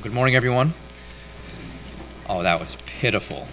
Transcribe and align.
Good 0.00 0.12
morning, 0.12 0.36
everyone. 0.36 0.74
Oh, 2.28 2.44
that 2.44 2.60
was 2.60 2.76
pitiful. 2.86 3.48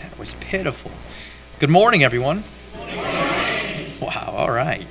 That 0.00 0.18
was 0.18 0.32
pitiful. 0.40 0.90
Good 1.58 1.68
morning, 1.68 2.02
everyone. 2.02 2.44
Wow, 4.00 4.34
all 4.34 4.50
right. 4.50 4.86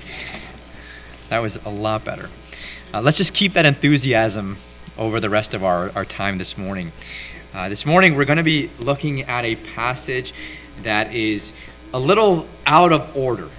That 1.29 1.39
was 1.39 1.55
a 1.65 1.69
lot 1.69 2.05
better. 2.05 2.29
Uh, 2.93 3.01
let's 3.01 3.17
just 3.17 3.33
keep 3.33 3.53
that 3.53 3.65
enthusiasm 3.65 4.57
over 4.95 5.19
the 5.19 5.29
rest 5.29 5.55
of 5.55 5.63
our, 5.63 5.91
our 5.95 6.05
time 6.05 6.37
this 6.37 6.55
morning. 6.55 6.91
Uh, 7.51 7.67
this 7.67 7.83
morning, 7.83 8.13
we're 8.13 8.25
going 8.25 8.37
to 8.37 8.43
be 8.43 8.69
looking 8.77 9.23
at 9.23 9.43
a 9.43 9.55
passage 9.55 10.33
that 10.83 11.11
is 11.15 11.51
a 11.95 11.99
little 11.99 12.47
out 12.67 12.91
of 12.91 13.17
order. 13.17 13.49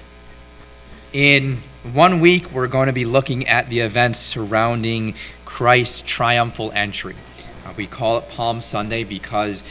In 1.12 1.58
one 1.92 2.20
week, 2.20 2.52
we're 2.52 2.68
going 2.68 2.86
to 2.86 2.92
be 2.92 3.04
looking 3.04 3.48
at 3.48 3.68
the 3.68 3.80
events 3.80 4.18
surrounding 4.18 5.14
Christ's 5.48 6.02
triumphal 6.02 6.70
entry. 6.72 7.16
Uh, 7.64 7.72
we 7.74 7.86
call 7.86 8.18
it 8.18 8.28
Palm 8.28 8.60
Sunday 8.60 9.02
because 9.02 9.64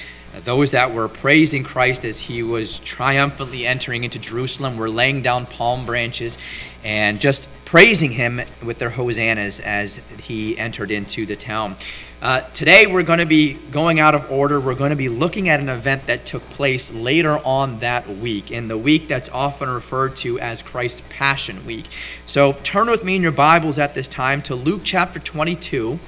those 0.43 0.71
that 0.71 0.91
were 0.91 1.07
praising 1.07 1.63
Christ 1.63 2.03
as 2.03 2.19
he 2.19 2.41
was 2.41 2.79
triumphantly 2.79 3.67
entering 3.67 4.03
into 4.03 4.17
Jerusalem 4.17 4.77
were 4.77 4.89
laying 4.89 5.21
down 5.21 5.45
palm 5.45 5.85
branches 5.85 6.39
and 6.83 7.21
just 7.21 7.47
praising 7.63 8.11
him 8.11 8.41
with 8.65 8.79
their 8.79 8.89
hosannas 8.89 9.59
as 9.59 10.01
he 10.23 10.57
entered 10.57 10.89
into 10.89 11.27
the 11.27 11.35
town. 11.35 11.75
Uh, 12.19 12.41
today, 12.51 12.87
we're 12.87 13.03
going 13.03 13.19
to 13.19 13.27
be 13.27 13.53
going 13.71 13.99
out 13.99 14.15
of 14.15 14.31
order. 14.31 14.59
We're 14.59 14.73
going 14.73 14.89
to 14.89 14.95
be 14.95 15.07
looking 15.07 15.49
at 15.49 15.59
an 15.59 15.69
event 15.69 16.07
that 16.07 16.25
took 16.25 16.41
place 16.49 16.91
later 16.91 17.37
on 17.45 17.77
that 17.79 18.09
week, 18.09 18.49
in 18.49 18.67
the 18.67 18.77
week 18.77 19.07
that's 19.07 19.29
often 19.29 19.69
referred 19.69 20.15
to 20.17 20.39
as 20.39 20.63
Christ's 20.63 21.03
Passion 21.09 21.63
Week. 21.63 21.85
So, 22.25 22.53
turn 22.63 22.89
with 22.89 23.03
me 23.03 23.17
in 23.17 23.21
your 23.21 23.31
Bibles 23.31 23.77
at 23.77 23.93
this 23.93 24.07
time 24.07 24.41
to 24.43 24.55
Luke 24.55 24.81
chapter 24.83 25.19
22. 25.19 25.99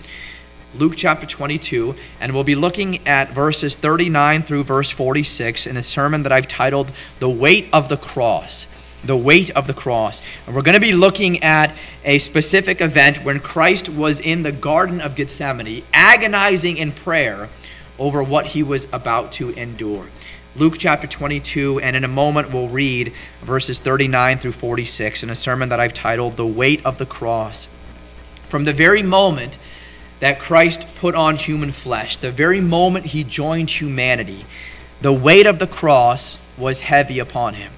Luke 0.74 0.93
chapter 0.96 1.27
22, 1.27 1.93
and 2.20 2.34
we'll 2.34 2.44
be 2.44 2.55
looking 2.55 3.07
at 3.07 3.29
verses 3.29 3.76
39 3.76 4.41
through 4.41 4.63
verse 4.63 4.90
46 4.90 5.68
in 5.68 5.77
a 5.77 5.84
sermon 5.84 6.23
that 6.23 6.32
I've 6.32 6.48
titled 6.48 6.91
The 7.20 7.29
Weight 7.29 7.70
of 7.71 7.88
the 7.88 7.98
Cross. 7.98 8.66
The 9.03 9.17
weight 9.17 9.49
of 9.51 9.67
the 9.67 9.73
cross. 9.73 10.21
And 10.45 10.55
we're 10.55 10.61
going 10.61 10.75
to 10.75 10.81
be 10.81 10.93
looking 10.93 11.41
at 11.43 11.73
a 12.03 12.19
specific 12.19 12.81
event 12.81 13.23
when 13.23 13.39
Christ 13.39 13.89
was 13.89 14.19
in 14.19 14.43
the 14.43 14.51
Garden 14.51 14.99
of 15.01 15.15
Gethsemane, 15.15 15.83
agonizing 15.93 16.77
in 16.77 16.91
prayer 16.91 17.49
over 17.97 18.23
what 18.23 18.47
he 18.47 18.63
was 18.63 18.87
about 18.91 19.31
to 19.33 19.49
endure. 19.51 20.07
Luke 20.55 20.75
chapter 20.77 21.07
22, 21.07 21.79
and 21.79 21.95
in 21.95 22.03
a 22.03 22.07
moment 22.07 22.51
we'll 22.51 22.70
read 22.70 23.13
verses 23.41 23.79
39 23.79 24.39
through 24.39 24.51
46 24.51 25.23
in 25.23 25.29
a 25.29 25.35
sermon 25.35 25.70
that 25.70 25.79
I've 25.79 25.93
titled 25.93 26.37
The 26.37 26.47
Weight 26.47 26.83
of 26.85 26.97
the 26.97 27.05
Cross. 27.05 27.67
From 28.47 28.65
the 28.65 28.73
very 28.73 29.03
moment 29.03 29.57
that 30.20 30.39
Christ 30.39 30.87
put 30.95 31.15
on 31.15 31.35
human 31.35 31.71
flesh, 31.71 32.15
the 32.17 32.31
very 32.31 32.59
moment 32.59 33.07
he 33.07 33.23
joined 33.23 33.70
humanity, 33.70 34.45
the 35.01 35.13
weight 35.13 35.45
of 35.45 35.59
the 35.59 35.67
cross 35.67 36.39
was 36.57 36.81
heavy 36.81 37.20
upon 37.20 37.53
him. 37.53 37.71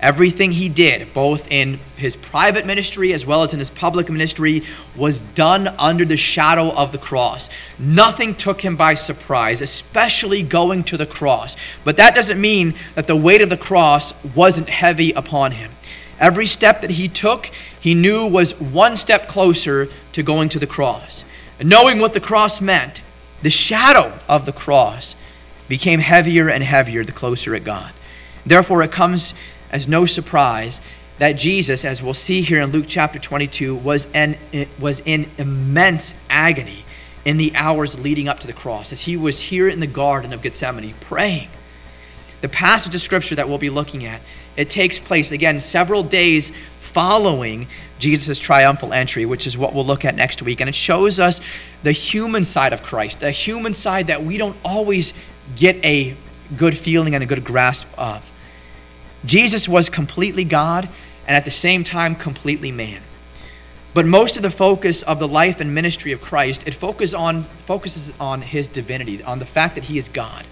Everything 0.00 0.52
he 0.52 0.68
did, 0.68 1.12
both 1.12 1.50
in 1.50 1.80
his 1.96 2.14
private 2.14 2.64
ministry 2.64 3.12
as 3.12 3.26
well 3.26 3.42
as 3.42 3.52
in 3.52 3.58
his 3.58 3.70
public 3.70 4.08
ministry, 4.08 4.62
was 4.96 5.20
done 5.20 5.66
under 5.78 6.04
the 6.04 6.16
shadow 6.16 6.70
of 6.72 6.92
the 6.92 6.98
cross. 6.98 7.50
Nothing 7.80 8.36
took 8.36 8.60
him 8.60 8.76
by 8.76 8.94
surprise, 8.94 9.60
especially 9.60 10.44
going 10.44 10.84
to 10.84 10.96
the 10.96 11.06
cross. 11.06 11.56
But 11.82 11.96
that 11.96 12.14
doesn't 12.14 12.40
mean 12.40 12.74
that 12.94 13.08
the 13.08 13.16
weight 13.16 13.42
of 13.42 13.50
the 13.50 13.56
cross 13.56 14.14
wasn't 14.36 14.68
heavy 14.68 15.10
upon 15.12 15.52
him. 15.52 15.72
Every 16.20 16.46
step 16.46 16.80
that 16.82 16.90
he 16.90 17.08
took, 17.08 17.46
he 17.80 17.94
knew 17.94 18.24
was 18.26 18.60
one 18.60 18.96
step 18.96 19.28
closer 19.28 19.88
to 20.12 20.22
going 20.22 20.48
to 20.50 20.60
the 20.60 20.66
cross. 20.66 21.24
And 21.58 21.68
knowing 21.68 21.98
what 21.98 22.12
the 22.12 22.20
cross 22.20 22.60
meant, 22.60 23.00
the 23.42 23.50
shadow 23.50 24.12
of 24.28 24.46
the 24.46 24.52
cross 24.52 25.16
became 25.68 26.00
heavier 26.00 26.48
and 26.48 26.62
heavier 26.62 27.04
the 27.04 27.12
closer 27.12 27.54
it 27.54 27.64
got. 27.64 27.92
Therefore, 28.46 28.82
it 28.82 28.92
comes 28.92 29.34
as 29.70 29.88
no 29.88 30.06
surprise 30.06 30.80
that 31.18 31.32
Jesus, 31.32 31.84
as 31.84 32.02
we'll 32.02 32.14
see 32.14 32.42
here 32.42 32.60
in 32.60 32.70
Luke 32.70 32.86
chapter 32.88 33.18
22, 33.18 33.74
was, 33.74 34.08
an, 34.14 34.36
was 34.78 35.00
in 35.00 35.28
immense 35.36 36.14
agony 36.30 36.84
in 37.24 37.36
the 37.36 37.52
hours 37.56 37.98
leading 37.98 38.28
up 38.28 38.40
to 38.40 38.46
the 38.46 38.52
cross, 38.52 38.92
as 38.92 39.02
he 39.02 39.16
was 39.16 39.40
here 39.40 39.68
in 39.68 39.80
the 39.80 39.86
Garden 39.86 40.32
of 40.32 40.42
Gethsemane 40.42 40.94
praying. 41.00 41.48
The 42.40 42.48
passage 42.48 42.94
of 42.94 43.00
Scripture 43.00 43.34
that 43.34 43.48
we'll 43.48 43.58
be 43.58 43.70
looking 43.70 44.04
at, 44.04 44.20
it 44.56 44.70
takes 44.70 44.98
place, 44.98 45.32
again, 45.32 45.60
several 45.60 46.02
days 46.02 46.52
following 46.78 47.66
Jesus' 47.98 48.38
triumphal 48.38 48.92
entry, 48.92 49.26
which 49.26 49.46
is 49.46 49.58
what 49.58 49.74
we'll 49.74 49.84
look 49.84 50.04
at 50.04 50.14
next 50.14 50.42
week. 50.42 50.60
And 50.60 50.68
it 50.68 50.74
shows 50.74 51.20
us 51.20 51.40
the 51.82 51.92
human 51.92 52.44
side 52.44 52.72
of 52.72 52.82
Christ, 52.82 53.20
the 53.20 53.30
human 53.30 53.74
side 53.74 54.06
that 54.06 54.22
we 54.22 54.38
don't 54.38 54.56
always 54.64 55.12
get 55.56 55.76
a 55.84 56.16
good 56.56 56.78
feeling 56.78 57.14
and 57.14 57.22
a 57.22 57.26
good 57.26 57.44
grasp 57.44 57.88
of. 57.98 58.30
Jesus 59.24 59.68
was 59.68 59.88
completely 59.88 60.44
God 60.44 60.88
and 61.26 61.36
at 61.36 61.44
the 61.44 61.50
same 61.50 61.84
time 61.84 62.14
completely 62.14 62.72
man. 62.72 63.02
But 63.94 64.06
most 64.06 64.36
of 64.36 64.42
the 64.42 64.50
focus 64.50 65.02
of 65.02 65.18
the 65.18 65.28
life 65.28 65.60
and 65.60 65.74
ministry 65.74 66.12
of 66.12 66.20
Christ, 66.20 66.66
it 66.68 66.74
focuses 66.74 67.14
on, 67.14 67.42
focuses 67.42 68.12
on 68.20 68.42
his 68.42 68.68
divinity, 68.68 69.22
on 69.22 69.38
the 69.38 69.46
fact 69.46 69.74
that 69.74 69.84
he 69.84 69.98
is 69.98 70.08
God. 70.08 70.44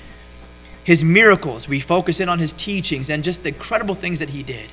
His 0.85 1.05
miracles, 1.05 1.69
we 1.69 1.81
focus 1.81 2.21
in 2.21 2.29
on 2.29 2.39
his 2.39 2.53
teachings 2.53 3.11
and 3.11 3.23
just 3.25 3.43
the 3.43 3.49
incredible 3.49 3.95
things 3.95 4.19
that 4.21 4.31
he 4.31 4.43
did. 4.43 4.69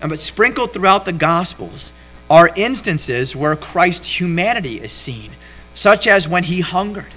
And 0.00 0.10
but 0.10 0.18
sprinkled 0.18 0.72
throughout 0.72 1.04
the 1.04 1.12
Gospels 1.12 1.92
are 2.30 2.50
instances 2.56 3.34
where 3.34 3.56
Christ's 3.56 4.20
humanity 4.20 4.80
is 4.80 4.92
seen, 4.92 5.32
such 5.74 6.06
as 6.06 6.28
when 6.28 6.44
he 6.44 6.60
hungered. 6.60 7.12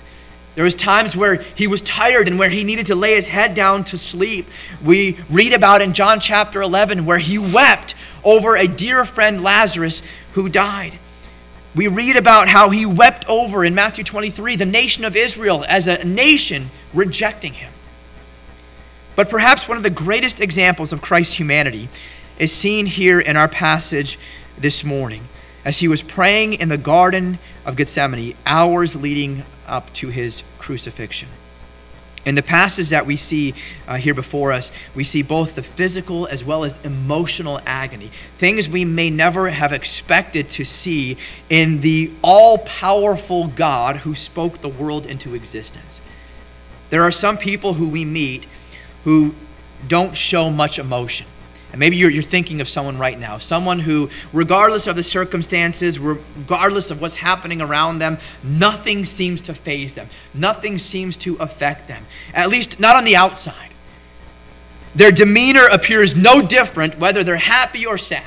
There 0.55 0.63
was 0.65 0.75
times 0.75 1.15
where 1.15 1.35
he 1.35 1.67
was 1.67 1.81
tired 1.81 2.27
and 2.27 2.37
where 2.37 2.49
he 2.49 2.63
needed 2.63 2.87
to 2.87 2.95
lay 2.95 3.15
his 3.15 3.29
head 3.29 3.53
down 3.53 3.83
to 3.85 3.97
sleep. 3.97 4.47
We 4.83 5.17
read 5.29 5.53
about 5.53 5.81
in 5.81 5.93
John 5.93 6.19
chapter 6.19 6.61
11 6.61 7.05
where 7.05 7.19
he 7.19 7.37
wept 7.37 7.95
over 8.23 8.57
a 8.57 8.67
dear 8.67 9.05
friend 9.05 9.41
Lazarus 9.41 10.01
who 10.33 10.49
died. 10.49 10.99
We 11.73 11.87
read 11.87 12.17
about 12.17 12.49
how 12.49 12.69
he 12.69 12.85
wept 12.85 13.27
over 13.29 13.63
in 13.63 13.73
Matthew 13.73 14.03
23 14.03 14.57
the 14.57 14.65
nation 14.65 15.05
of 15.05 15.15
Israel 15.15 15.63
as 15.69 15.87
a 15.87 16.03
nation 16.03 16.69
rejecting 16.93 17.53
him. 17.53 17.71
But 19.15 19.29
perhaps 19.29 19.69
one 19.69 19.77
of 19.77 19.83
the 19.83 19.89
greatest 19.89 20.41
examples 20.41 20.91
of 20.91 21.01
Christ's 21.01 21.39
humanity 21.39 21.87
is 22.37 22.51
seen 22.51 22.87
here 22.87 23.19
in 23.19 23.37
our 23.37 23.47
passage 23.47 24.19
this 24.57 24.83
morning 24.83 25.23
as 25.63 25.79
he 25.79 25.87
was 25.87 26.01
praying 26.01 26.53
in 26.53 26.69
the 26.69 26.77
Garden 26.77 27.39
of 27.65 27.75
Gethsemane, 27.75 28.35
hours 28.45 28.95
leading 28.95 29.43
up 29.71 29.91
to 29.93 30.09
his 30.09 30.43
crucifixion. 30.59 31.29
In 32.23 32.35
the 32.35 32.43
passage 32.43 32.89
that 32.89 33.07
we 33.07 33.17
see 33.17 33.55
uh, 33.87 33.95
here 33.95 34.13
before 34.13 34.51
us, 34.51 34.71
we 34.93 35.03
see 35.03 35.23
both 35.23 35.55
the 35.55 35.63
physical 35.63 36.27
as 36.27 36.43
well 36.43 36.63
as 36.63 36.77
emotional 36.85 37.59
agony, 37.65 38.11
things 38.37 38.69
we 38.69 38.85
may 38.85 39.09
never 39.09 39.49
have 39.49 39.73
expected 39.73 40.47
to 40.49 40.63
see 40.63 41.17
in 41.49 41.81
the 41.81 42.11
all 42.21 42.59
powerful 42.59 43.47
God 43.47 43.97
who 43.97 44.13
spoke 44.13 44.59
the 44.59 44.69
world 44.69 45.07
into 45.07 45.33
existence. 45.33 45.99
There 46.91 47.01
are 47.01 47.11
some 47.11 47.39
people 47.39 47.73
who 47.73 47.89
we 47.89 48.05
meet 48.05 48.45
who 49.03 49.33
don't 49.87 50.15
show 50.15 50.51
much 50.51 50.77
emotion. 50.77 51.25
And 51.71 51.79
maybe 51.79 51.95
you're, 51.95 52.09
you're 52.09 52.21
thinking 52.21 52.59
of 52.59 52.67
someone 52.67 52.97
right 52.97 53.17
now, 53.17 53.37
someone 53.37 53.79
who, 53.79 54.09
regardless 54.33 54.87
of 54.87 54.97
the 54.97 55.03
circumstances, 55.03 55.99
regardless 55.99 56.91
of 56.91 56.99
what's 56.99 57.15
happening 57.15 57.61
around 57.61 57.99
them, 57.99 58.17
nothing 58.43 59.05
seems 59.05 59.41
to 59.41 59.53
faze 59.53 59.93
them. 59.93 60.09
Nothing 60.33 60.77
seems 60.77 61.15
to 61.17 61.35
affect 61.37 61.87
them, 61.87 62.05
at 62.33 62.49
least 62.49 62.79
not 62.79 62.97
on 62.97 63.05
the 63.05 63.15
outside. 63.15 63.69
Their 64.95 65.11
demeanor 65.11 65.67
appears 65.71 66.15
no 66.15 66.41
different 66.41 66.99
whether 66.99 67.23
they're 67.23 67.37
happy 67.37 67.85
or 67.85 67.97
sad. 67.97 68.23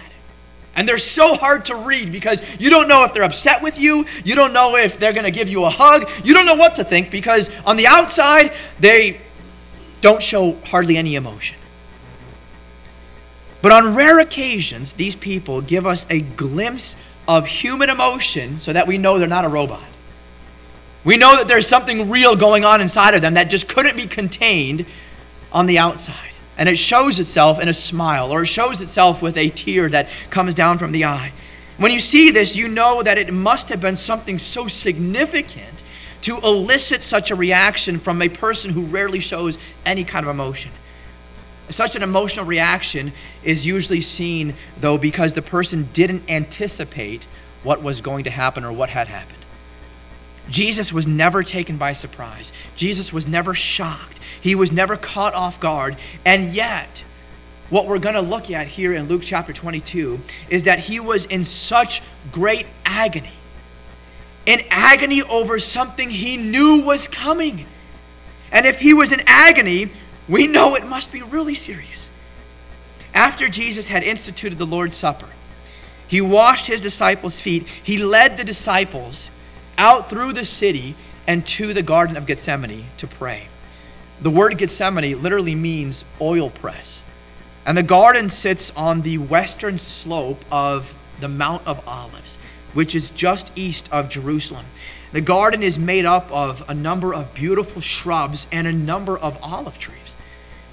And 0.76 0.88
they're 0.88 0.98
so 0.98 1.34
hard 1.34 1.66
to 1.66 1.76
read 1.76 2.10
because 2.10 2.42
you 2.58 2.70
don't 2.70 2.88
know 2.88 3.04
if 3.04 3.14
they're 3.14 3.22
upset 3.22 3.62
with 3.62 3.78
you. 3.78 4.06
You 4.24 4.34
don't 4.34 4.52
know 4.52 4.76
if 4.76 4.98
they're 4.98 5.12
going 5.12 5.24
to 5.24 5.30
give 5.30 5.48
you 5.48 5.64
a 5.64 5.70
hug. 5.70 6.10
You 6.24 6.34
don't 6.34 6.46
know 6.46 6.56
what 6.56 6.76
to 6.76 6.84
think 6.84 7.10
because 7.10 7.48
on 7.64 7.76
the 7.76 7.86
outside, 7.86 8.52
they 8.80 9.20
don't 10.00 10.22
show 10.22 10.56
hardly 10.64 10.96
any 10.96 11.14
emotion. 11.14 11.58
But 13.64 13.72
on 13.72 13.94
rare 13.94 14.18
occasions, 14.18 14.92
these 14.92 15.16
people 15.16 15.62
give 15.62 15.86
us 15.86 16.04
a 16.10 16.20
glimpse 16.20 16.96
of 17.26 17.46
human 17.46 17.88
emotion 17.88 18.60
so 18.60 18.74
that 18.74 18.86
we 18.86 18.98
know 18.98 19.18
they're 19.18 19.26
not 19.26 19.46
a 19.46 19.48
robot. 19.48 19.80
We 21.02 21.16
know 21.16 21.34
that 21.36 21.48
there's 21.48 21.66
something 21.66 22.10
real 22.10 22.36
going 22.36 22.66
on 22.66 22.82
inside 22.82 23.14
of 23.14 23.22
them 23.22 23.32
that 23.34 23.44
just 23.44 23.66
couldn't 23.66 23.96
be 23.96 24.06
contained 24.06 24.84
on 25.50 25.64
the 25.64 25.78
outside. 25.78 26.32
And 26.58 26.68
it 26.68 26.76
shows 26.76 27.18
itself 27.18 27.58
in 27.58 27.68
a 27.68 27.72
smile 27.72 28.30
or 28.32 28.42
it 28.42 28.48
shows 28.48 28.82
itself 28.82 29.22
with 29.22 29.38
a 29.38 29.48
tear 29.48 29.88
that 29.88 30.10
comes 30.28 30.54
down 30.54 30.76
from 30.76 30.92
the 30.92 31.06
eye. 31.06 31.32
When 31.78 31.90
you 31.90 32.00
see 32.00 32.30
this, 32.30 32.54
you 32.54 32.68
know 32.68 33.02
that 33.02 33.16
it 33.16 33.32
must 33.32 33.70
have 33.70 33.80
been 33.80 33.96
something 33.96 34.38
so 34.38 34.68
significant 34.68 35.82
to 36.20 36.36
elicit 36.40 37.02
such 37.02 37.30
a 37.30 37.34
reaction 37.34 37.98
from 37.98 38.20
a 38.20 38.28
person 38.28 38.72
who 38.72 38.82
rarely 38.82 39.20
shows 39.20 39.56
any 39.86 40.04
kind 40.04 40.26
of 40.26 40.28
emotion. 40.28 40.70
Such 41.70 41.96
an 41.96 42.02
emotional 42.02 42.44
reaction 42.44 43.12
is 43.42 43.66
usually 43.66 44.00
seen, 44.00 44.54
though, 44.78 44.98
because 44.98 45.34
the 45.34 45.42
person 45.42 45.88
didn't 45.92 46.28
anticipate 46.28 47.24
what 47.62 47.82
was 47.82 48.00
going 48.00 48.24
to 48.24 48.30
happen 48.30 48.64
or 48.64 48.72
what 48.72 48.90
had 48.90 49.08
happened. 49.08 49.38
Jesus 50.50 50.92
was 50.92 51.06
never 51.06 51.42
taken 51.42 51.78
by 51.78 51.94
surprise. 51.94 52.52
Jesus 52.76 53.12
was 53.12 53.26
never 53.26 53.54
shocked. 53.54 54.20
He 54.40 54.54
was 54.54 54.70
never 54.70 54.96
caught 54.96 55.34
off 55.34 55.58
guard. 55.58 55.96
And 56.24 56.52
yet, 56.52 57.02
what 57.70 57.86
we're 57.86 57.98
going 57.98 58.14
to 58.14 58.20
look 58.20 58.50
at 58.50 58.66
here 58.66 58.92
in 58.92 59.08
Luke 59.08 59.22
chapter 59.24 59.52
22 59.52 60.20
is 60.50 60.64
that 60.64 60.80
he 60.80 61.00
was 61.00 61.24
in 61.24 61.44
such 61.44 62.02
great 62.30 62.66
agony. 62.84 63.32
In 64.44 64.60
agony 64.70 65.22
over 65.22 65.58
something 65.58 66.10
he 66.10 66.36
knew 66.36 66.82
was 66.82 67.08
coming. 67.08 67.64
And 68.52 68.66
if 68.66 68.80
he 68.80 68.92
was 68.92 69.12
in 69.12 69.22
agony, 69.26 69.88
we 70.28 70.46
know 70.46 70.74
it 70.74 70.86
must 70.86 71.12
be 71.12 71.22
really 71.22 71.54
serious. 71.54 72.10
After 73.12 73.48
Jesus 73.48 73.88
had 73.88 74.02
instituted 74.02 74.58
the 74.58 74.66
Lord's 74.66 74.96
Supper, 74.96 75.28
he 76.06 76.20
washed 76.20 76.66
his 76.66 76.82
disciples' 76.82 77.40
feet. 77.40 77.66
He 77.66 77.98
led 77.98 78.36
the 78.36 78.44
disciples 78.44 79.30
out 79.78 80.10
through 80.10 80.32
the 80.32 80.44
city 80.44 80.94
and 81.26 81.46
to 81.46 81.72
the 81.72 81.82
Garden 81.82 82.16
of 82.16 82.26
Gethsemane 82.26 82.86
to 82.98 83.06
pray. 83.06 83.48
The 84.20 84.30
word 84.30 84.58
Gethsemane 84.58 85.22
literally 85.22 85.54
means 85.54 86.04
oil 86.20 86.50
press. 86.50 87.02
And 87.66 87.76
the 87.76 87.82
garden 87.82 88.28
sits 88.28 88.70
on 88.76 89.00
the 89.00 89.18
western 89.18 89.78
slope 89.78 90.44
of 90.52 90.94
the 91.20 91.28
Mount 91.28 91.66
of 91.66 91.86
Olives, 91.88 92.36
which 92.74 92.94
is 92.94 93.10
just 93.10 93.50
east 93.56 93.88
of 93.90 94.08
Jerusalem. 94.08 94.66
The 95.14 95.20
garden 95.20 95.62
is 95.62 95.78
made 95.78 96.06
up 96.06 96.28
of 96.32 96.68
a 96.68 96.74
number 96.74 97.14
of 97.14 97.34
beautiful 97.34 97.80
shrubs 97.80 98.48
and 98.50 98.66
a 98.66 98.72
number 98.72 99.16
of 99.16 99.38
olive 99.44 99.78
trees. 99.78 100.16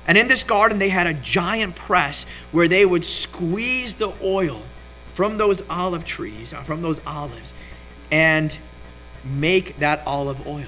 And 0.08 0.18
in 0.18 0.28
this 0.28 0.44
garden, 0.44 0.80
they 0.80 0.90
had 0.90 1.06
a 1.06 1.14
giant 1.14 1.76
press 1.76 2.26
where 2.52 2.68
they 2.68 2.84
would 2.84 3.06
squeeze 3.06 3.94
the 3.94 4.12
oil 4.24 4.64
from 5.14 5.38
those 5.38 5.62
olive 5.70 6.08
trees, 6.08 6.54
uh, 6.54 6.62
from 6.64 6.82
those 6.82 7.00
olives, 7.06 7.54
and 8.10 8.58
make 9.24 9.78
that 9.78 10.02
olive 10.08 10.48
oil. 10.48 10.66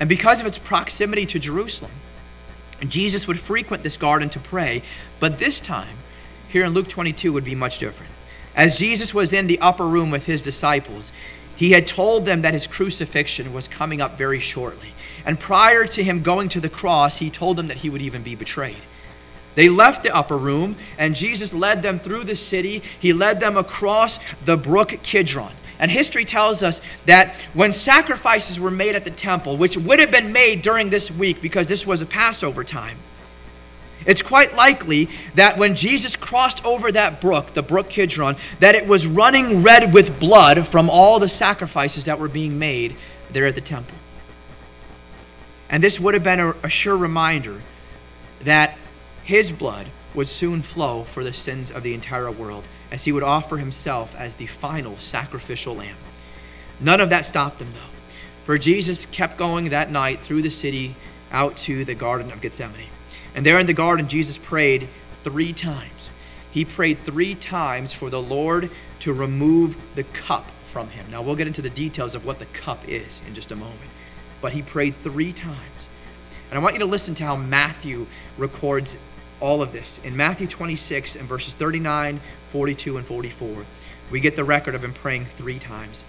And 0.00 0.08
because 0.08 0.40
of 0.40 0.46
its 0.48 0.58
proximity 0.58 1.26
to 1.26 1.38
Jerusalem, 1.38 1.92
Jesus 2.88 3.28
would 3.28 3.38
frequent 3.38 3.84
this 3.84 3.96
garden 3.96 4.30
to 4.30 4.40
pray, 4.40 4.82
but 5.20 5.38
this 5.38 5.60
time, 5.60 5.96
here 6.48 6.64
in 6.64 6.72
Luke 6.72 6.88
22, 6.88 7.32
would 7.32 7.44
be 7.44 7.54
much 7.54 7.78
different. 7.78 8.10
As 8.56 8.78
Jesus 8.78 9.14
was 9.14 9.32
in 9.32 9.46
the 9.46 9.60
upper 9.60 9.86
room 9.86 10.10
with 10.10 10.26
his 10.26 10.42
disciples, 10.42 11.12
he 11.56 11.72
had 11.72 11.86
told 11.86 12.24
them 12.24 12.42
that 12.42 12.54
his 12.54 12.66
crucifixion 12.66 13.52
was 13.52 13.68
coming 13.68 14.00
up 14.00 14.18
very 14.18 14.40
shortly. 14.40 14.88
And 15.26 15.38
prior 15.38 15.86
to 15.86 16.04
him 16.04 16.22
going 16.22 16.48
to 16.50 16.60
the 16.60 16.68
cross, 16.68 17.18
he 17.18 17.30
told 17.30 17.56
them 17.56 17.68
that 17.68 17.78
he 17.78 17.90
would 17.90 18.02
even 18.02 18.22
be 18.22 18.34
betrayed. 18.34 18.82
They 19.54 19.68
left 19.68 20.02
the 20.02 20.14
upper 20.14 20.36
room, 20.36 20.76
and 20.98 21.14
Jesus 21.14 21.54
led 21.54 21.82
them 21.82 21.98
through 21.98 22.24
the 22.24 22.36
city. 22.36 22.82
He 22.98 23.12
led 23.12 23.40
them 23.40 23.56
across 23.56 24.18
the 24.44 24.56
brook 24.56 24.88
Kidron. 25.02 25.52
And 25.78 25.90
history 25.90 26.24
tells 26.24 26.62
us 26.62 26.80
that 27.06 27.34
when 27.52 27.72
sacrifices 27.72 28.60
were 28.60 28.70
made 28.70 28.94
at 28.94 29.04
the 29.04 29.10
temple, 29.10 29.56
which 29.56 29.76
would 29.76 29.98
have 29.98 30.10
been 30.10 30.32
made 30.32 30.62
during 30.62 30.90
this 30.90 31.10
week 31.10 31.42
because 31.42 31.66
this 31.66 31.86
was 31.86 32.02
a 32.02 32.06
Passover 32.06 32.64
time, 32.64 32.96
it's 34.06 34.22
quite 34.22 34.54
likely 34.54 35.08
that 35.34 35.56
when 35.56 35.74
Jesus 35.74 36.16
crossed 36.16 36.64
over 36.64 36.92
that 36.92 37.20
brook, 37.20 37.48
the 37.48 37.62
brook 37.62 37.88
Kidron, 37.88 38.36
that 38.60 38.74
it 38.74 38.86
was 38.86 39.06
running 39.06 39.62
red 39.62 39.92
with 39.92 40.20
blood 40.20 40.66
from 40.66 40.90
all 40.90 41.18
the 41.18 41.28
sacrifices 41.28 42.04
that 42.04 42.18
were 42.18 42.28
being 42.28 42.58
made 42.58 42.94
there 43.30 43.46
at 43.46 43.54
the 43.54 43.60
temple. 43.60 43.96
And 45.70 45.82
this 45.82 45.98
would 45.98 46.14
have 46.14 46.24
been 46.24 46.40
a, 46.40 46.50
a 46.62 46.68
sure 46.68 46.96
reminder 46.96 47.60
that 48.42 48.76
his 49.24 49.50
blood 49.50 49.86
would 50.14 50.28
soon 50.28 50.62
flow 50.62 51.02
for 51.02 51.24
the 51.24 51.32
sins 51.32 51.70
of 51.70 51.82
the 51.82 51.94
entire 51.94 52.30
world 52.30 52.64
as 52.92 53.04
he 53.04 53.12
would 53.12 53.22
offer 53.22 53.56
himself 53.56 54.14
as 54.16 54.34
the 54.36 54.46
final 54.46 54.96
sacrificial 54.96 55.74
lamb. 55.74 55.96
None 56.78 57.00
of 57.00 57.10
that 57.10 57.24
stopped 57.24 57.60
him, 57.60 57.72
though, 57.72 58.14
for 58.44 58.58
Jesus 58.58 59.06
kept 59.06 59.36
going 59.36 59.70
that 59.70 59.90
night 59.90 60.20
through 60.20 60.42
the 60.42 60.50
city 60.50 60.94
out 61.32 61.56
to 61.56 61.84
the 61.84 61.94
Garden 61.94 62.30
of 62.30 62.40
Gethsemane. 62.40 62.93
And 63.34 63.44
there 63.44 63.58
in 63.58 63.66
the 63.66 63.72
garden, 63.72 64.08
Jesus 64.08 64.38
prayed 64.38 64.88
three 65.22 65.52
times. 65.52 66.10
He 66.52 66.64
prayed 66.64 66.98
three 66.98 67.34
times 67.34 67.92
for 67.92 68.10
the 68.10 68.22
Lord 68.22 68.70
to 69.00 69.12
remove 69.12 69.76
the 69.96 70.04
cup 70.04 70.48
from 70.66 70.88
him. 70.88 71.06
Now, 71.10 71.22
we'll 71.22 71.36
get 71.36 71.46
into 71.46 71.62
the 71.62 71.70
details 71.70 72.14
of 72.14 72.24
what 72.24 72.38
the 72.38 72.46
cup 72.46 72.88
is 72.88 73.20
in 73.26 73.34
just 73.34 73.50
a 73.50 73.56
moment. 73.56 73.90
But 74.40 74.52
he 74.52 74.62
prayed 74.62 74.94
three 74.96 75.32
times. 75.32 75.88
And 76.50 76.58
I 76.58 76.62
want 76.62 76.74
you 76.74 76.80
to 76.80 76.86
listen 76.86 77.14
to 77.16 77.24
how 77.24 77.36
Matthew 77.36 78.06
records 78.38 78.96
all 79.40 79.62
of 79.62 79.72
this. 79.72 79.98
In 80.04 80.16
Matthew 80.16 80.46
26 80.46 81.16
and 81.16 81.28
verses 81.28 81.54
39, 81.54 82.20
42, 82.50 82.96
and 82.96 83.06
44, 83.06 83.64
we 84.10 84.20
get 84.20 84.36
the 84.36 84.44
record 84.44 84.74
of 84.74 84.84
him 84.84 84.92
praying 84.92 85.24
three 85.24 85.58
times. 85.58 86.04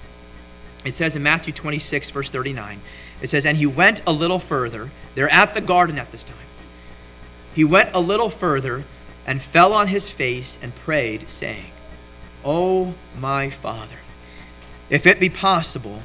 It 0.83 0.93
says 0.93 1.15
in 1.15 1.23
Matthew 1.23 1.53
26, 1.53 2.11
verse 2.11 2.29
39, 2.29 2.79
it 3.21 3.29
says, 3.29 3.45
And 3.45 3.57
he 3.57 3.65
went 3.65 4.01
a 4.05 4.11
little 4.11 4.37
further. 4.37 4.91
They're 5.15 5.31
at 5.31 5.55
the 5.55 5.61
garden 5.61 5.97
at 5.97 6.11
this 6.11 6.23
time. 6.23 6.37
He 7.55 7.63
went 7.63 7.89
a 7.93 7.99
little 8.01 8.29
further 8.29 8.83
and 9.25 9.41
fell 9.41 9.71
on 9.71 9.87
his 9.87 10.09
face 10.09 10.59
and 10.61 10.75
prayed, 10.75 11.29
saying, 11.29 11.71
O 12.43 12.93
my 13.17 13.49
Father, 13.49 13.95
if 14.89 15.07
it 15.07 15.19
be 15.19 15.29
possible, 15.29 16.01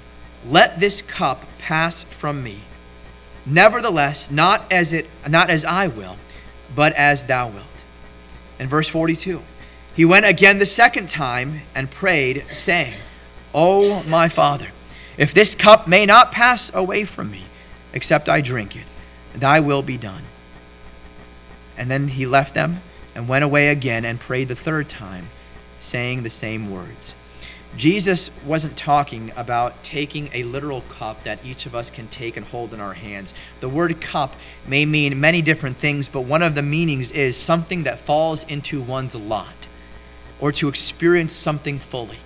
let 0.48 0.80
this 0.80 1.02
cup 1.02 1.44
pass 1.58 2.04
from 2.04 2.42
me. 2.42 2.60
Nevertheless, 3.44 4.30
not 4.30 4.70
as 4.70 4.92
it 4.92 5.08
not 5.28 5.50
as 5.50 5.64
I 5.64 5.88
will, 5.88 6.16
but 6.74 6.92
as 6.92 7.24
thou 7.24 7.48
wilt. 7.48 7.66
In 8.58 8.68
verse 8.68 8.88
42, 8.88 9.42
he 9.96 10.04
went 10.04 10.26
again 10.26 10.58
the 10.58 10.66
second 10.66 11.08
time 11.08 11.62
and 11.74 11.90
prayed, 11.90 12.44
saying, 12.52 12.94
O 13.52 14.04
my 14.04 14.28
Father, 14.28 14.68
if 15.18 15.34
this 15.34 15.54
cup 15.56 15.88
may 15.88 16.06
not 16.06 16.30
pass 16.30 16.72
away 16.72 17.04
from 17.04 17.30
me, 17.30 17.44
except 17.92 18.28
I 18.28 18.40
drink 18.40 18.76
it, 18.76 18.84
thy 19.34 19.58
will 19.58 19.82
be 19.82 19.96
done. 19.96 20.22
And 21.80 21.90
then 21.90 22.08
he 22.08 22.26
left 22.26 22.52
them 22.52 22.82
and 23.14 23.26
went 23.26 23.42
away 23.42 23.68
again 23.68 24.04
and 24.04 24.20
prayed 24.20 24.48
the 24.48 24.54
third 24.54 24.90
time, 24.90 25.28
saying 25.80 26.22
the 26.22 26.30
same 26.30 26.70
words. 26.70 27.14
Jesus 27.74 28.30
wasn't 28.44 28.76
talking 28.76 29.32
about 29.34 29.82
taking 29.82 30.28
a 30.34 30.42
literal 30.42 30.82
cup 30.82 31.22
that 31.22 31.42
each 31.42 31.64
of 31.64 31.74
us 31.74 31.88
can 31.88 32.06
take 32.08 32.36
and 32.36 32.44
hold 32.44 32.74
in 32.74 32.80
our 32.80 32.92
hands. 32.92 33.32
The 33.60 33.68
word 33.70 33.98
cup 33.98 34.34
may 34.68 34.84
mean 34.84 35.20
many 35.20 35.40
different 35.40 35.78
things, 35.78 36.06
but 36.06 36.22
one 36.22 36.42
of 36.42 36.54
the 36.54 36.62
meanings 36.62 37.10
is 37.12 37.38
something 37.38 37.84
that 37.84 37.98
falls 37.98 38.44
into 38.44 38.82
one's 38.82 39.14
lot 39.14 39.66
or 40.38 40.52
to 40.52 40.68
experience 40.68 41.32
something 41.32 41.78
fully. 41.78 42.18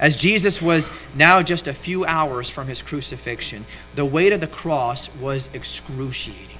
As 0.00 0.16
Jesus 0.16 0.60
was 0.60 0.90
now 1.14 1.40
just 1.40 1.68
a 1.68 1.72
few 1.72 2.04
hours 2.04 2.50
from 2.50 2.66
his 2.66 2.82
crucifixion, 2.82 3.64
the 3.94 4.04
weight 4.04 4.32
of 4.32 4.40
the 4.40 4.48
cross 4.48 5.08
was 5.20 5.48
excruciating. 5.54 6.55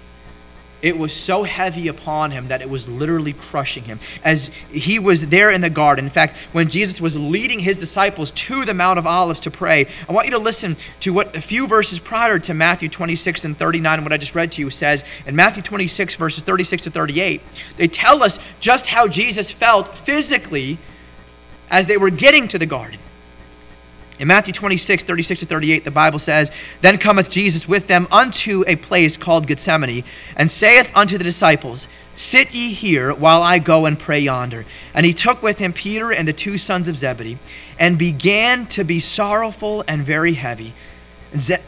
It 0.83 0.99
was 0.99 1.15
so 1.15 1.45
heavy 1.45 1.89
upon 1.89 2.33
him 2.33 2.49
that 2.49 2.61
it 2.61 2.69
was 2.69 2.87
literally 2.87 3.33
crushing 3.33 3.85
him. 3.85 3.99
As 4.23 4.49
he 4.71 4.99
was 4.99 5.29
there 5.29 5.51
in 5.51 5.63
the 5.63 5.71
garden, 5.71 6.05
in 6.05 6.11
fact, 6.11 6.37
when 6.53 6.69
Jesus 6.69 7.01
was 7.01 7.17
leading 7.17 7.61
his 7.61 7.79
disciples 7.79 8.31
to 8.33 8.65
the 8.65 8.75
Mount 8.75 8.99
of 8.99 9.07
Olives 9.07 9.41
to 9.41 9.51
pray, 9.51 9.87
I 10.09 10.13
want 10.13 10.27
you 10.27 10.33
to 10.33 10.39
listen 10.39 10.77
to 11.01 11.15
what 11.15 11.35
a 11.35 11.41
few 11.41 11.67
verses 11.67 11.99
prior 11.99 12.39
to 12.41 12.53
Matthew 12.53 12.91
26 12.91 13.47
and 13.47 13.57
39, 13.57 14.03
what 14.03 14.13
I 14.13 14.19
just 14.19 14.35
read 14.35 14.53
to 14.53 14.61
you, 14.61 14.69
says. 14.69 15.03
In 15.27 15.35
Matthew 15.35 15.63
26, 15.63 16.15
verses 16.17 16.43
36 16.43 16.85
to 16.85 16.91
38, 16.91 17.41
they 17.79 17.89
tell 17.89 18.23
us 18.23 18.39
just 18.61 18.89
how 18.89 19.09
Jesus 19.09 19.51
felt 19.51 19.97
physically 19.97 20.77
as 21.71 21.87
they 21.87 21.97
were 21.97 22.11
getting 22.11 22.49
to 22.49 22.59
the 22.59 22.67
garden. 22.67 23.01
In 24.19 24.29
Matthew 24.29 24.55
26, 24.55 25.05
36 25.05 25.41
to 25.41 25.47
38, 25.47 25.85
the 25.85 25.91
Bible 25.91 26.19
says, 26.19 26.51
Then 26.81 26.97
cometh 26.97 27.31
Jesus 27.31 27.69
with 27.69 27.87
them 27.87 28.09
unto 28.11 28.65
a 28.67 28.77
place 28.77 29.17
called 29.17 29.47
Gethsemane, 29.47 30.05
and 30.37 30.51
saith 30.51 30.91
unto 30.95 31.19
the 31.19 31.25
disciples, 31.25 31.87
Sit 32.15 32.55
ye 32.55 32.73
here 32.73 33.13
while 33.13 33.43
I 33.43 33.59
go 33.59 33.85
and 33.85 33.99
pray 33.99 34.21
yonder. 34.21 34.65
And 34.95 35.05
he 35.05 35.13
took 35.13 35.43
with 35.43 35.59
him 35.59 35.75
Peter 35.75 36.13
and 36.13 36.27
the 36.27 36.33
two 36.33 36.57
sons 36.57 36.89
of 36.89 36.97
Zebedee, 36.97 37.37
and 37.79 37.99
began 37.99 38.67
to 38.69 38.85
be 38.85 39.01
sorrowful 39.01 39.85
and 39.87 40.03
very 40.03 40.33
heavy. 40.33 40.73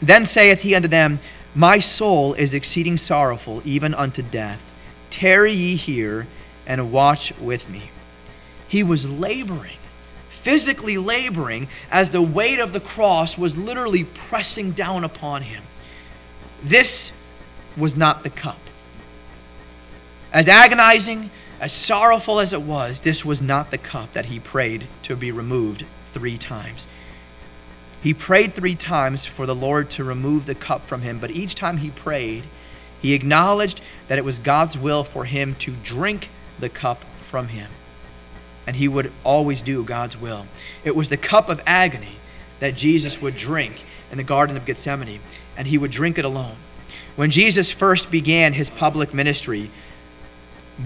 Then 0.01 0.25
saith 0.25 0.61
he 0.61 0.73
unto 0.73 0.87
them, 0.87 1.19
My 1.53 1.77
soul 1.77 2.33
is 2.33 2.55
exceeding 2.55 2.97
sorrowful, 2.97 3.61
even 3.63 3.93
unto 3.93 4.23
death. 4.23 4.65
Tarry 5.11 5.53
ye 5.53 5.75
here 5.75 6.25
and 6.65 6.91
watch 6.91 7.31
with 7.39 7.69
me. 7.69 7.91
He 8.67 8.83
was 8.83 9.09
laboring 9.09 9.78
physically 10.39 10.97
laboring 10.97 11.67
as 11.91 12.09
the 12.09 12.21
weight 12.21 12.59
of 12.59 12.73
the 12.73 12.79
cross 12.79 13.37
was 13.37 13.57
literally 13.57 14.03
pressing 14.03 14.71
down 14.71 15.03
upon 15.03 15.41
him. 15.41 15.63
This 16.63 17.11
was 17.77 17.95
not 17.95 18.23
the 18.23 18.29
cup. 18.29 18.59
As 20.31 20.47
agonizing, 20.47 21.29
as 21.59 21.73
sorrowful 21.73 22.39
as 22.39 22.53
it 22.53 22.61
was, 22.61 23.01
this 23.01 23.25
was 23.25 23.41
not 23.41 23.71
the 23.71 23.77
cup 23.77 24.13
that 24.13 24.25
he 24.25 24.39
prayed 24.39 24.85
to 25.03 25.15
be 25.15 25.31
removed 25.31 25.85
three 26.13 26.37
times. 26.37 26.87
He 28.01 28.13
prayed 28.13 28.53
three 28.53 28.75
times 28.75 29.25
for 29.25 29.45
the 29.45 29.55
Lord 29.55 29.89
to 29.91 30.03
remove 30.05 30.45
the 30.45 30.55
cup 30.55 30.81
from 30.81 31.01
him, 31.01 31.19
but 31.19 31.31
each 31.31 31.55
time 31.55 31.77
he 31.77 31.89
prayed, 31.89 32.43
he 33.01 33.13
acknowledged 33.13 33.81
that 34.07 34.17
it 34.17 34.25
was 34.25 34.39
God's 34.39 34.77
will 34.77 35.03
for 35.03 35.25
him 35.25 35.55
to 35.55 35.71
drink 35.83 36.29
the 36.59 36.69
cup 36.69 37.03
from 37.03 37.49
him 37.49 37.69
and 38.69 38.75
he 38.75 38.87
would 38.87 39.11
always 39.23 39.63
do 39.63 39.83
God's 39.83 40.15
will. 40.15 40.45
It 40.83 40.95
was 40.95 41.09
the 41.09 41.17
cup 41.17 41.49
of 41.49 41.59
agony 41.65 42.17
that 42.59 42.75
Jesus 42.75 43.19
would 43.19 43.35
drink 43.35 43.83
in 44.11 44.19
the 44.19 44.23
Garden 44.23 44.55
of 44.55 44.63
Gethsemane, 44.67 45.21
and 45.57 45.67
he 45.67 45.79
would 45.79 45.89
drink 45.89 46.19
it 46.19 46.23
alone. 46.23 46.55
When 47.15 47.31
Jesus 47.31 47.71
first 47.71 48.11
began 48.11 48.53
his 48.53 48.69
public 48.69 49.11
ministry, 49.11 49.71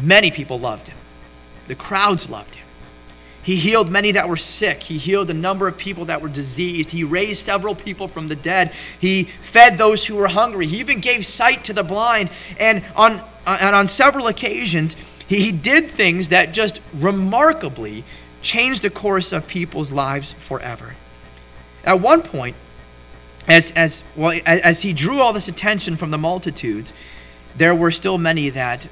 many 0.02 0.32
people 0.32 0.58
loved 0.58 0.88
him. 0.88 0.96
The 1.68 1.75
crowds 1.75 2.30
loved 2.30 2.56
him. 2.56 2.66
He 3.44 3.58
healed 3.58 3.92
many 3.92 4.13
that 4.13 4.30
were 4.30 4.38
sick. 4.38 4.84
He 4.84 4.98
healed 4.98 5.30
a 5.30 5.34
number 5.34 5.68
of 5.68 5.75
people 5.78 6.06
that 6.06 6.22
were 6.22 6.30
diseased. 6.30 6.92
He 6.92 7.04
raised 7.04 7.42
several 7.42 7.75
people 7.75 8.08
from 8.08 8.30
the 8.30 8.38
dead. 8.38 8.72
He 8.98 9.24
fed 9.24 9.78
those 9.78 10.06
who 10.06 10.16
were 10.16 10.30
hungry. 10.30 10.68
He 10.68 10.80
even 10.80 11.02
gave 11.02 11.25
sight 11.25 11.66
to 11.66 11.74
the 11.74 11.84
blind. 11.84 12.32
And 12.58 12.82
on, 12.96 13.20
and 13.46 13.75
on 13.75 13.90
several 13.90 14.28
occasions, 14.28 14.96
he, 15.27 15.42
he 15.44 15.51
did 15.51 15.89
things 15.89 16.30
that 16.30 16.53
just 16.53 16.82
remarkably 16.94 18.03
changed 18.42 18.82
the 18.82 18.89
course 18.89 19.32
of 19.32 19.48
people's 19.48 19.92
lives 19.92 20.34
forever. 20.34 20.96
At 21.84 22.00
one 22.00 22.22
point, 22.22 22.56
as, 23.48 23.72
as, 23.72 24.03
well, 24.15 24.39
as 24.46 24.82
he 24.82 24.94
drew 24.94 25.20
all 25.20 25.34
this 25.34 25.48
attention 25.48 25.98
from 25.98 26.12
the 26.12 26.18
multitudes, 26.18 26.94
there 27.58 27.75
were 27.75 27.92
still 27.92 28.18
many 28.18 28.50
that 28.50 28.88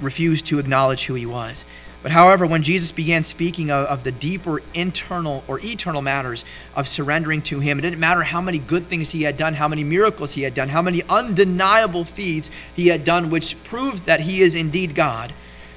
refused 0.00 0.46
to 0.46 0.58
acknowledge 0.58 1.06
who 1.06 1.14
he 1.14 1.26
was. 1.26 1.64
But 2.08 2.14
however, 2.14 2.46
when 2.46 2.62
Jesus 2.62 2.90
began 2.90 3.22
speaking 3.22 3.70
of, 3.70 3.84
of, 3.84 4.02
the 4.02 4.10
deeper 4.10 4.62
internal 4.72 5.44
or 5.46 5.60
eternal 5.60 6.00
matters 6.00 6.42
of 6.74 6.88
surrendering 6.88 7.42
to 7.42 7.60
Him, 7.60 7.78
it 7.78 7.82
didn't 7.82 8.00
matter 8.00 8.22
how 8.22 8.40
many 8.40 8.56
good 8.56 8.84
things 8.84 9.10
He 9.10 9.24
had 9.24 9.36
done, 9.36 9.52
how 9.52 9.68
many 9.68 9.84
miracles 9.84 10.32
He 10.32 10.40
had 10.40 10.54
done, 10.54 10.70
how 10.70 10.80
many 10.80 11.02
undeniable 11.10 12.06
feats 12.06 12.50
He 12.74 12.86
had 12.86 13.04
done, 13.04 13.28
which 13.28 13.62
proved 13.62 14.06
that 14.06 14.20
He 14.20 14.40
is 14.40 14.54
indeed 14.54 14.94
God. 14.94 15.34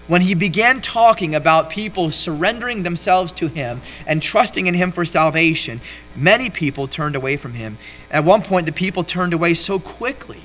When 0.07 0.21
He 0.21 0.33
began 0.33 0.79
talking 0.79 1.35
about 1.35 1.69
people 1.69 2.11
surrendering 2.11 2.83
themselves 2.83 3.33
to 3.33 3.49
Him 3.49 3.81
and 4.07 4.23
trusting 4.23 4.67
in 4.67 4.73
Him 4.73 4.93
for 4.93 5.03
salvation, 5.03 5.81
many 6.15 6.49
people 6.49 6.87
turned 6.87 7.17
away 7.17 7.35
from 7.35 7.55
Him. 7.55 7.77
At 8.09 8.23
one 8.23 8.41
point, 8.41 8.67
the 8.67 8.71
people 8.71 9.03
turned 9.03 9.33
away 9.33 9.53
so 9.53 9.79
quickly 9.79 10.39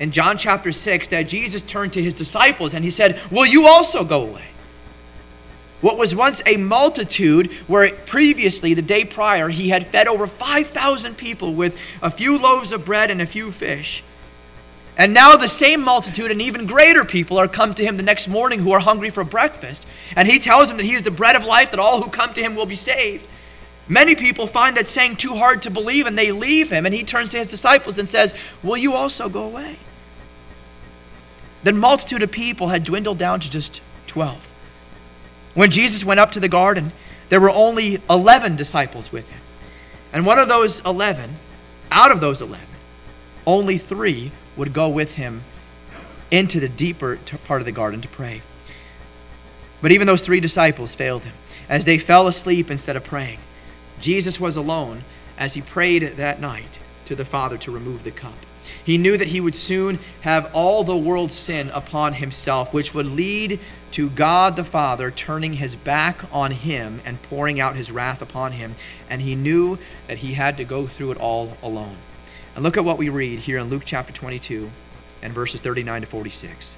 in 0.00 0.10
John 0.10 0.36
chapter 0.36 0.72
6 0.72 1.06
that 1.06 1.28
Jesus 1.28 1.62
turned 1.62 1.92
to 1.92 2.02
His 2.02 2.12
disciples 2.12 2.74
and 2.74 2.84
He 2.84 2.90
said, 2.90 3.20
Will 3.30 3.46
you 3.46 3.68
also 3.68 4.02
go 4.02 4.22
away? 4.22 4.42
What 5.80 5.96
was 5.96 6.14
once 6.14 6.42
a 6.44 6.56
multitude, 6.56 7.52
where 7.68 7.90
previously, 7.92 8.74
the 8.74 8.82
day 8.82 9.04
prior, 9.04 9.48
he 9.48 9.68
had 9.68 9.86
fed 9.86 10.08
over 10.08 10.26
5,000 10.26 11.16
people 11.16 11.54
with 11.54 11.78
a 12.02 12.10
few 12.10 12.36
loaves 12.36 12.72
of 12.72 12.84
bread 12.84 13.10
and 13.10 13.22
a 13.22 13.26
few 13.26 13.52
fish. 13.52 14.02
And 14.96 15.14
now 15.14 15.36
the 15.36 15.46
same 15.46 15.80
multitude 15.80 16.32
and 16.32 16.42
even 16.42 16.66
greater 16.66 17.04
people 17.04 17.38
are 17.38 17.46
come 17.46 17.72
to 17.74 17.84
him 17.84 17.96
the 17.96 18.02
next 18.02 18.26
morning 18.26 18.58
who 18.58 18.72
are 18.72 18.80
hungry 18.80 19.10
for 19.10 19.22
breakfast. 19.22 19.86
And 20.16 20.26
he 20.26 20.40
tells 20.40 20.68
them 20.68 20.76
that 20.78 20.86
he 20.86 20.94
is 20.94 21.04
the 21.04 21.12
bread 21.12 21.36
of 21.36 21.44
life, 21.44 21.70
that 21.70 21.78
all 21.78 22.02
who 22.02 22.10
come 22.10 22.32
to 22.32 22.40
him 22.40 22.56
will 22.56 22.66
be 22.66 22.74
saved. 22.74 23.24
Many 23.86 24.16
people 24.16 24.48
find 24.48 24.76
that 24.76 24.88
saying 24.88 25.16
too 25.16 25.36
hard 25.36 25.62
to 25.62 25.70
believe 25.70 26.06
and 26.06 26.18
they 26.18 26.32
leave 26.32 26.70
him. 26.70 26.84
And 26.84 26.92
he 26.92 27.04
turns 27.04 27.30
to 27.30 27.38
his 27.38 27.46
disciples 27.46 27.96
and 27.96 28.08
says, 28.08 28.34
Will 28.64 28.76
you 28.76 28.94
also 28.94 29.28
go 29.28 29.44
away? 29.44 29.76
The 31.62 31.72
multitude 31.72 32.22
of 32.22 32.32
people 32.32 32.68
had 32.68 32.82
dwindled 32.82 33.18
down 33.18 33.38
to 33.38 33.48
just 33.48 33.80
12. 34.08 34.52
When 35.54 35.70
Jesus 35.70 36.04
went 36.04 36.20
up 36.20 36.32
to 36.32 36.40
the 36.40 36.48
garden, 36.48 36.92
there 37.28 37.40
were 37.40 37.50
only 37.50 38.00
11 38.08 38.56
disciples 38.56 39.12
with 39.12 39.28
him. 39.30 39.40
And 40.12 40.24
one 40.24 40.38
of 40.38 40.48
those 40.48 40.80
11, 40.80 41.30
out 41.90 42.10
of 42.10 42.20
those 42.20 42.40
11, 42.40 42.64
only 43.46 43.78
three 43.78 44.30
would 44.56 44.72
go 44.72 44.88
with 44.88 45.16
him 45.16 45.42
into 46.30 46.60
the 46.60 46.68
deeper 46.68 47.18
part 47.46 47.60
of 47.60 47.66
the 47.66 47.72
garden 47.72 48.00
to 48.00 48.08
pray. 48.08 48.42
But 49.80 49.92
even 49.92 50.06
those 50.06 50.22
three 50.22 50.40
disciples 50.40 50.94
failed 50.94 51.24
him 51.24 51.34
as 51.68 51.84
they 51.84 51.98
fell 51.98 52.26
asleep 52.26 52.70
instead 52.70 52.96
of 52.96 53.04
praying. 53.04 53.38
Jesus 54.00 54.40
was 54.40 54.56
alone 54.56 55.02
as 55.38 55.54
he 55.54 55.60
prayed 55.60 56.02
that 56.02 56.40
night 56.40 56.78
to 57.04 57.14
the 57.14 57.24
Father 57.24 57.56
to 57.58 57.70
remove 57.70 58.04
the 58.04 58.10
cup. 58.10 58.34
He 58.84 58.98
knew 58.98 59.16
that 59.16 59.28
he 59.28 59.40
would 59.40 59.54
soon 59.54 59.98
have 60.22 60.50
all 60.54 60.84
the 60.84 60.96
world's 60.96 61.34
sin 61.34 61.70
upon 61.70 62.14
himself, 62.14 62.72
which 62.72 62.94
would 62.94 63.06
lead 63.06 63.60
to 63.92 64.10
God 64.10 64.56
the 64.56 64.64
Father 64.64 65.10
turning 65.10 65.54
his 65.54 65.74
back 65.74 66.24
on 66.32 66.50
him 66.50 67.00
and 67.04 67.22
pouring 67.22 67.58
out 67.58 67.76
his 67.76 67.90
wrath 67.90 68.22
upon 68.22 68.52
him. 68.52 68.74
And 69.08 69.22
he 69.22 69.34
knew 69.34 69.78
that 70.06 70.18
he 70.18 70.34
had 70.34 70.56
to 70.56 70.64
go 70.64 70.86
through 70.86 71.12
it 71.12 71.18
all 71.18 71.56
alone. 71.62 71.96
And 72.54 72.62
look 72.62 72.76
at 72.76 72.84
what 72.84 72.98
we 72.98 73.08
read 73.08 73.40
here 73.40 73.58
in 73.58 73.68
Luke 73.68 73.82
chapter 73.84 74.12
22 74.12 74.70
and 75.22 75.32
verses 75.32 75.60
39 75.60 76.02
to 76.02 76.06
46. 76.06 76.76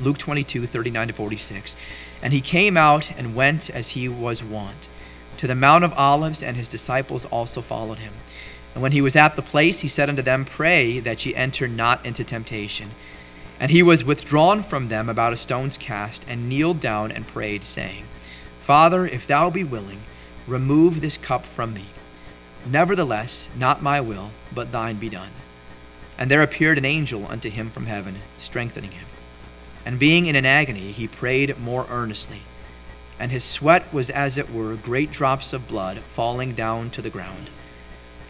Luke 0.00 0.18
22, 0.18 0.66
39 0.66 1.08
to 1.08 1.14
46. 1.14 1.76
And 2.22 2.32
he 2.32 2.40
came 2.40 2.76
out 2.76 3.10
and 3.16 3.34
went 3.34 3.70
as 3.70 3.90
he 3.90 4.08
was 4.08 4.42
wont 4.42 4.88
to 5.36 5.46
the 5.46 5.54
Mount 5.54 5.84
of 5.84 5.92
Olives, 5.94 6.42
and 6.42 6.56
his 6.56 6.68
disciples 6.68 7.24
also 7.26 7.60
followed 7.60 7.98
him. 7.98 8.12
And 8.72 8.82
when 8.82 8.92
he 8.92 9.00
was 9.00 9.16
at 9.16 9.36
the 9.36 9.42
place, 9.42 9.80
he 9.80 9.88
said 9.88 10.08
unto 10.08 10.22
them, 10.22 10.44
Pray 10.44 10.98
that 11.00 11.24
ye 11.24 11.34
enter 11.34 11.68
not 11.68 12.04
into 12.04 12.24
temptation. 12.24 12.90
And 13.64 13.70
he 13.70 13.82
was 13.82 14.04
withdrawn 14.04 14.62
from 14.62 14.88
them 14.88 15.08
about 15.08 15.32
a 15.32 15.38
stone's 15.38 15.78
cast, 15.78 16.26
and 16.28 16.50
kneeled 16.50 16.80
down 16.80 17.10
and 17.10 17.26
prayed, 17.26 17.64
saying, 17.64 18.04
Father, 18.60 19.06
if 19.06 19.26
thou 19.26 19.48
be 19.48 19.64
willing, 19.64 20.00
remove 20.46 21.00
this 21.00 21.16
cup 21.16 21.46
from 21.46 21.72
me. 21.72 21.86
Nevertheless, 22.70 23.48
not 23.56 23.80
my 23.80 24.02
will, 24.02 24.32
but 24.54 24.70
thine 24.70 24.96
be 24.96 25.08
done. 25.08 25.30
And 26.18 26.30
there 26.30 26.42
appeared 26.42 26.76
an 26.76 26.84
angel 26.84 27.26
unto 27.26 27.48
him 27.48 27.70
from 27.70 27.86
heaven, 27.86 28.16
strengthening 28.36 28.90
him. 28.90 29.06
And 29.86 29.98
being 29.98 30.26
in 30.26 30.36
an 30.36 30.44
agony, 30.44 30.92
he 30.92 31.08
prayed 31.08 31.58
more 31.58 31.86
earnestly. 31.88 32.42
And 33.18 33.32
his 33.32 33.44
sweat 33.44 33.90
was 33.94 34.10
as 34.10 34.36
it 34.36 34.52
were 34.52 34.76
great 34.76 35.10
drops 35.10 35.54
of 35.54 35.68
blood 35.68 36.00
falling 36.00 36.52
down 36.52 36.90
to 36.90 37.00
the 37.00 37.08
ground. 37.08 37.48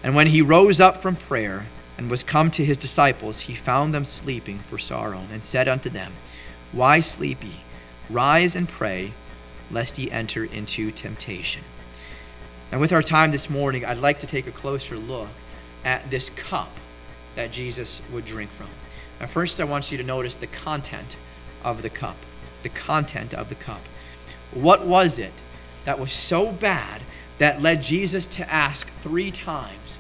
And 0.01 0.15
when 0.15 0.29
he 0.29 0.43
rose 0.43 0.81
up 0.81 1.03
from 1.03 1.17
prayer 1.17 1.67
and 1.97 2.11
was 2.11 2.23
come 2.23 2.51
to 2.53 2.65
his 2.65 2.77
disciples, 2.77 3.41
he 3.41 3.55
found 3.55 3.95
them 3.95 4.05
sleeping 4.05 4.59
for 4.59 4.79
sorrow, 4.79 5.23
and 5.33 5.45
said 5.45 5.69
unto 5.69 5.89
them, 5.89 6.13
Why 6.73 7.01
sleep 7.01 7.43
ye? 7.43 7.61
Rise 8.11 8.57
and 8.57 8.69
pray, 8.69 9.13
lest 9.71 9.99
ye 9.99 10.11
enter 10.11 10.45
into 10.45 10.91
temptation. 10.91 11.63
And 12.73 12.81
with 12.81 12.93
our 12.93 13.03
time 13.03 13.31
this 13.31 13.49
morning, 13.49 13.85
I'd 13.85 13.99
like 13.99 14.21
to 14.21 14.27
take 14.27 14.47
a 14.47 14.53
closer 14.53 14.97
look 14.97 15.29
at 15.85 16.11
this 16.11 16.31
cup 16.31 16.71
that 17.37 17.53
Jesus 17.53 18.03
would 18.13 18.25
drink 18.25 18.51
from. 18.51 18.69
Now, 19.21 19.27
first, 19.27 19.61
I 19.61 19.65
want 19.65 19.93
you 19.93 19.99
to 19.99 20.05
notice 20.05 20.35
the 20.35 20.47
content 20.47 21.17
of 21.63 21.83
the 21.83 21.91
cup. 21.91 22.17
The 22.63 22.69
content 22.69 23.33
of 23.33 23.49
the 23.49 23.55
cup. 23.55 23.81
What 24.53 24.85
was 24.85 25.19
it 25.19 25.33
that 25.85 25.99
was 25.99 26.13
so 26.13 26.51
bad 26.51 27.03
that 27.39 27.63
led 27.63 27.83
Jesus 27.83 28.27
to 28.27 28.51
ask 28.51 28.89
three 29.01 29.31
times 29.31 29.99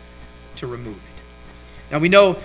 to 0.56 0.66
remove 0.66 0.96
it. 0.96 1.13
Now 1.94 2.00
we 2.00 2.08
know 2.08 2.36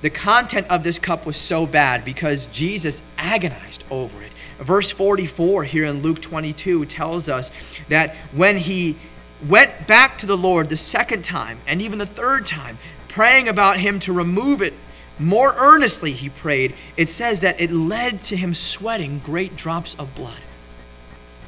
the 0.00 0.10
content 0.10 0.68
of 0.70 0.84
this 0.84 1.00
cup 1.00 1.26
was 1.26 1.36
so 1.36 1.66
bad 1.66 2.04
because 2.04 2.46
Jesus 2.46 3.02
agonized 3.18 3.82
over 3.90 4.22
it. 4.22 4.30
Verse 4.60 4.92
44 4.92 5.64
here 5.64 5.86
in 5.86 6.02
Luke 6.02 6.20
22 6.20 6.84
tells 6.84 7.28
us 7.28 7.50
that 7.88 8.14
when 8.32 8.56
he 8.56 8.94
went 9.48 9.88
back 9.88 10.18
to 10.18 10.26
the 10.26 10.36
Lord 10.36 10.68
the 10.68 10.76
second 10.76 11.24
time 11.24 11.58
and 11.66 11.82
even 11.82 11.98
the 11.98 12.06
third 12.06 12.46
time, 12.46 12.78
praying 13.08 13.48
about 13.48 13.76
him 13.76 13.98
to 13.98 14.12
remove 14.12 14.62
it 14.62 14.74
more 15.18 15.52
earnestly, 15.58 16.12
he 16.12 16.28
prayed, 16.28 16.72
it 16.96 17.08
says 17.08 17.40
that 17.40 17.60
it 17.60 17.72
led 17.72 18.22
to 18.22 18.36
him 18.36 18.54
sweating 18.54 19.18
great 19.18 19.56
drops 19.56 19.96
of 19.96 20.14
blood. 20.14 20.38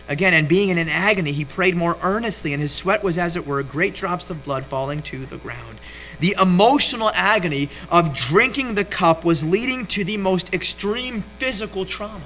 Again, 0.09 0.35
and 0.35 0.49
being 0.49 0.71
in 0.71 0.79
an 0.79 0.89
agony, 0.89 1.31
he 1.31 1.45
prayed 1.45 1.77
more 1.77 1.97
earnestly, 2.03 2.53
and 2.53 2.61
his 2.61 2.75
sweat 2.75 3.05
was, 3.05 3.17
as 3.17 3.37
it 3.37 3.47
were, 3.47 3.63
great 3.63 3.95
drops 3.95 4.29
of 4.29 4.45
blood 4.45 4.65
falling 4.65 5.03
to 5.03 5.25
the 5.25 5.39
ground. 5.39 5.79
The 6.23 6.37
emotional 6.41 7.11
agony 7.15 7.69
of 7.91 8.15
drinking 8.15 8.77
the 8.77 8.85
cup 8.85 9.25
was 9.25 9.43
leading 9.43 9.87
to 9.87 10.05
the 10.05 10.19
most 10.19 10.55
extreme 10.55 11.23
physical 11.39 11.85
trauma. 11.85 12.23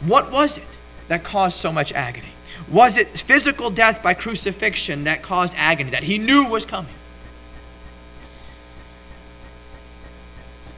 What 0.00 0.32
was 0.32 0.58
it 0.58 0.64
that 1.06 1.22
caused 1.22 1.56
so 1.56 1.70
much 1.70 1.92
agony? 1.92 2.32
Was 2.68 2.96
it 2.96 3.06
physical 3.06 3.70
death 3.70 4.02
by 4.02 4.14
crucifixion 4.14 5.04
that 5.04 5.22
caused 5.22 5.54
agony 5.56 5.90
that 5.90 6.02
he 6.02 6.18
knew 6.18 6.44
was 6.44 6.66
coming? 6.66 6.96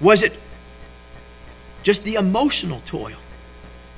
Was 0.03 0.23
it 0.23 0.39
just 1.83 2.05
the 2.05 2.17
emotional 2.17 2.81
toil? 2.85 3.17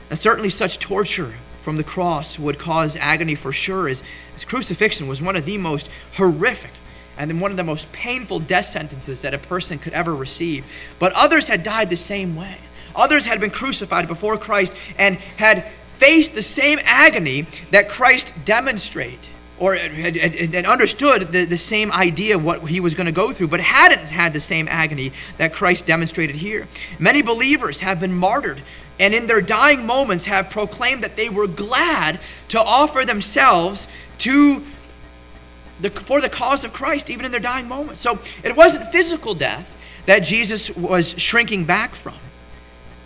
And 0.08 0.16
certainly 0.16 0.50
such 0.50 0.78
torture 0.78 1.34
from 1.62 1.78
the 1.78 1.84
cross 1.84 2.38
would 2.38 2.60
cause 2.60 2.96
agony 2.96 3.34
for 3.34 3.50
sure, 3.50 3.88
as, 3.88 4.04
as 4.36 4.44
crucifixion 4.44 5.08
was 5.08 5.20
one 5.20 5.34
of 5.34 5.44
the 5.46 5.58
most 5.58 5.90
horrific 6.14 6.70
and 7.18 7.30
then 7.30 7.40
one 7.40 7.50
of 7.50 7.56
the 7.56 7.64
most 7.64 7.90
painful 7.92 8.40
death 8.40 8.66
sentences 8.66 9.22
that 9.22 9.34
a 9.34 9.38
person 9.38 9.78
could 9.78 9.92
ever 9.92 10.14
receive. 10.14 10.64
But 10.98 11.12
others 11.14 11.48
had 11.48 11.62
died 11.62 11.90
the 11.90 11.96
same 11.96 12.36
way. 12.36 12.56
Others 12.94 13.26
had 13.26 13.40
been 13.40 13.50
crucified 13.50 14.08
before 14.08 14.36
Christ 14.36 14.76
and 14.98 15.16
had 15.36 15.64
faced 15.98 16.34
the 16.34 16.42
same 16.42 16.78
agony 16.84 17.46
that 17.70 17.88
Christ 17.88 18.32
demonstrated 18.44 19.18
or 19.58 19.74
had, 19.74 20.16
had, 20.16 20.34
had 20.34 20.64
understood 20.64 21.28
the, 21.28 21.44
the 21.44 21.58
same 21.58 21.92
idea 21.92 22.34
of 22.34 22.42
what 22.42 22.62
he 22.62 22.80
was 22.80 22.94
going 22.94 23.06
to 23.06 23.12
go 23.12 23.30
through, 23.30 23.48
but 23.48 23.60
hadn't 23.60 24.10
had 24.10 24.32
the 24.32 24.40
same 24.40 24.66
agony 24.68 25.12
that 25.36 25.52
Christ 25.52 25.84
demonstrated 25.84 26.36
here. 26.36 26.66
Many 26.98 27.20
believers 27.20 27.80
have 27.80 28.00
been 28.00 28.14
martyred 28.14 28.62
and 28.98 29.14
in 29.14 29.26
their 29.26 29.40
dying 29.40 29.86
moments 29.86 30.26
have 30.26 30.50
proclaimed 30.50 31.02
that 31.04 31.16
they 31.16 31.28
were 31.28 31.46
glad 31.46 32.20
to 32.48 32.60
offer 32.60 33.04
themselves 33.04 33.86
to 34.18 34.62
the, 35.80 35.90
for 35.90 36.20
the 36.20 36.28
cause 36.28 36.64
of 36.64 36.72
Christ, 36.72 37.10
even 37.10 37.24
in 37.24 37.32
their 37.32 37.40
dying 37.40 37.68
moments. 37.68 38.00
So 38.00 38.18
it 38.42 38.56
wasn't 38.56 38.86
physical 38.92 39.34
death 39.34 39.76
that 40.06 40.20
Jesus 40.20 40.74
was 40.76 41.18
shrinking 41.18 41.64
back 41.64 41.94
from. 41.94 42.14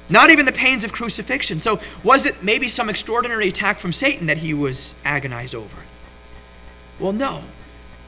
Not 0.08 0.30
even 0.30 0.44
the 0.46 0.52
pains 0.52 0.84
of 0.84 0.92
crucifixion. 0.92 1.60
So, 1.60 1.80
was 2.02 2.26
it 2.26 2.42
maybe 2.42 2.68
some 2.68 2.90
extraordinary 2.90 3.48
attack 3.48 3.78
from 3.78 3.92
Satan 3.92 4.26
that 4.26 4.38
he 4.38 4.52
was 4.52 4.94
agonized 5.04 5.54
over? 5.54 5.78
Well, 7.00 7.12
no, 7.12 7.42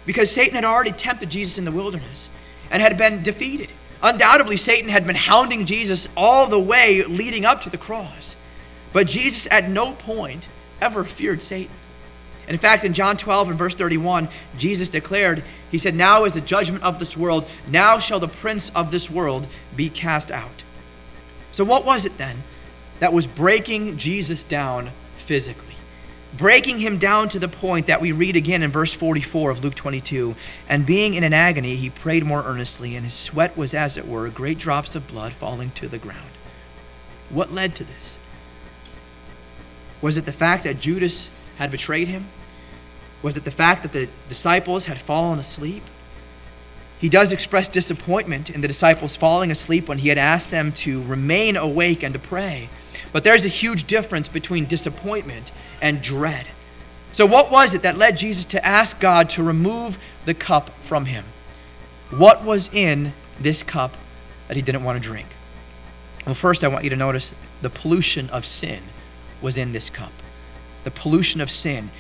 because 0.05 0.31
Satan 0.31 0.55
had 0.55 0.65
already 0.65 0.93
tempted 0.93 1.31
Jesus 1.31 1.57
in 1.57 1.65
the 1.65 1.73
wilderness 1.73 2.29
and 2.71 2.83
had 2.83 2.99
been 2.99 3.23
defeated. 3.23 3.73
Undoubtedly, 4.03 4.59
Satan 4.59 4.91
had 4.91 5.07
been 5.07 5.17
hounding 5.17 5.65
Jesus 5.65 6.07
all 6.17 6.47
the 6.47 6.61
way 6.61 7.03
leading 7.03 7.47
up 7.47 7.63
to 7.63 7.71
the 7.71 7.79
cross. 7.79 8.37
But 8.93 9.07
Jesus 9.07 9.49
at 9.51 9.69
no 9.69 9.93
point 9.93 10.49
ever 10.81 11.03
feared 11.03 11.43
Satan. 11.43 11.75
In 12.49 12.59
fact, 12.59 12.85
in 12.85 12.95
John 12.95 13.17
12 13.17 13.51
and 13.51 13.59
verse 13.59 13.75
31, 13.75 14.29
Jesus 14.57 14.89
declared, 14.89 15.43
He 15.71 15.79
said, 15.79 15.95
Now 15.95 16.25
is 16.25 16.35
the 16.35 16.41
judgment 16.41 16.85
of 16.85 16.99
this 16.99 17.17
world. 17.17 17.49
Now 17.69 17.99
shall 17.99 18.21
the 18.21 18.29
prince 18.29 18.71
of 18.71 18.91
this 18.91 19.11
world 19.11 19.47
be 19.75 19.91
cast 19.91 20.31
out. 20.31 20.63
So, 21.53 21.65
what 21.65 21.85
was 21.85 22.05
it 22.05 22.19
then 22.19 22.37
that 23.01 23.13
was 23.13 23.27
breaking 23.27 23.97
Jesus 23.97 24.45
down 24.45 24.91
physically? 25.17 25.75
Breaking 26.37 26.79
him 26.79 26.99
down 26.99 27.31
to 27.31 27.39
the 27.39 27.49
point 27.49 27.87
that 27.87 28.01
we 28.01 28.13
read 28.13 28.37
again 28.37 28.63
in 28.63 28.71
verse 28.71 28.93
44 28.93 29.51
of 29.51 29.65
Luke 29.65 29.75
22. 29.75 30.37
And 30.69 30.85
being 30.85 31.15
in 31.15 31.25
an 31.25 31.33
agony, 31.33 31.77
he 31.77 31.89
prayed 31.89 32.25
more 32.25 32.45
earnestly, 32.45 32.95
and 32.95 33.05
his 33.05 33.15
sweat 33.15 33.57
was, 33.57 33.75
as 33.75 33.97
it 33.97 34.07
were, 34.07 34.29
great 34.29 34.59
drops 34.59 34.95
of 34.95 35.09
blood 35.09 35.33
falling 35.33 35.71
to 35.77 35.89
the 35.89 35.99
ground. 35.99 36.31
What 37.31 37.53
led 37.53 37.75
to 37.77 37.85
this? 37.85 38.19
Was 40.03 40.17
it 40.17 40.27
the 40.27 40.33
fact 40.33 40.65
that 40.65 40.79
Judas 40.79 41.31
had 41.59 41.71
betrayed 41.71 42.09
him? 42.09 42.27
Was 43.23 43.37
it 43.37 43.45
the 43.45 43.51
fact 43.51 43.83
that 43.83 43.93
the 43.93 44.09
disciples 44.29 44.87
had 44.87 44.99
fallen 44.99 45.39
asleep? 45.39 45.83
He 46.99 47.09
does 47.09 47.33
express 47.33 47.69
disappointment 47.69 48.49
in 48.49 48.61
the 48.61 48.69
disciples 48.69 49.17
falling 49.17 49.51
asleep 49.51 49.89
when 49.89 49.99
he 49.99 50.09
had 50.09 50.19
asked 50.19 50.51
them 50.51 50.73
to 50.73 51.03
remain 51.03 51.57
awake 51.57 52.03
and 52.03 52.15
to 52.15 52.21
pray. 52.21 52.69
But 53.13 53.25
there's 53.25 53.45
a 53.45 53.49
huge 53.49 53.85
difference 53.85 54.29
between 54.29 54.65
disappointment 54.65 55.53
and 55.83 56.01
dread. 56.01 56.47
So, 57.13 57.27
what 57.27 57.51
was 57.51 57.75
it 57.75 57.83
that 57.83 57.97
led 57.97 58.17
Jesus 58.17 58.45
to 58.47 58.65
ask 58.65 58.99
God 59.01 59.31
to 59.31 59.43
remove 59.43 59.99
the 60.25 60.35
cup 60.35 60.71
from 60.85 61.07
him? 61.07 61.25
What 62.11 62.45
was 62.45 62.73
in 62.73 63.13
this 63.41 63.63
cup 63.63 63.97
that 64.49 64.57
he 64.57 64.63
didn't 64.63 64.85
want 64.85 65.03
to 65.03 65.03
drink? 65.03 65.29
Well, 66.25 66.35
first, 66.35 66.65
I 66.65 66.69
want 66.69 66.85
you 66.85 66.91
to 66.91 66.97
notice 66.97 67.35
the 67.63 67.71
pollution 67.71 68.29
of 68.31 68.45
sin 68.45 68.81
was 69.41 69.57
in 69.57 69.73
this 69.73 69.91
cup. 69.91 70.13
The 70.87 70.93
pollution 70.93 71.41
of 71.41 71.51
sin. 71.51 71.91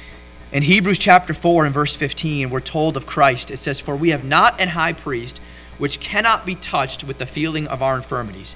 In 0.52 0.62
Hebrews 0.62 1.00
chapter 1.00 1.34
4 1.34 1.64
and 1.64 1.74
verse 1.74 1.96
15, 1.96 2.50
we're 2.50 2.60
told 2.60 2.96
of 2.96 3.04
Christ. 3.04 3.50
It 3.50 3.56
says, 3.56 3.80
For 3.80 3.96
we 3.96 4.10
have 4.10 4.22
not 4.22 4.60
an 4.60 4.68
high 4.68 4.92
priest 4.92 5.40
which 5.76 5.98
cannot 5.98 6.46
be 6.46 6.54
touched 6.54 7.02
with 7.02 7.18
the 7.18 7.26
feeling 7.26 7.66
of 7.66 7.82
our 7.82 7.96
infirmities, 7.96 8.54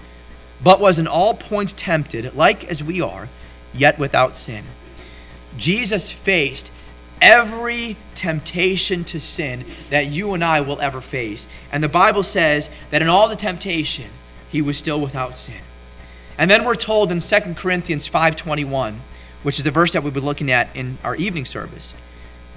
but 0.63 0.81
was 0.81 1.01
in 1.01 1.09
all 1.09 1.35
points 1.35 1.73
tempted, 1.73 2.33
like 2.37 2.63
as 2.67 2.85
we 2.85 3.01
are, 3.01 3.29
yet 3.75 3.99
without 3.99 4.37
sin. 4.37 4.67
Jesus 5.57 6.13
faced 6.13 6.71
every 7.21 7.97
temptation 8.15 9.03
to 9.03 9.19
sin 9.19 9.65
that 9.91 10.07
you 10.07 10.33
and 10.33 10.45
I 10.45 10.61
will 10.61 10.81
ever 10.81 11.01
face. 11.01 11.49
And 11.73 11.83
the 11.83 11.89
Bible 11.89 12.23
says 12.23 12.71
that 12.91 13.03
in 13.03 13.09
all 13.09 13.27
the 13.27 13.35
temptation, 13.35 14.11
he 14.49 14.63
was 14.63 14.79
still 14.79 15.01
without 15.01 15.37
sin. 15.37 15.61
And 16.39 16.49
then 16.49 16.65
we're 16.65 16.77
told 16.77 17.11
in 17.11 17.19
2 17.19 17.57
Corinthians 17.57 18.09
5:21 18.09 19.01
which 19.43 19.59
is 19.59 19.65
the 19.65 19.71
verse 19.71 19.93
that 19.93 20.03
we've 20.03 20.15
been 20.15 20.25
looking 20.25 20.51
at 20.51 20.75
in 20.75 20.99
our 21.05 21.17
evening 21.17 21.45
service. 21.45 21.95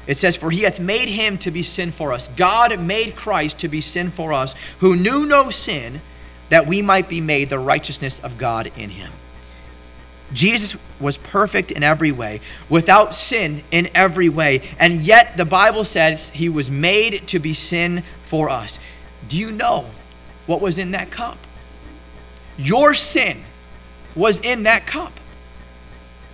It 0.05 0.17
says, 0.17 0.35
For 0.35 0.51
he 0.51 0.61
hath 0.61 0.79
made 0.79 1.07
him 1.07 1.37
to 1.39 1.51
be 1.51 1.63
sin 1.63 1.91
for 1.91 2.11
us. 2.11 2.27
God 2.29 2.77
made 2.79 3.15
Christ 3.15 3.59
to 3.59 3.67
be 3.67 3.81
sin 3.81 4.09
for 4.09 4.33
us, 4.33 4.53
who 4.79 4.95
knew 4.95 5.25
no 5.25 5.49
sin, 5.49 6.01
that 6.49 6.67
we 6.67 6.81
might 6.81 7.07
be 7.07 7.21
made 7.21 7.49
the 7.49 7.59
righteousness 7.59 8.19
of 8.19 8.37
God 8.37 8.71
in 8.77 8.89
him. 8.89 9.11
Jesus 10.33 10.79
was 10.99 11.17
perfect 11.17 11.71
in 11.71 11.83
every 11.83 12.11
way, 12.11 12.41
without 12.69 13.13
sin 13.13 13.63
in 13.71 13.87
every 13.93 14.29
way, 14.29 14.61
and 14.79 15.01
yet 15.01 15.37
the 15.37 15.45
Bible 15.45 15.83
says 15.83 16.31
he 16.31 16.49
was 16.49 16.71
made 16.71 17.27
to 17.27 17.39
be 17.39 17.53
sin 17.53 18.01
for 18.25 18.49
us. 18.49 18.79
Do 19.27 19.37
you 19.37 19.51
know 19.51 19.85
what 20.45 20.59
was 20.59 20.77
in 20.77 20.91
that 20.91 21.11
cup? 21.11 21.37
Your 22.57 22.93
sin 22.93 23.43
was 24.15 24.39
in 24.39 24.63
that 24.63 24.85
cup. 24.85 25.13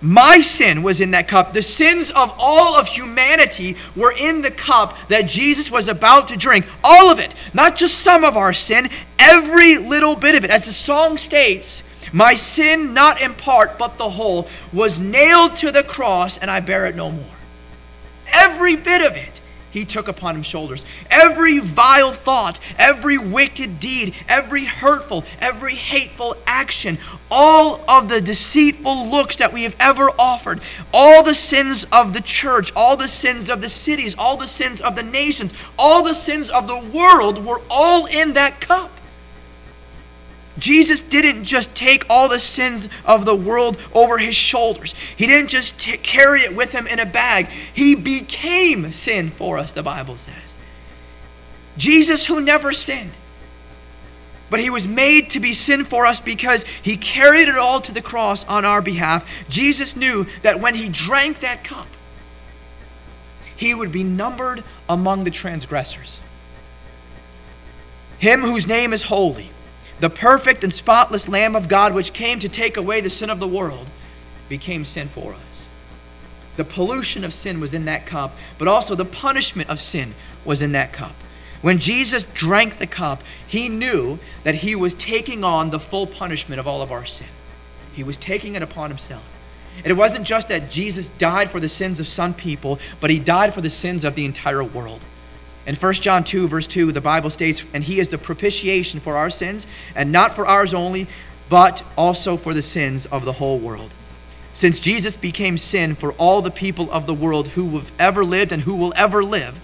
My 0.02 0.40
sin 0.40 0.82
was 0.82 1.00
in 1.00 1.10
that 1.10 1.28
cup. 1.28 1.52
The 1.52 1.62
sins 1.62 2.10
of 2.10 2.34
all 2.38 2.74
of 2.74 2.88
humanity 2.88 3.76
were 3.94 4.12
in 4.12 4.40
the 4.40 4.50
cup 4.50 4.96
that 5.08 5.26
Jesus 5.26 5.70
was 5.70 5.88
about 5.88 6.28
to 6.28 6.36
drink. 6.36 6.66
All 6.82 7.10
of 7.10 7.18
it. 7.18 7.34
Not 7.52 7.76
just 7.76 7.98
some 7.98 8.24
of 8.24 8.36
our 8.36 8.54
sin, 8.54 8.88
every 9.18 9.76
little 9.76 10.16
bit 10.16 10.34
of 10.34 10.44
it. 10.44 10.50
As 10.50 10.64
the 10.64 10.72
song 10.72 11.18
states, 11.18 11.82
my 12.12 12.34
sin, 12.34 12.94
not 12.94 13.20
in 13.20 13.34
part, 13.34 13.78
but 13.78 13.98
the 13.98 14.08
whole, 14.08 14.48
was 14.72 14.98
nailed 14.98 15.56
to 15.56 15.70
the 15.70 15.82
cross, 15.82 16.38
and 16.38 16.50
I 16.50 16.60
bear 16.60 16.86
it 16.86 16.96
no 16.96 17.10
more. 17.10 17.24
Every 18.32 18.76
bit 18.76 19.02
of 19.02 19.16
it 19.16 19.29
he 19.70 19.84
took 19.84 20.08
upon 20.08 20.36
his 20.36 20.46
shoulders. 20.46 20.84
Every 21.10 21.58
vile 21.58 22.12
thought, 22.12 22.58
every 22.78 23.18
wicked 23.18 23.80
deed, 23.80 24.14
every 24.28 24.64
hurtful, 24.64 25.24
every 25.40 25.74
hateful 25.74 26.36
action, 26.46 26.98
all 27.30 27.84
of 27.88 28.08
the 28.08 28.20
deceitful 28.20 29.08
looks 29.08 29.36
that 29.36 29.52
we 29.52 29.62
have 29.62 29.76
ever 29.78 30.10
offered, 30.18 30.60
all 30.92 31.22
the 31.22 31.34
sins 31.34 31.84
of 31.92 32.12
the 32.12 32.20
church, 32.20 32.72
all 32.74 32.96
the 32.96 33.08
sins 33.08 33.48
of 33.48 33.62
the 33.62 33.70
cities, 33.70 34.14
all 34.18 34.36
the 34.36 34.48
sins 34.48 34.80
of 34.80 34.96
the 34.96 35.02
nations, 35.02 35.54
all 35.78 36.02
the 36.02 36.14
sins 36.14 36.50
of 36.50 36.66
the 36.66 36.78
world 36.78 37.44
were 37.44 37.60
all 37.70 38.06
in 38.06 38.32
that 38.34 38.60
cup. 38.60 38.90
Jesus 40.60 41.00
didn't 41.00 41.44
just 41.44 41.74
take 41.74 42.04
all 42.08 42.28
the 42.28 42.38
sins 42.38 42.88
of 43.04 43.24
the 43.24 43.34
world 43.34 43.78
over 43.92 44.18
his 44.18 44.36
shoulders. 44.36 44.94
He 45.16 45.26
didn't 45.26 45.48
just 45.48 45.80
t- 45.80 45.96
carry 45.96 46.42
it 46.42 46.54
with 46.54 46.72
him 46.72 46.86
in 46.86 47.00
a 47.00 47.06
bag. 47.06 47.46
He 47.46 47.94
became 47.94 48.92
sin 48.92 49.30
for 49.30 49.58
us, 49.58 49.72
the 49.72 49.82
Bible 49.82 50.16
says. 50.16 50.54
Jesus, 51.76 52.26
who 52.26 52.40
never 52.40 52.72
sinned, 52.72 53.12
but 54.50 54.60
he 54.60 54.68
was 54.68 54.86
made 54.86 55.30
to 55.30 55.40
be 55.40 55.54
sin 55.54 55.84
for 55.84 56.04
us 56.04 56.20
because 56.20 56.64
he 56.82 56.96
carried 56.96 57.48
it 57.48 57.56
all 57.56 57.80
to 57.80 57.92
the 57.92 58.02
cross 58.02 58.44
on 58.46 58.64
our 58.64 58.82
behalf. 58.82 59.48
Jesus 59.48 59.96
knew 59.96 60.26
that 60.42 60.60
when 60.60 60.74
he 60.74 60.88
drank 60.88 61.40
that 61.40 61.64
cup, 61.64 61.86
he 63.56 63.74
would 63.74 63.92
be 63.92 64.04
numbered 64.04 64.62
among 64.88 65.24
the 65.24 65.30
transgressors. 65.30 66.20
Him 68.18 68.42
whose 68.42 68.66
name 68.66 68.92
is 68.92 69.04
holy 69.04 69.50
the 70.00 70.10
perfect 70.10 70.64
and 70.64 70.72
spotless 70.72 71.28
Lamb 71.28 71.54
of 71.54 71.68
God, 71.68 71.94
which 71.94 72.12
came 72.12 72.38
to 72.40 72.48
take 72.48 72.76
away 72.76 73.00
the 73.00 73.10
sin 73.10 73.30
of 73.30 73.38
the 73.38 73.46
world, 73.46 73.86
became 74.48 74.84
sin 74.84 75.08
for 75.08 75.34
us. 75.34 75.68
The 76.56 76.64
pollution 76.64 77.24
of 77.24 77.32
sin 77.32 77.60
was 77.60 77.72
in 77.72 77.84
that 77.84 78.06
cup, 78.06 78.34
but 78.58 78.68
also 78.68 78.94
the 78.94 79.04
punishment 79.04 79.70
of 79.70 79.80
sin 79.80 80.14
was 80.44 80.62
in 80.62 80.72
that 80.72 80.92
cup. 80.92 81.14
When 81.62 81.78
Jesus 81.78 82.24
drank 82.24 82.78
the 82.78 82.86
cup, 82.86 83.22
he 83.46 83.68
knew 83.68 84.18
that 84.44 84.56
he 84.56 84.74
was 84.74 84.94
taking 84.94 85.44
on 85.44 85.70
the 85.70 85.80
full 85.80 86.06
punishment 86.06 86.58
of 86.58 86.66
all 86.66 86.80
of 86.80 86.90
our 86.90 87.04
sin. 87.04 87.28
He 87.94 88.02
was 88.02 88.16
taking 88.16 88.54
it 88.54 88.62
upon 88.62 88.90
himself. 88.90 89.36
And 89.78 89.86
it 89.86 89.96
wasn't 89.96 90.26
just 90.26 90.48
that 90.48 90.70
Jesus 90.70 91.08
died 91.08 91.50
for 91.50 91.60
the 91.60 91.68
sins 91.68 92.00
of 92.00 92.08
some 92.08 92.34
people, 92.34 92.78
but 93.00 93.10
he 93.10 93.18
died 93.18 93.54
for 93.54 93.60
the 93.60 93.70
sins 93.70 94.04
of 94.04 94.14
the 94.14 94.24
entire 94.24 94.64
world. 94.64 95.00
In 95.66 95.76
1 95.76 95.94
John 95.94 96.24
2, 96.24 96.48
verse 96.48 96.66
2, 96.66 96.92
the 96.92 97.00
Bible 97.00 97.30
states, 97.30 97.64
And 97.74 97.84
he 97.84 98.00
is 98.00 98.08
the 98.08 98.18
propitiation 98.18 99.00
for 99.00 99.16
our 99.16 99.30
sins, 99.30 99.66
and 99.94 100.10
not 100.10 100.34
for 100.34 100.46
ours 100.46 100.72
only, 100.72 101.06
but 101.48 101.82
also 101.96 102.36
for 102.36 102.54
the 102.54 102.62
sins 102.62 103.06
of 103.06 103.24
the 103.24 103.34
whole 103.34 103.58
world. 103.58 103.90
Since 104.54 104.80
Jesus 104.80 105.16
became 105.16 105.58
sin 105.58 105.94
for 105.94 106.12
all 106.12 106.42
the 106.42 106.50
people 106.50 106.90
of 106.90 107.06
the 107.06 107.14
world 107.14 107.48
who 107.48 107.70
have 107.76 107.92
ever 107.98 108.24
lived 108.24 108.52
and 108.52 108.62
who 108.62 108.74
will 108.74 108.92
ever 108.96 109.22
live, 109.22 109.60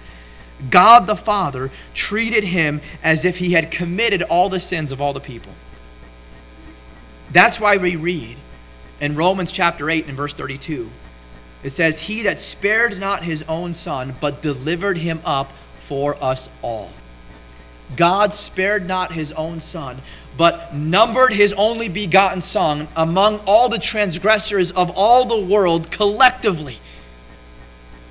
God 0.71 1.07
the 1.07 1.17
Father 1.17 1.71
treated 1.93 2.45
him 2.45 2.81
as 3.03 3.25
if 3.25 3.39
he 3.39 3.53
had 3.53 3.71
committed 3.71 4.23
all 4.23 4.49
the 4.49 4.61
sins 4.61 4.93
of 4.93 5.01
all 5.01 5.13
the 5.13 5.21
people. 5.21 5.53
That's 7.31 7.61
why 7.61 7.77
we 7.77 7.97
read 7.97 8.37
in 9.01 9.17
Romans 9.17 9.53
chapter 9.53 9.91
8 9.91 10.07
and 10.07 10.17
verse 10.17 10.33
32. 10.33 10.89
It 11.63 11.71
says, 11.71 12.03
He 12.03 12.23
that 12.23 12.39
spared 12.39 12.99
not 12.99 13.25
his 13.25 13.43
own 13.43 13.75
son, 13.75 14.15
but 14.21 14.41
delivered 14.41 14.99
him 14.99 15.21
up 15.25 15.53
for 15.87 16.23
us 16.23 16.49
all. 16.63 16.91
God 17.95 18.35
spared 18.35 18.87
not 18.87 19.13
his 19.13 19.31
own 19.33 19.61
son, 19.61 19.99
but 20.37 20.75
numbered 20.75 21.33
his 21.33 21.53
only 21.53 21.89
begotten 21.89 22.43
son 22.43 22.89
among 22.97 23.39
all 23.47 23.69
the 23.69 23.79
transgressors 23.79 24.73
of 24.73 24.91
all 24.97 25.25
the 25.25 25.47
world 25.47 25.91
collectively. 25.91 26.81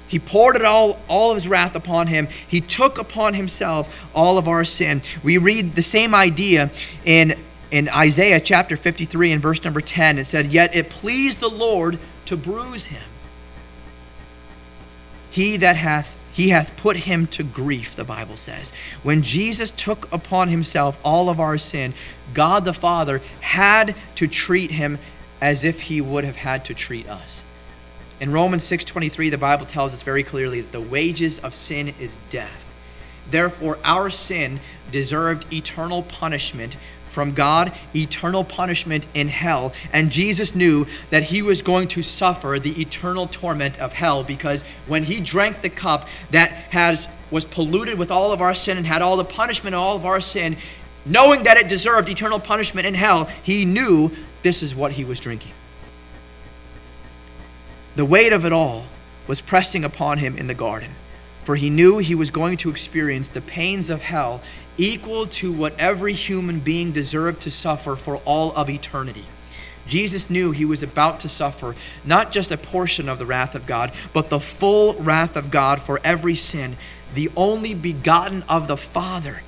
He 0.07 0.19
poured 0.19 0.55
it 0.55 0.63
all, 0.63 0.99
all 1.09 1.31
of 1.31 1.35
his 1.35 1.47
wrath 1.47 1.75
upon 1.75 2.07
him. 2.07 2.27
He 2.47 2.61
took 2.61 2.97
upon 2.97 3.33
himself 3.33 4.07
all 4.15 4.38
of 4.38 4.47
our 4.47 4.63
sin. 4.63 5.01
We 5.23 5.38
read 5.38 5.75
the 5.75 5.83
same 5.83 6.15
idea 6.15 6.69
in, 7.03 7.38
in 7.71 7.89
Isaiah 7.89 8.39
chapter 8.39 8.77
53 8.77 9.33
and 9.33 9.41
verse 9.41 9.63
number 9.63 9.81
10. 9.81 10.19
It 10.19 10.25
said, 10.25 10.47
Yet 10.47 10.75
it 10.75 10.89
pleased 10.89 11.41
the 11.41 11.49
Lord 11.49 11.99
to 12.27 12.38
bruise 12.38 12.85
him. 12.85 13.03
He 15.31 15.57
that 15.57 15.75
hath 15.75 16.14
he 16.36 16.50
hath 16.50 16.76
put 16.76 16.98
him 16.98 17.28
to 17.28 17.43
grief, 17.43 17.95
the 17.95 18.04
Bible 18.04 18.36
says. 18.36 18.74
When 19.04 19.21
Jesus 19.21 19.71
took 19.71 20.12
upon 20.12 20.50
himself 20.50 21.00
all 21.02 21.30
of 21.30 21.39
our 21.39 21.58
sin, 21.58 21.93
God 22.34 22.65
the 22.65 22.74
Father 22.74 23.21
had 23.39 23.95
to 24.15 24.28
treat 24.28 24.71
him 24.71 25.00
as 25.39 25.63
if 25.63 25.84
he 25.84 26.02
would 26.02 26.26
have 26.26 26.36
had 26.36 26.65
to 26.65 26.74
treat 26.74 27.08
us. 27.08 27.45
In 28.19 28.34
Romans 28.34 28.65
6:23 28.65 29.30
the 29.30 29.38
Bible 29.38 29.65
tells 29.65 29.93
us 29.93 30.02
very 30.02 30.24
clearly 30.24 30.60
that 30.60 30.74
the 30.74 30.82
wages 30.82 31.39
of 31.39 31.56
sin 31.56 31.93
is 32.02 32.17
death. 32.30 32.65
Therefore 33.32 33.80
our 33.86 34.10
sin 34.10 34.60
deserved 34.91 35.52
eternal 35.54 36.04
punishment 36.04 36.76
from 37.15 37.34
God 37.34 37.71
eternal 37.95 38.43
punishment 38.43 39.08
in 39.13 39.30
hell. 39.30 39.73
And 39.93 40.12
Jesus 40.12 40.54
knew 40.54 40.86
that 41.12 41.23
he 41.23 41.41
was 41.41 41.62
going 41.62 41.88
to 41.88 42.04
suffer 42.04 42.60
the 42.60 42.80
eternal 42.80 43.25
torment 43.25 43.80
of 43.80 43.93
hell 43.93 44.21
because 44.21 44.63
when 44.86 45.06
he 45.06 45.21
drank 45.21 45.62
the 45.62 45.69
cup 45.69 46.10
that 46.32 46.51
has 46.51 47.08
was 47.32 47.45
polluted 47.45 47.97
with 47.97 48.12
all 48.12 48.34
of 48.34 48.41
our 48.41 48.54
sin 48.54 48.78
and 48.78 48.86
had 48.86 49.01
all 49.01 49.15
the 49.15 49.23
punishment 49.23 49.73
of 49.73 49.82
all 49.82 49.95
of 49.95 50.06
our 50.06 50.19
sin, 50.19 50.58
knowing 51.06 51.43
that 51.43 51.56
it 51.56 51.69
deserved 51.69 52.10
eternal 52.10 52.39
punishment 52.39 52.86
in 52.86 52.93
hell, 52.93 53.25
he 53.43 53.63
knew 53.63 54.12
this 54.43 54.62
is 54.62 54.75
what 54.75 54.91
he 54.91 55.06
was 55.06 55.19
drinking. 55.19 55.54
The 57.95 58.06
weight 58.06 58.34
of 58.34 58.43
it 58.43 58.51
all 58.51 58.88
was 59.25 59.39
pressing 59.39 59.86
upon 59.86 60.17
him 60.17 60.38
in 60.38 60.47
the 60.47 60.54
garden, 60.54 60.91
for 61.45 61.56
he 61.56 61.69
knew 61.69 61.97
he 61.97 62.13
was 62.13 62.30
going 62.30 62.58
to 62.58 62.69
experience 62.69 63.30
the 63.30 63.39
pains 63.39 63.89
of 63.89 64.01
hell 64.01 64.41
equal 64.77 65.25
to 65.25 65.51
what 65.51 65.77
every 65.79 66.13
human 66.13 66.59
being 66.59 66.91
deserved 66.91 67.41
to 67.43 67.51
suffer 67.51 67.95
for 67.95 68.17
all 68.25 68.51
of 68.53 68.69
eternity. 68.69 69.25
Jesus 69.88 70.29
knew 70.29 70.51
he 70.51 70.65
was 70.65 70.81
about 70.81 71.19
to 71.21 71.29
suffer 71.29 71.75
not 72.03 72.31
just 72.31 72.51
a 72.51 72.57
portion 72.57 73.07
of 73.07 73.19
the 73.19 73.25
wrath 73.25 73.55
of 73.55 73.67
God, 73.67 73.91
but 74.13 74.29
the 74.29 74.39
full 74.39 74.93
wrath 74.95 75.35
of 75.35 75.51
God 75.51 75.81
for 75.81 75.99
every 76.03 76.35
sin, 76.35 76.75
the 77.13 77.29
only 77.35 77.73
begotten 77.73 78.43
of 78.49 78.67
the 78.67 78.77
Father, 78.77 79.41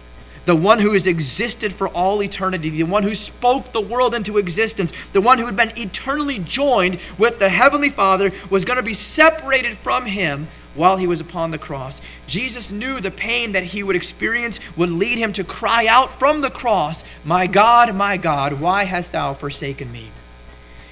the 0.46 0.56
one 0.56 0.80
who 0.80 0.94
has 0.94 1.08
existed 1.08 1.74
for 1.74 1.90
all 1.90 2.22
eternity, 2.22 2.70
the 2.70 2.84
one 2.84 3.04
who 3.04 3.16
spoke 3.16 3.72
the 3.72 3.82
world 3.82 4.14
into 4.14 4.38
existence, 4.38 4.94
the 5.12 5.22
one 5.22 5.40
who 5.40 5.46
had 5.46 5.58
been 5.58 5.78
eternally 5.78 6.40
joined 6.40 7.00
with 7.18 7.40
the 7.40 7.50
Heavenly 7.50 7.90
Father, 7.90 8.32
was 8.50 8.64
going 8.64 8.78
to 8.78 8.84
be 8.84 8.94
separated 8.94 9.78
from 9.78 10.06
him 10.06 10.48
while 10.78 10.98
he 10.98 11.08
was 11.08 11.20
upon 11.20 11.52
the 11.52 11.58
cross. 11.58 12.02
Jesus 12.28 12.72
knew 12.72 13.00
the 13.00 13.12
pain 13.12 13.52
that 13.52 13.64
he 13.64 13.84
would 13.84 13.96
experience 13.96 14.60
would 14.78 14.90
lead 14.90 15.18
him 15.18 15.34
to 15.34 15.44
cry 15.44 15.88
out 15.88 16.18
from 16.20 16.42
the 16.42 16.52
cross, 16.52 17.04
My 17.26 17.48
God, 17.48 17.94
my 17.96 18.16
God, 18.18 18.62
why 18.62 18.84
hast 18.86 19.12
thou 19.12 19.34
forsaken 19.34 19.92
me? 19.92 20.12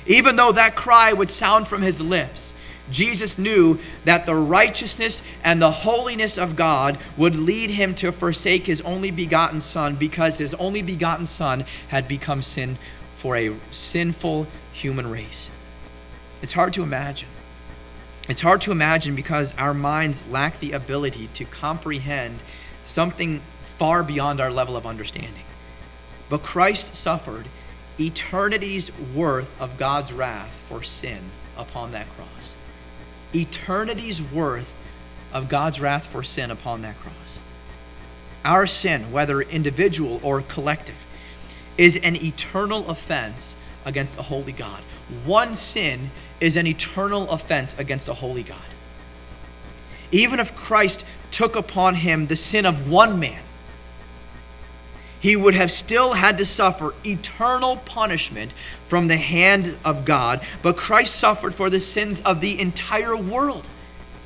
Even 0.07 0.35
though 0.35 0.51
that 0.51 0.75
cry 0.75 1.13
would 1.13 1.29
sound 1.29 1.67
from 1.67 1.81
his 1.81 2.01
lips, 2.01 2.53
Jesus 2.91 3.39
knew 3.39 3.79
that 4.03 4.25
the 4.25 4.35
righteousness 4.35 5.21
and 5.43 5.61
the 5.61 5.71
holiness 5.71 6.37
of 6.37 6.55
God 6.55 6.97
would 7.17 7.35
lead 7.35 7.71
him 7.71 7.95
to 7.95 8.11
forsake 8.11 8.67
his 8.67 8.81
only 8.81 9.09
begotten 9.09 9.61
Son 9.61 9.95
because 9.95 10.37
his 10.37 10.53
only 10.55 10.83
begotten 10.83 11.25
Son 11.25 11.65
had 11.87 12.07
become 12.07 12.43
sin 12.43 12.77
for 13.17 13.35
a 13.35 13.55
sinful 13.71 14.45
human 14.71 15.09
race. 15.09 15.49
It's 16.43 16.53
hard 16.53 16.73
to 16.73 16.83
imagine. 16.83 17.29
It's 18.27 18.41
hard 18.41 18.61
to 18.61 18.71
imagine 18.71 19.15
because 19.15 19.55
our 19.57 19.73
minds 19.73 20.27
lack 20.29 20.59
the 20.59 20.71
ability 20.71 21.29
to 21.35 21.45
comprehend 21.45 22.39
something 22.83 23.39
far 23.77 24.03
beyond 24.03 24.39
our 24.39 24.51
level 24.51 24.75
of 24.75 24.85
understanding. 24.85 25.43
But 26.29 26.41
Christ 26.41 26.95
suffered 26.95 27.45
eternity's 27.99 28.91
worth 29.13 29.59
of 29.61 29.77
God's 29.77 30.11
wrath 30.11 30.49
for 30.67 30.81
sin 30.81 31.19
upon 31.57 31.91
that 31.91 32.07
cross. 32.09 32.55
Eternity's 33.33 34.21
worth 34.21 34.73
of 35.33 35.49
God's 35.49 35.79
wrath 35.79 36.07
for 36.07 36.23
sin 36.23 36.49
upon 36.49 36.81
that 36.81 36.97
cross. 36.99 37.39
Our 38.43 38.65
sin, 38.67 39.11
whether 39.11 39.41
individual 39.41 40.19
or 40.23 40.41
collective, 40.41 41.05
is 41.77 41.97
an 41.97 42.15
eternal 42.23 42.89
offense 42.89 43.55
against 43.85 44.17
a 44.17 44.23
holy 44.23 44.51
God. 44.51 44.81
One 45.25 45.55
sin 45.55 46.09
is 46.39 46.57
an 46.57 46.67
eternal 46.67 47.29
offense 47.29 47.75
against 47.77 48.07
a 48.07 48.13
holy 48.13 48.43
God. 48.43 48.57
Even 50.11 50.39
if 50.39 50.55
Christ 50.55 51.05
took 51.31 51.55
upon 51.55 51.95
him 51.95 52.27
the 52.27 52.35
sin 52.35 52.65
of 52.65 52.89
one 52.89 53.19
man, 53.19 53.41
he 55.19 55.35
would 55.35 55.55
have 55.55 55.71
still 55.71 56.13
had 56.13 56.37
to 56.37 56.45
suffer 56.45 56.93
eternal 57.03 57.77
punishment 57.77 58.53
from 58.87 59.07
the 59.07 59.17
hand 59.17 59.75
of 59.83 60.05
God. 60.05 60.39
But 60.61 60.77
Christ 60.77 61.15
suffered 61.15 61.55
for 61.55 61.69
the 61.69 61.79
sins 61.79 62.21
of 62.21 62.41
the 62.41 62.59
entire 62.59 63.17
world. 63.17 63.67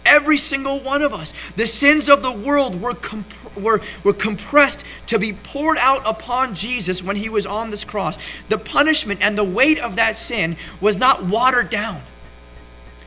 Every 0.06 0.38
single 0.38 0.80
one 0.80 1.02
of 1.02 1.14
us. 1.14 1.34
The 1.56 1.68
sins 1.68 2.10
of 2.10 2.22
the 2.22 2.32
world 2.32 2.82
were, 2.82 2.94
comp- 2.94 3.58
were, 3.58 3.82
were 4.04 4.14
compressed 4.14 4.84
to 5.08 5.20
be 5.20 5.34
poured 5.34 5.78
out 5.78 6.02
upon 6.06 6.56
Jesus 6.56 7.04
when 7.04 7.16
he 7.16 7.30
was 7.30 7.46
on 7.46 7.70
this 7.70 7.84
cross. 7.84 8.18
The 8.48 8.58
punishment 8.58 9.22
and 9.22 9.38
the 9.38 9.44
weight 9.44 9.80
of 9.80 9.98
that 9.98 10.16
sin 10.16 10.58
was 10.82 10.98
not 10.98 11.26
watered 11.26 11.70
down. 11.70 12.02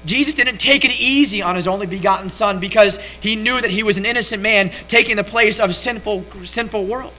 Jesus 0.05 0.35
didn't 0.35 0.59
take 0.59 0.85
it 0.85 0.91
easy 0.99 1.43
on 1.43 1.55
his 1.55 1.69
only 1.69 1.87
begotten 1.87 2.29
son 2.29 2.59
because 2.59 2.97
he 3.21 3.37
knew 3.37 3.61
that 3.61 3.71
he 3.71 3.83
was 3.83 3.97
an 3.97 4.05
innocent 4.05 4.43
man 4.43 4.73
taking 4.89 5.17
the 5.17 5.25
place 5.25 5.61
of 5.61 5.71
a 5.71 5.73
sinful, 5.73 6.25
sinful 6.45 6.87
world. 6.87 7.13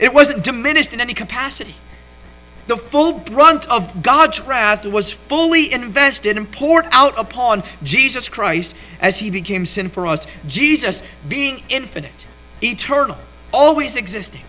It 0.00 0.12
wasn't 0.12 0.42
diminished 0.42 0.92
in 0.92 1.00
any 1.00 1.14
capacity. 1.14 1.74
The 2.66 2.76
full 2.76 3.18
brunt 3.18 3.68
of 3.68 4.02
God's 4.02 4.40
wrath 4.40 4.86
was 4.86 5.12
fully 5.12 5.72
invested 5.72 6.36
and 6.36 6.50
poured 6.50 6.86
out 6.92 7.18
upon 7.18 7.62
Jesus 7.82 8.28
Christ 8.28 8.74
as 9.00 9.18
he 9.18 9.30
became 9.30 9.66
sin 9.66 9.90
for 9.90 10.06
us. 10.06 10.26
Jesus, 10.46 11.02
being 11.28 11.62
infinite, 11.68 12.24
eternal, 12.62 13.18
always 13.52 13.96
existing, 13.96 14.42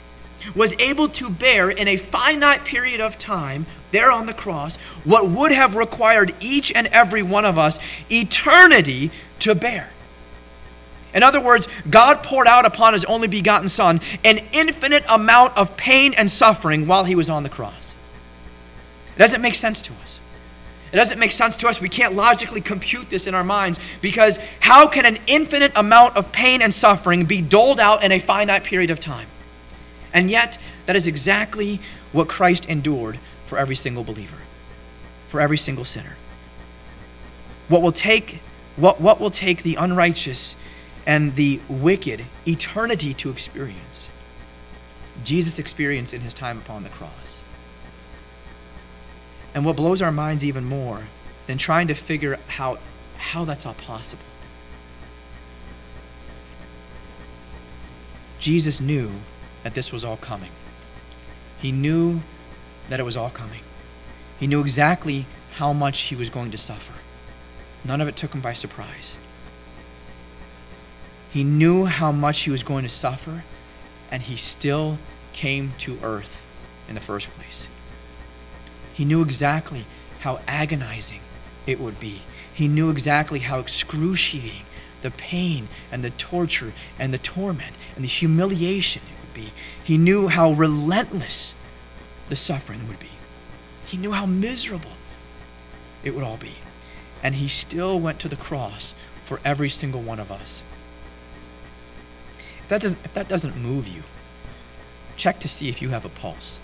was 0.56 0.80
able 0.80 1.10
to 1.10 1.30
bear 1.30 1.70
in 1.70 1.88
a 1.88 1.98
finite 1.98 2.64
period 2.64 3.02
of 3.02 3.18
time 3.18 3.66
there 3.92 4.12
on 4.12 4.28
the 4.28 4.34
cross 4.34 4.76
what 5.04 5.28
would 5.28 5.52
have 5.52 5.76
required 5.76 6.34
each 6.40 6.72
and 6.74 6.88
every 6.88 7.24
one 7.24 7.46
of 7.46 7.58
us 7.58 7.80
eternity 8.10 9.12
to 9.40 9.56
bear. 9.56 9.90
In 11.14 11.24
other 11.24 11.40
words, 11.40 11.68
God 11.90 12.24
poured 12.24 12.48
out 12.48 12.66
upon 12.66 12.94
his 12.94 13.06
only 13.06 13.28
begotten 13.28 13.70
Son 13.70 14.02
an 14.24 14.40
infinite 14.52 15.06
amount 15.10 15.58
of 15.58 15.78
pain 15.78 16.14
and 16.14 16.30
suffering 16.30 16.88
while 16.88 17.06
he 17.06 17.16
was 17.16 17.30
on 17.30 17.44
the 17.44 17.50
cross. 17.50 17.85
It 19.16 19.20
doesn't 19.20 19.42
make 19.42 19.56
sense 19.56 19.82
to 19.84 19.94
us. 20.04 20.20
It 20.92 20.98
doesn't 20.98 21.20
make 21.20 21.32
sense 21.32 21.58
to 21.58 21.68
us. 21.68 21.82
We 21.82 21.90
can't 21.90 22.16
logically 22.16 22.62
compute 22.62 23.10
this 23.10 23.28
in 23.28 23.36
our 23.36 23.44
minds 23.44 23.80
because 24.02 24.40
how 24.60 24.88
can 24.88 25.06
an 25.06 25.18
infinite 25.28 25.72
amount 25.76 26.16
of 26.16 26.32
pain 26.32 26.62
and 26.62 26.74
suffering 26.74 27.26
be 27.26 27.42
doled 27.42 27.80
out 27.80 28.04
in 28.04 28.12
a 28.12 28.20
finite 28.20 28.64
period 28.64 28.90
of 28.90 29.00
time? 29.00 29.28
And 30.14 30.32
yet, 30.32 30.58
that 30.86 30.96
is 30.96 31.08
exactly 31.08 31.80
what 32.14 32.30
Christ 32.30 32.70
endured 32.70 33.20
for 33.46 33.58
every 33.58 33.76
single 33.76 34.04
believer, 34.04 34.38
for 35.28 35.42
every 35.42 35.58
single 35.58 35.84
sinner. 35.84 36.16
What 37.68 37.82
will 37.82 37.92
take, 37.92 38.40
what, 38.78 39.02
what 39.02 39.20
will 39.20 39.32
take 39.32 39.64
the 39.64 39.76
unrighteous 39.76 40.56
and 41.06 41.36
the 41.36 41.60
wicked 41.68 42.24
eternity 42.48 43.14
to 43.16 43.30
experience? 43.30 44.10
Jesus 45.24 45.60
experienced 45.60 46.14
in 46.14 46.22
his 46.22 46.34
time 46.34 46.58
upon 46.60 46.84
the 46.84 46.90
cross. 46.90 47.25
And 49.56 49.66
what 49.66 49.78
blows 49.78 50.02
our 50.02 50.12
minds 50.12 50.44
even 50.44 50.66
more 50.66 51.04
than 51.48 51.58
trying 51.58 51.88
to 51.88 51.96
figure 51.96 52.38
out 52.60 52.80
how 53.18 53.46
that's 53.46 53.66
all 53.66 53.74
possible. 53.74 54.22
Jesus 58.38 58.80
knew 58.80 59.10
that 59.64 59.74
this 59.74 59.92
was 59.92 60.04
all 60.04 60.18
coming. 60.18 60.52
He 61.60 61.72
knew 61.72 62.20
that 62.90 63.00
it 63.00 63.04
was 63.04 63.18
all 63.18 63.32
coming. 63.32 63.62
He 64.40 64.46
knew 64.46 64.62
exactly 64.62 65.26
how 65.54 65.74
much 65.74 66.02
he 66.02 66.16
was 66.16 66.30
going 66.30 66.52
to 66.52 66.58
suffer. 66.58 66.94
None 67.84 68.02
of 68.02 68.08
it 68.08 68.16
took 68.16 68.34
him 68.34 68.42
by 68.42 68.54
surprise. 68.54 69.18
He 71.32 71.44
knew 71.44 71.86
how 71.86 72.12
much 72.12 72.42
he 72.42 72.52
was 72.52 72.62
going 72.62 72.84
to 72.84 72.90
suffer, 72.90 73.44
and 74.12 74.22
he 74.22 74.36
still 74.36 74.98
came 75.34 75.72
to 75.80 75.98
earth 76.04 76.48
in 76.88 76.96
the 76.96 77.02
first 77.02 77.30
place. 77.30 77.68
He 78.96 79.04
knew 79.04 79.22
exactly 79.22 79.84
how 80.22 80.40
agonizing 80.48 81.20
it 81.68 81.82
would 81.82 82.00
be. 82.00 82.22
He 82.54 82.70
knew 82.70 82.90
exactly 82.90 83.40
how 83.40 83.60
excruciating 83.60 84.64
the 85.02 85.12
pain 85.12 85.68
and 85.92 86.02
the 86.02 86.12
torture 86.12 86.72
and 86.98 87.14
the 87.14 87.18
torment 87.18 87.76
and 87.96 88.06
the 88.06 88.08
humiliation 88.10 89.02
it 89.04 89.22
would 89.22 89.34
be. 89.34 89.52
He 89.84 89.98
knew 89.98 90.30
how 90.30 90.54
relentless 90.54 91.54
the 92.30 92.38
suffering 92.38 92.88
would 92.88 93.00
be. 93.00 93.10
He 93.86 93.98
knew 93.98 94.14
how 94.14 94.26
miserable 94.26 94.94
it 96.02 96.16
would 96.16 96.24
all 96.24 96.38
be. 96.38 96.56
And 97.22 97.36
he 97.36 97.50
still 97.50 98.00
went 98.00 98.22
to 98.22 98.30
the 98.30 98.38
cross 98.38 98.94
for 99.26 99.42
every 99.44 99.70
single 99.70 100.02
one 100.02 100.22
of 100.22 100.32
us. 100.32 100.64
If 102.60 102.70
that 102.70 102.82
doesn't, 102.82 103.04
if 103.04 103.14
that 103.14 103.28
doesn't 103.28 103.58
move 103.58 103.90
you, 103.90 104.04
check 105.18 105.40
to 105.42 105.50
see 105.50 105.68
if 105.68 105.82
you 105.82 105.90
have 105.90 106.06
a 106.06 106.10
pulse 106.10 106.60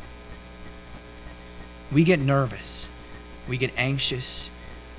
we 1.91 2.03
get 2.03 2.19
nervous, 2.19 2.89
we 3.47 3.57
get 3.57 3.71
anxious, 3.77 4.49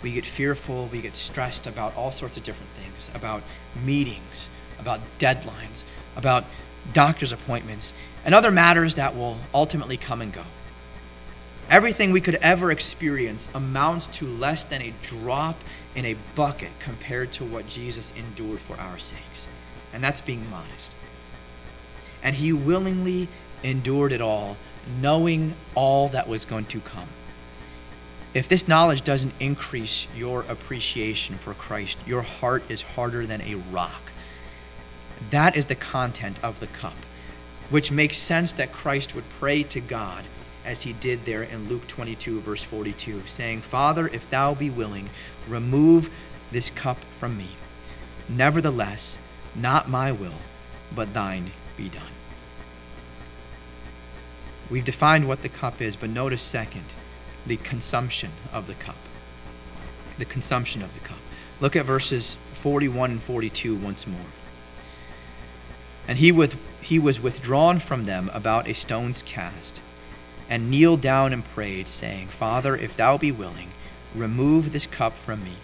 we 0.03 0.13
get 0.13 0.27
fearful, 0.27 0.89
we 0.93 1.01
get 1.01 1.15
stressed 1.15 1.67
about 1.67 1.97
all 1.97 2.11
sorts 2.11 2.37
of 2.37 2.45
different 2.45 2.71
things, 2.73 3.11
about 3.15 3.43
meetings, 3.85 4.49
about 4.79 5.01
deadlines, 5.19 5.85
about 6.17 6.45
doctor's 6.93 7.33
appointments, 7.33 7.95
and 8.25 8.35
other 8.35 8.51
matters 8.51 8.97
that 8.97 9.17
will 9.17 9.39
ultimately 9.55 9.97
come 9.97 10.21
and 10.21 10.33
go. 10.33 10.43
Everything 11.71 12.11
we 12.11 12.21
could 12.21 12.35
ever 12.37 12.71
experience 12.71 13.49
amounts 13.55 14.07
to 14.19 14.27
less 14.27 14.65
than 14.65 14.83
a 14.83 14.93
drop 15.03 15.57
in 15.95 16.05
a 16.05 16.17
bucket 16.35 16.71
compared 16.81 17.33
to 17.33 17.45
what 17.45 17.67
Jesus 17.67 18.13
endured 18.17 18.59
for 18.59 18.79
our 18.79 18.99
sakes. 18.99 19.47
And 19.95 20.03
that's 20.03 20.21
being 20.21 20.49
modest. 20.51 20.95
And 22.23 22.37
he 22.37 22.53
willingly 22.53 23.29
endured 23.63 24.13
it 24.13 24.21
all, 24.21 24.57
knowing 25.01 25.55
all 25.75 26.09
that 26.09 26.29
was 26.29 26.45
going 26.45 26.65
to 26.67 26.81
come. 26.81 27.09
If 28.35 28.49
this 28.49 28.67
knowledge 28.67 29.03
doesn't 29.03 29.35
increase 29.41 30.07
your 30.17 30.41
appreciation 30.49 31.35
for 31.37 31.53
Christ, 31.55 31.99
your 32.07 32.23
heart 32.23 32.63
is 32.71 32.83
harder 32.83 33.27
than 33.27 33.43
a 33.43 33.57
rock. 33.57 34.11
That 35.31 35.57
is 35.57 35.67
the 35.67 35.75
content 35.75 36.39
of 36.43 36.59
the 36.59 36.67
cup, 36.67 36.97
which 37.69 37.93
makes 37.93 38.17
sense 38.17 38.53
that 38.55 38.73
Christ 38.73 39.15
would 39.15 39.29
pray 39.39 39.63
to 39.65 39.81
God 39.81 40.25
as 40.65 40.83
he 40.83 40.93
did 40.95 41.25
there 41.25 41.43
in 41.43 41.69
Luke 41.69 41.87
22, 41.87 42.41
verse 42.41 42.63
42, 42.63 43.23
saying, 43.27 43.61
Father, 43.61 44.09
if 44.09 44.29
thou 44.31 44.55
be 44.55 44.71
willing, 44.71 45.11
remove 45.49 46.11
this 46.51 46.71
cup 46.71 46.99
from 46.99 47.37
me. 47.37 47.49
Nevertheless, 48.29 49.19
not 49.55 49.91
my 49.91 50.13
will, 50.13 50.41
but 50.95 51.13
thine 51.13 51.51
be 51.77 51.89
done. 51.89 52.22
We've 54.73 54.83
defined 54.83 55.29
what 55.29 55.43
the 55.43 55.51
cup 55.51 55.83
is, 55.83 55.97
but 55.97 56.09
notice 56.09 56.41
second, 56.41 56.87
the 57.47 57.59
consumption 57.59 58.31
of 58.55 58.67
the 58.67 58.73
cup. 58.73 58.97
The 60.17 60.25
consumption 60.25 60.81
of 60.81 60.95
the 60.95 61.07
cup. 61.07 61.19
Look 61.61 61.77
at 61.77 61.85
verses 61.85 62.39
41 62.55 63.11
and 63.11 63.23
42 63.23 63.77
once 63.77 64.07
more. 64.07 64.19
And 66.09 66.17
he, 66.17 66.33
with, 66.33 66.57
he 66.83 66.99
was 66.99 67.21
withdrawn 67.21 67.81
from 67.81 68.05
them 68.05 68.31
about 68.33 68.67
a 68.67 68.73
stone's 68.73 69.23
cast, 69.25 69.79
and 70.49 70.71
kneeled 70.71 71.03
down 71.03 71.35
and 71.35 71.45
prayed, 71.45 71.89
saying, 71.89 72.29
Father, 72.29 72.75
if 72.75 72.97
thou 72.97 73.19
be 73.19 73.31
willing, 73.31 73.69
remove 74.15 74.73
this 74.73 74.87
cup 74.87 75.13
from 75.13 75.45
me. 75.45 75.57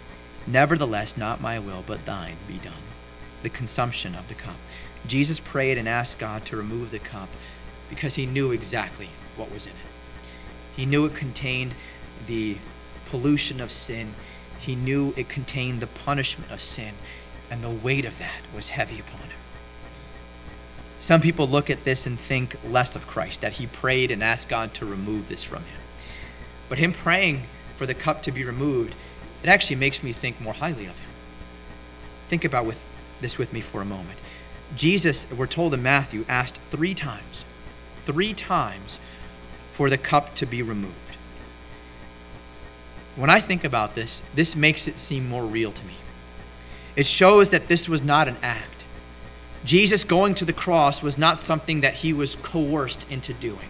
Nevertheless, 0.45 1.17
not 1.17 1.41
my 1.41 1.57
will, 1.57 1.83
but 1.87 2.05
thine 2.05 2.37
be 2.47 2.59
done. 2.59 2.83
The 3.41 3.49
consumption 3.49 4.13
of 4.13 4.27
the 4.27 4.35
cup. 4.35 4.57
Jesus 5.07 5.39
prayed 5.39 5.79
and 5.79 5.89
asked 5.89 6.19
God 6.19 6.45
to 6.45 6.57
remove 6.57 6.91
the 6.91 6.99
cup 6.99 7.29
because 7.89 8.15
he 8.15 8.25
knew 8.25 8.51
exactly 8.51 9.09
what 9.35 9.51
was 9.51 9.65
in 9.65 9.71
it. 9.71 10.75
He 10.75 10.85
knew 10.85 11.05
it 11.05 11.15
contained 11.15 11.73
the 12.27 12.57
pollution 13.09 13.59
of 13.59 13.71
sin. 13.71 14.13
He 14.59 14.75
knew 14.75 15.13
it 15.17 15.29
contained 15.29 15.79
the 15.79 15.87
punishment 15.87 16.51
of 16.51 16.61
sin, 16.61 16.93
and 17.49 17.63
the 17.63 17.69
weight 17.69 18.05
of 18.05 18.19
that 18.19 18.41
was 18.55 18.69
heavy 18.69 18.99
upon 18.99 19.21
him. 19.21 19.39
Some 20.99 21.21
people 21.21 21.47
look 21.47 21.69
at 21.69 21.85
this 21.85 22.05
and 22.05 22.19
think 22.19 22.57
less 22.69 22.95
of 22.95 23.07
Christ, 23.07 23.41
that 23.41 23.53
he 23.53 23.67
prayed 23.67 24.11
and 24.11 24.21
asked 24.21 24.49
God 24.49 24.73
to 24.75 24.85
remove 24.85 25.29
this 25.29 25.43
from 25.43 25.63
him. 25.63 25.79
But 26.67 26.77
him 26.77 26.91
praying 26.91 27.43
for 27.77 27.85
the 27.85 27.93
cup 27.93 28.21
to 28.23 28.31
be 28.31 28.43
removed, 28.43 28.93
it 29.41 29.49
actually 29.49 29.77
makes 29.77 30.03
me 30.03 30.11
think 30.11 30.41
more 30.41 30.53
highly 30.53 30.85
of 30.85 30.99
him. 30.99 31.09
Think 32.27 32.43
about 32.43 32.65
with, 32.65 32.79
this 33.21 33.37
with 33.37 33.53
me 33.53 33.61
for 33.61 33.81
a 33.81 33.85
moment. 33.85 34.19
Jesus, 34.75 35.29
we're 35.31 35.47
told 35.47 35.73
in 35.73 35.81
Matthew, 35.81 36.25
asked 36.27 36.57
three 36.69 36.93
times, 36.93 37.45
three 38.09 38.33
times 38.33 38.97
for 39.73 39.87
the 39.87 39.97
cup 39.99 40.33
to 40.33 40.47
be 40.47 40.63
removed. 40.63 40.95
When 43.15 43.29
I 43.29 43.39
think 43.39 43.63
about 43.63 43.93
this, 43.93 44.23
this 44.33 44.55
makes 44.55 44.87
it 44.87 44.97
seem 44.97 45.29
more 45.29 45.43
real 45.43 45.71
to 45.71 45.85
me. 45.85 45.93
It 46.95 47.05
shows 47.05 47.51
that 47.51 47.67
this 47.67 47.87
was 47.87 48.01
not 48.01 48.27
an 48.27 48.37
act. 48.41 48.83
Jesus 49.63 50.03
going 50.03 50.33
to 50.35 50.45
the 50.45 50.53
cross 50.53 51.03
was 51.03 51.19
not 51.19 51.37
something 51.37 51.81
that 51.81 51.93
he 51.93 52.13
was 52.13 52.33
coerced 52.33 53.05
into 53.11 53.31
doing. 53.33 53.69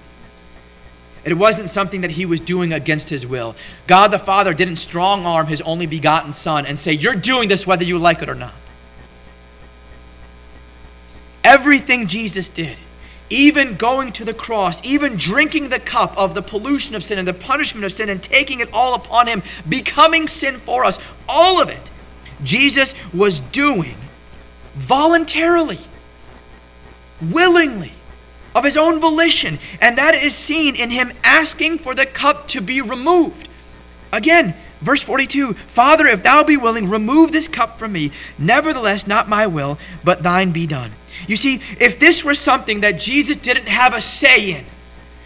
It 1.25 1.33
wasn't 1.33 1.69
something 1.69 1.99
that 1.99 2.11
he 2.11 2.25
was 2.25 2.39
doing 2.39 2.71
against 2.71 3.09
his 3.09 3.27
will. 3.27 3.57
God 3.87 4.11
the 4.11 4.19
Father 4.19 4.53
didn't 4.53 4.77
strong 4.77 5.25
arm 5.25 5.47
his 5.47 5.61
only 5.63 5.85
begotten 5.85 6.31
Son 6.31 6.65
and 6.65 6.79
say, 6.79 6.93
You're 6.93 7.13
doing 7.15 7.49
this 7.49 7.67
whether 7.67 7.83
you 7.83 7.97
like 7.97 8.21
it 8.21 8.29
or 8.29 8.35
not. 8.35 8.53
Everything 11.43 12.07
Jesus 12.07 12.47
did 12.47 12.77
even 13.29 13.75
going 13.75 14.11
to 14.13 14.25
the 14.25 14.33
cross, 14.33 14.83
even 14.83 15.15
drinking 15.15 15.69
the 15.69 15.79
cup 15.79 16.17
of 16.17 16.33
the 16.33 16.41
pollution 16.41 16.95
of 16.95 17.03
sin 17.03 17.19
and 17.19 17.27
the 17.27 17.33
punishment 17.33 17.85
of 17.85 17.93
sin 17.93 18.09
and 18.09 18.21
taking 18.21 18.59
it 18.59 18.69
all 18.73 18.95
upon 18.95 19.27
him, 19.27 19.43
becoming 19.67 20.27
sin 20.27 20.57
for 20.57 20.83
us, 20.83 20.97
all 21.27 21.61
of 21.61 21.69
it, 21.69 21.89
Jesus 22.43 22.93
was 23.13 23.39
doing 23.39 23.95
voluntarily, 24.75 25.79
willingly, 27.21 27.91
of 28.55 28.63
his 28.63 28.77
own 28.77 28.99
volition. 28.99 29.59
And 29.81 29.97
that 29.97 30.15
is 30.15 30.33
seen 30.33 30.75
in 30.75 30.89
him 30.89 31.11
asking 31.23 31.79
for 31.79 31.93
the 31.93 32.05
cup 32.05 32.47
to 32.49 32.61
be 32.61 32.81
removed. 32.81 33.47
Again, 34.11 34.55
verse 34.81 35.03
42 35.03 35.53
Father, 35.53 36.07
if 36.07 36.23
thou 36.23 36.43
be 36.43 36.57
willing, 36.57 36.89
remove 36.89 37.31
this 37.31 37.47
cup 37.47 37.77
from 37.77 37.91
me. 37.91 38.11
Nevertheless, 38.37 39.05
not 39.05 39.29
my 39.29 39.45
will, 39.45 39.77
but 40.03 40.23
thine 40.23 40.51
be 40.51 40.65
done. 40.65 40.91
You 41.27 41.35
see, 41.35 41.61
if 41.79 41.99
this 41.99 42.23
were 42.23 42.33
something 42.33 42.81
that 42.81 42.99
Jesus 42.99 43.37
didn't 43.37 43.67
have 43.67 43.93
a 43.93 44.01
say 44.01 44.53
in, 44.53 44.65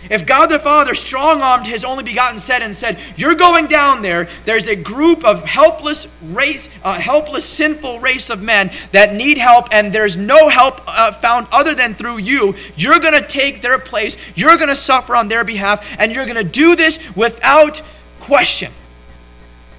if 0.09 0.25
God 0.25 0.47
the 0.47 0.59
Father 0.59 0.95
strong 0.95 1.41
armed 1.41 1.65
his 1.65 1.85
only 1.85 2.03
begotten 2.03 2.39
Son 2.39 2.61
and 2.61 2.75
said, 2.75 2.99
You're 3.15 3.35
going 3.35 3.67
down 3.67 4.01
there, 4.01 4.27
there's 4.45 4.67
a 4.67 4.75
group 4.75 5.23
of 5.23 5.45
helpless 5.45 6.07
race, 6.21 6.67
uh, 6.83 6.99
helpless, 6.99 7.45
sinful 7.45 7.99
race 7.99 8.29
of 8.29 8.41
men 8.41 8.71
that 8.91 9.13
need 9.13 9.37
help, 9.37 9.67
and 9.71 9.93
there's 9.93 10.17
no 10.17 10.49
help 10.49 10.81
uh, 10.87 11.13
found 11.13 11.47
other 11.51 11.73
than 11.73 11.93
through 11.93 12.17
you. 12.17 12.55
You're 12.75 12.99
going 12.99 13.13
to 13.13 13.25
take 13.25 13.61
their 13.61 13.79
place, 13.79 14.17
you're 14.35 14.57
going 14.57 14.69
to 14.69 14.75
suffer 14.75 15.15
on 15.15 15.29
their 15.29 15.45
behalf, 15.45 15.95
and 15.97 16.11
you're 16.11 16.25
going 16.25 16.35
to 16.35 16.43
do 16.43 16.75
this 16.75 16.99
without 17.15 17.81
question. 18.19 18.71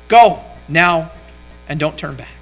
Go 0.09 0.40
now 0.68 1.11
and 1.68 1.79
don't 1.79 1.98
turn 1.98 2.16
back. 2.16 2.33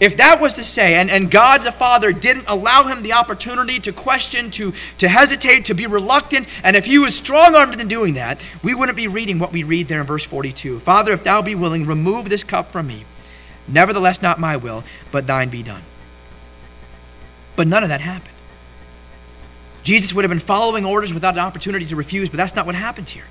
If 0.00 0.16
that 0.18 0.40
was 0.40 0.54
to 0.54 0.64
say, 0.64 0.94
and, 0.94 1.10
and 1.10 1.30
God 1.30 1.62
the 1.62 1.72
Father 1.72 2.12
didn't 2.12 2.44
allow 2.46 2.84
him 2.84 3.02
the 3.02 3.14
opportunity 3.14 3.80
to 3.80 3.92
question, 3.92 4.50
to, 4.52 4.72
to 4.98 5.08
hesitate, 5.08 5.64
to 5.66 5.74
be 5.74 5.86
reluctant, 5.86 6.46
and 6.62 6.76
if 6.76 6.84
he 6.84 6.98
was 6.98 7.16
strong 7.16 7.56
armed 7.56 7.80
in 7.80 7.88
doing 7.88 8.14
that, 8.14 8.40
we 8.62 8.74
wouldn't 8.74 8.96
be 8.96 9.08
reading 9.08 9.40
what 9.40 9.52
we 9.52 9.64
read 9.64 9.88
there 9.88 10.00
in 10.00 10.06
verse 10.06 10.24
42. 10.24 10.78
Father, 10.80 11.12
if 11.12 11.24
thou 11.24 11.42
be 11.42 11.56
willing, 11.56 11.84
remove 11.84 12.28
this 12.28 12.44
cup 12.44 12.70
from 12.70 12.86
me. 12.86 13.04
Nevertheless, 13.66 14.22
not 14.22 14.38
my 14.38 14.56
will, 14.56 14.84
but 15.10 15.26
thine 15.26 15.48
be 15.48 15.64
done. 15.64 15.82
But 17.56 17.66
none 17.66 17.82
of 17.82 17.88
that 17.88 18.00
happened. 18.00 18.34
Jesus 19.82 20.14
would 20.14 20.22
have 20.22 20.30
been 20.30 20.38
following 20.38 20.84
orders 20.84 21.12
without 21.12 21.34
an 21.34 21.40
opportunity 21.40 21.86
to 21.86 21.96
refuse, 21.96 22.28
but 22.28 22.36
that's 22.36 22.54
not 22.54 22.66
what 22.66 22.76
happened 22.76 23.08
here. 23.08 23.24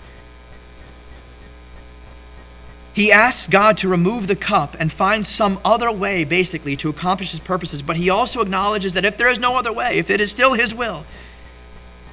He 2.98 3.12
asks 3.12 3.48
God 3.48 3.78
to 3.78 3.88
remove 3.88 4.26
the 4.26 4.36
cup 4.36 4.76
and 4.80 4.92
find 4.92 5.24
some 5.24 5.60
other 5.64 5.92
way, 5.92 6.24
basically, 6.24 6.76
to 6.78 6.90
accomplish 6.90 7.30
his 7.30 7.40
purposes. 7.40 7.84
But 7.84 7.96
he 7.96 8.10
also 8.10 8.42
acknowledges 8.42 8.96
that 8.96 9.06
if 9.06 9.18
there 9.18 9.30
is 9.30 9.38
no 9.38 9.56
other 9.56 9.72
way, 9.72 10.00
if 10.00 10.10
it 10.10 10.20
is 10.20 10.32
still 10.32 10.54
his 10.54 10.74
will, 10.74 11.06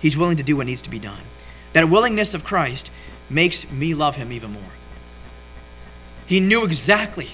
he's 0.02 0.14
willing 0.14 0.36
to 0.36 0.42
do 0.42 0.58
what 0.58 0.66
needs 0.66 0.82
to 0.82 0.90
be 0.90 0.98
done. 0.98 1.22
That 1.72 1.88
willingness 1.88 2.34
of 2.34 2.44
Christ 2.44 2.90
makes 3.30 3.72
me 3.72 3.94
love 3.94 4.16
him 4.16 4.30
even 4.30 4.52
more. 4.52 4.62
He 6.26 6.38
knew 6.38 6.64
exactly 6.64 7.30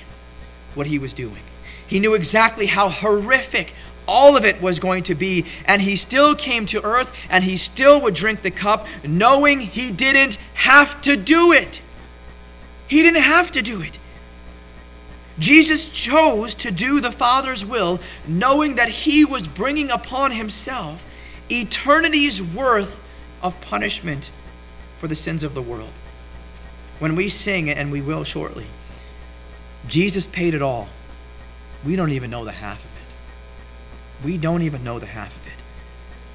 what 0.77 0.87
he 0.87 1.01
was 1.01 1.13
doing, 1.13 1.43
he 1.89 1.99
knew 1.99 2.15
exactly 2.15 2.67
how 2.67 2.89
horrific 2.89 3.75
all 4.07 4.37
of 4.37 4.45
it 4.45 4.63
was 4.63 4.79
going 4.79 5.03
to 5.03 5.17
be. 5.17 5.45
And 5.67 5.83
he 5.83 5.97
still 5.97 6.37
came 6.37 6.67
to 6.67 6.85
earth 6.85 7.13
and 7.29 7.43
he 7.43 7.57
still 7.57 8.01
would 8.01 8.15
drink 8.15 8.43
the 8.43 8.53
cup, 8.53 8.87
knowing 9.03 9.59
he 9.59 9.91
didn't 9.91 10.37
have 10.55 11.03
to 11.03 11.17
do 11.17 11.51
it. 11.51 11.81
He 12.91 13.05
didn't 13.05 13.23
have 13.23 13.53
to 13.53 13.63
do 13.63 13.81
it. 13.83 13.97
Jesus 15.39 15.89
chose 15.89 16.57
to 16.57 16.73
do 16.73 17.01
the 17.01 17.13
Father's 17.13 17.65
will, 17.65 18.01
knowing 18.27 18.75
that 18.75 18.89
he 18.89 19.25
was 19.25 19.47
bringing 19.47 19.91
upon 19.91 20.33
himself 20.33 21.07
eternity's 21.49 22.43
worth 22.43 23.01
of 23.43 23.59
punishment 23.61 24.31
for 24.99 25.07
the 25.07 25.15
sins 25.15 25.45
of 25.45 25.55
the 25.55 25.63
world. 25.63 25.93
When 26.99 27.15
we 27.15 27.29
sing, 27.29 27.71
and 27.71 27.93
we 27.93 28.03
will 28.03 28.25
shortly, 28.25 28.67
Jesus 29.87 30.27
paid 30.27 30.53
it 30.53 30.61
all. 30.61 30.89
We 31.87 31.95
don't 31.95 32.11
even 32.11 32.29
know 32.29 32.45
the 32.45 32.51
half 32.51 32.85
of 32.85 32.91
it. 32.91 34.27
We 34.27 34.37
don't 34.37 34.63
even 34.63 34.83
know 34.83 34.99
the 34.99 35.07
half. 35.07 35.40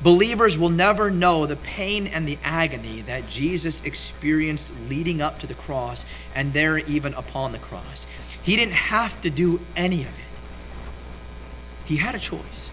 Believers 0.05 0.55
will 0.55 0.69
never 0.69 1.09
know 1.09 1.47
the 1.47 1.55
pain 1.55 2.05
and 2.05 2.27
the 2.27 2.37
agony 2.43 3.01
that 3.01 3.27
Jesus 3.27 3.83
experienced 3.83 4.71
leading 4.87 5.19
up 5.19 5.39
to 5.39 5.47
the 5.47 5.55
cross 5.55 6.05
and 6.35 6.53
there 6.53 6.77
even 6.77 7.15
upon 7.15 7.53
the 7.53 7.57
cross. 7.57 8.05
He 8.43 8.55
didn't 8.55 8.75
have 8.75 9.19
to 9.21 9.31
do 9.31 9.61
any 9.75 10.03
of 10.03 10.09
it, 10.09 11.87
he 11.87 11.95
had 11.95 12.13
a 12.13 12.19
choice. 12.19 12.69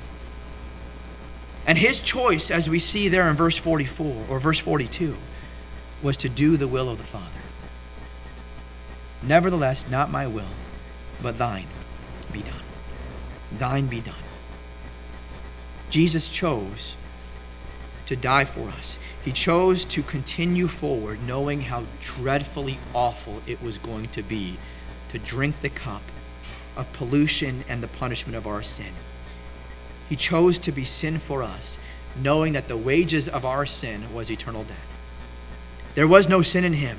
And 1.66 1.78
his 1.78 2.00
choice, 2.00 2.50
as 2.50 2.68
we 2.68 2.78
see 2.78 3.08
there 3.08 3.30
in 3.30 3.36
verse 3.36 3.56
44 3.56 4.26
or 4.28 4.38
verse 4.38 4.58
42, 4.58 5.16
was 6.02 6.18
to 6.18 6.28
do 6.28 6.58
the 6.58 6.68
will 6.68 6.90
of 6.90 6.98
the 6.98 7.04
Father. 7.04 7.26
Nevertheless, 9.22 9.88
not 9.88 10.10
my 10.10 10.26
will, 10.26 10.52
but 11.22 11.38
thine 11.38 11.68
be 12.30 12.40
done. 12.40 12.60
Thine 13.58 13.86
be 13.86 14.00
done. 14.00 14.14
Jesus 15.88 16.28
chose 16.28 16.96
to 18.06 18.16
die 18.16 18.44
for 18.44 18.68
us. 18.68 18.98
He 19.24 19.32
chose 19.32 19.84
to 19.86 20.02
continue 20.02 20.68
forward 20.68 21.18
knowing 21.26 21.62
how 21.62 21.84
dreadfully 22.00 22.78
awful 22.94 23.40
it 23.46 23.62
was 23.62 23.78
going 23.78 24.08
to 24.08 24.22
be 24.22 24.56
to 25.10 25.18
drink 25.18 25.60
the 25.60 25.68
cup 25.68 26.02
of 26.76 26.92
pollution 26.92 27.64
and 27.68 27.82
the 27.82 27.88
punishment 27.88 28.36
of 28.36 28.46
our 28.46 28.62
sin. 28.62 28.92
He 30.08 30.16
chose 30.16 30.58
to 30.58 30.72
be 30.72 30.84
sin 30.84 31.18
for 31.18 31.42
us, 31.42 31.78
knowing 32.20 32.52
that 32.54 32.68
the 32.68 32.76
wages 32.76 33.28
of 33.28 33.44
our 33.44 33.66
sin 33.66 34.12
was 34.12 34.30
eternal 34.30 34.64
death. 34.64 34.88
There 35.94 36.08
was 36.08 36.28
no 36.28 36.42
sin 36.42 36.64
in 36.64 36.74
him, 36.74 36.98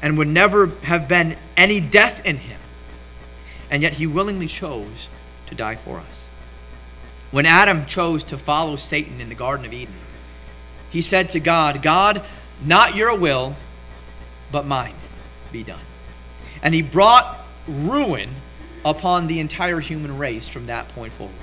and 0.00 0.16
would 0.16 0.28
never 0.28 0.68
have 0.84 1.08
been 1.08 1.36
any 1.56 1.80
death 1.80 2.24
in 2.24 2.36
him. 2.36 2.60
And 3.70 3.82
yet 3.82 3.94
he 3.94 4.06
willingly 4.06 4.46
chose 4.46 5.08
to 5.46 5.54
die 5.54 5.74
for 5.74 5.98
us. 5.98 6.27
When 7.30 7.46
Adam 7.46 7.86
chose 7.86 8.24
to 8.24 8.38
follow 8.38 8.76
Satan 8.76 9.20
in 9.20 9.28
the 9.28 9.34
Garden 9.34 9.66
of 9.66 9.72
Eden, 9.72 9.94
he 10.90 11.02
said 11.02 11.30
to 11.30 11.40
God, 11.40 11.82
God, 11.82 12.22
not 12.64 12.96
your 12.96 13.16
will, 13.16 13.54
but 14.50 14.66
mine 14.66 14.94
be 15.52 15.62
done. 15.62 15.80
And 16.62 16.74
he 16.74 16.82
brought 16.82 17.38
ruin 17.66 18.30
upon 18.84 19.26
the 19.26 19.40
entire 19.40 19.80
human 19.80 20.16
race 20.16 20.48
from 20.48 20.66
that 20.66 20.88
point 20.90 21.12
forward. 21.12 21.34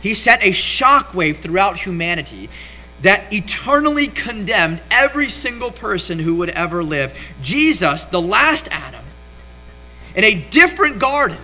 He 0.00 0.14
sent 0.14 0.42
a 0.42 0.50
shockwave 0.50 1.36
throughout 1.36 1.78
humanity 1.78 2.48
that 3.02 3.32
eternally 3.32 4.06
condemned 4.06 4.80
every 4.90 5.28
single 5.28 5.70
person 5.70 6.18
who 6.18 6.36
would 6.36 6.50
ever 6.50 6.84
live. 6.84 7.18
Jesus, 7.42 8.04
the 8.04 8.20
last 8.20 8.68
Adam, 8.70 9.04
in 10.14 10.24
a 10.24 10.34
different 10.50 10.98
garden, 10.98 11.38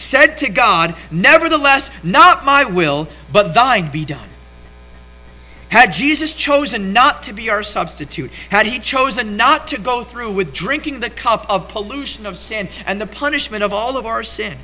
said 0.00 0.36
to 0.38 0.48
God, 0.48 0.96
Nevertheless, 1.10 1.90
not 2.02 2.44
my 2.44 2.64
will, 2.64 3.08
but 3.32 3.54
thine 3.54 3.90
be 3.90 4.04
done. 4.04 4.28
Had 5.68 5.92
Jesus 5.92 6.32
chosen 6.32 6.92
not 6.92 7.22
to 7.24 7.32
be 7.32 7.48
our 7.48 7.62
substitute, 7.62 8.32
had 8.50 8.66
he 8.66 8.80
chosen 8.80 9.36
not 9.36 9.68
to 9.68 9.78
go 9.78 10.02
through 10.02 10.32
with 10.32 10.52
drinking 10.52 10.98
the 10.98 11.10
cup 11.10 11.48
of 11.48 11.68
pollution 11.68 12.26
of 12.26 12.36
sin 12.36 12.68
and 12.86 13.00
the 13.00 13.06
punishment 13.06 13.62
of 13.62 13.72
all 13.72 13.96
of 13.96 14.04
our 14.04 14.24
sin, 14.24 14.58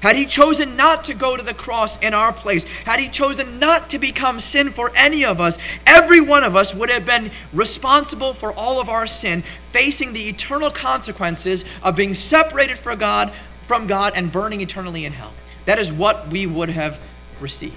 had 0.00 0.14
he 0.14 0.26
chosen 0.26 0.76
not 0.76 1.04
to 1.04 1.14
go 1.14 1.36
to 1.36 1.42
the 1.42 1.54
cross 1.54 2.00
in 2.00 2.14
our 2.14 2.32
place, 2.32 2.64
had 2.84 3.00
he 3.00 3.08
chosen 3.08 3.58
not 3.58 3.90
to 3.90 3.98
become 3.98 4.38
sin 4.38 4.70
for 4.70 4.92
any 4.94 5.24
of 5.24 5.40
us, 5.40 5.58
every 5.86 6.20
one 6.20 6.44
of 6.44 6.54
us 6.54 6.74
would 6.74 6.90
have 6.90 7.04
been 7.04 7.30
responsible 7.52 8.32
for 8.32 8.52
all 8.52 8.80
of 8.80 8.88
our 8.88 9.08
sin, 9.08 9.42
facing 9.72 10.12
the 10.12 10.28
eternal 10.28 10.70
consequences 10.70 11.64
of 11.82 11.96
being 11.96 12.14
separated 12.14 12.78
from 12.78 12.98
God, 12.98 13.32
from 13.68 13.86
God 13.86 14.14
and 14.16 14.32
burning 14.32 14.60
eternally 14.60 15.04
in 15.04 15.12
hell. 15.12 15.32
That 15.66 15.78
is 15.78 15.92
what 15.92 16.28
we 16.28 16.46
would 16.46 16.70
have 16.70 16.98
received. 17.40 17.76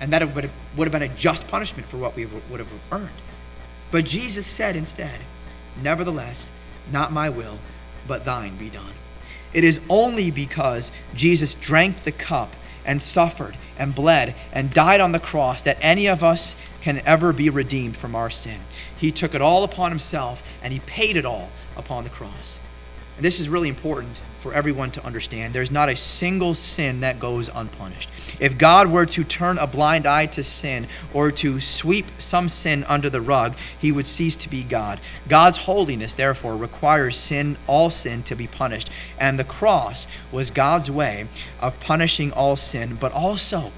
And 0.00 0.12
that 0.12 0.22
would 0.34 0.44
have, 0.44 0.52
would 0.76 0.86
have 0.86 0.92
been 0.92 1.10
a 1.10 1.14
just 1.14 1.48
punishment 1.48 1.88
for 1.88 1.96
what 1.98 2.16
we 2.16 2.24
would 2.24 2.60
have 2.60 2.72
earned. 2.92 3.10
But 3.90 4.04
Jesus 4.04 4.46
said 4.46 4.76
instead, 4.76 5.20
Nevertheless, 5.82 6.50
not 6.90 7.12
my 7.12 7.28
will, 7.28 7.58
but 8.08 8.24
thine 8.24 8.56
be 8.56 8.70
done. 8.70 8.92
It 9.52 9.64
is 9.64 9.80
only 9.88 10.30
because 10.30 10.90
Jesus 11.14 11.54
drank 11.54 12.04
the 12.04 12.12
cup 12.12 12.54
and 12.84 13.02
suffered 13.02 13.56
and 13.78 13.94
bled 13.94 14.34
and 14.52 14.72
died 14.72 15.00
on 15.00 15.12
the 15.12 15.18
cross 15.18 15.62
that 15.62 15.78
any 15.80 16.06
of 16.06 16.22
us 16.22 16.54
can 16.80 17.02
ever 17.04 17.32
be 17.32 17.50
redeemed 17.50 17.96
from 17.96 18.14
our 18.14 18.30
sin. 18.30 18.60
He 18.96 19.10
took 19.10 19.34
it 19.34 19.42
all 19.42 19.64
upon 19.64 19.90
himself 19.90 20.42
and 20.62 20.72
he 20.72 20.80
paid 20.80 21.16
it 21.16 21.26
all 21.26 21.50
upon 21.76 22.04
the 22.04 22.10
cross. 22.10 22.58
And 23.16 23.24
this 23.24 23.40
is 23.40 23.48
really 23.48 23.68
important 23.68 24.16
for 24.46 24.54
everyone 24.54 24.92
to 24.92 25.04
understand. 25.04 25.52
There's 25.52 25.72
not 25.72 25.88
a 25.88 25.96
single 25.96 26.54
sin 26.54 27.00
that 27.00 27.18
goes 27.18 27.50
unpunished. 27.52 28.08
If 28.38 28.56
God 28.56 28.86
were 28.86 29.06
to 29.06 29.24
turn 29.24 29.58
a 29.58 29.66
blind 29.66 30.06
eye 30.06 30.26
to 30.26 30.44
sin 30.44 30.86
or 31.12 31.32
to 31.32 31.58
sweep 31.58 32.06
some 32.20 32.48
sin 32.48 32.84
under 32.84 33.10
the 33.10 33.20
rug, 33.20 33.56
he 33.80 33.90
would 33.90 34.06
cease 34.06 34.36
to 34.36 34.48
be 34.48 34.62
God. 34.62 35.00
God's 35.28 35.56
holiness, 35.56 36.14
therefore, 36.14 36.56
requires 36.56 37.16
sin, 37.16 37.56
all 37.66 37.90
sin, 37.90 38.22
to 38.22 38.36
be 38.36 38.46
punished. 38.46 38.88
And 39.18 39.36
the 39.36 39.42
cross 39.42 40.06
was 40.30 40.52
God's 40.52 40.92
way 40.92 41.26
of 41.60 41.80
punishing 41.80 42.30
all 42.30 42.54
sin, 42.54 42.98
but 43.00 43.10
also 43.10 43.72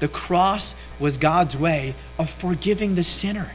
the 0.00 0.08
cross 0.08 0.74
was 0.98 1.18
God's 1.18 1.54
way 1.54 1.94
of 2.18 2.30
forgiving 2.30 2.94
the 2.94 3.04
sinner. 3.04 3.50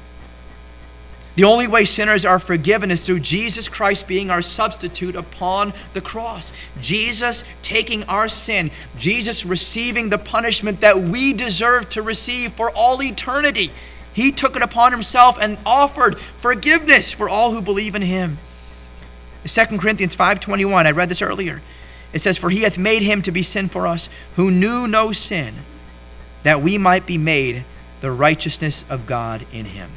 The 1.35 1.43
only 1.45 1.67
way 1.67 1.85
sinners 1.85 2.25
are 2.25 2.39
forgiven 2.39 2.91
is 2.91 3.05
through 3.05 3.21
Jesus 3.21 3.69
Christ 3.69 4.07
being 4.07 4.29
our 4.29 4.41
substitute 4.41 5.15
upon 5.15 5.73
the 5.93 6.01
cross. 6.01 6.51
Jesus 6.81 7.45
taking 7.61 8.03
our 8.05 8.27
sin, 8.27 8.71
Jesus 8.97 9.45
receiving 9.45 10.09
the 10.09 10.17
punishment 10.17 10.81
that 10.81 10.99
we 10.99 11.31
deserve 11.33 11.87
to 11.89 12.01
receive 12.01 12.53
for 12.53 12.71
all 12.71 13.01
eternity. 13.01 13.71
He 14.11 14.31
took 14.33 14.57
it 14.57 14.61
upon 14.61 14.91
himself 14.91 15.37
and 15.39 15.57
offered 15.65 16.19
forgiveness 16.19 17.13
for 17.13 17.29
all 17.29 17.53
who 17.53 17.61
believe 17.61 17.95
in 17.95 18.01
him. 18.01 18.37
2 19.45 19.79
Corinthians 19.79 20.15
5:21, 20.15 20.85
I 20.85 20.91
read 20.91 21.07
this 21.07 21.21
earlier. 21.21 21.61
It 22.11 22.21
says, 22.21 22.37
"For 22.37 22.49
he 22.49 22.63
hath 22.63 22.77
made 22.77 23.03
him 23.03 23.21
to 23.21 23.31
be 23.31 23.43
sin 23.43 23.69
for 23.69 23.87
us, 23.87 24.09
who 24.35 24.51
knew 24.51 24.87
no 24.87 25.13
sin, 25.13 25.53
that 26.43 26.61
we 26.61 26.77
might 26.77 27.05
be 27.05 27.17
made 27.17 27.63
the 28.01 28.11
righteousness 28.11 28.83
of 28.89 29.05
God 29.05 29.45
in 29.53 29.65
him." 29.65 29.91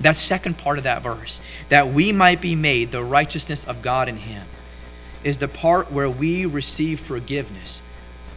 That 0.00 0.16
second 0.16 0.58
part 0.58 0.78
of 0.78 0.84
that 0.84 1.02
verse, 1.02 1.40
that 1.68 1.88
we 1.88 2.12
might 2.12 2.40
be 2.40 2.54
made 2.54 2.90
the 2.90 3.04
righteousness 3.04 3.64
of 3.64 3.82
God 3.82 4.08
in 4.08 4.16
Him, 4.16 4.46
is 5.22 5.38
the 5.38 5.48
part 5.48 5.90
where 5.90 6.10
we 6.10 6.44
receive 6.46 7.00
forgiveness, 7.00 7.80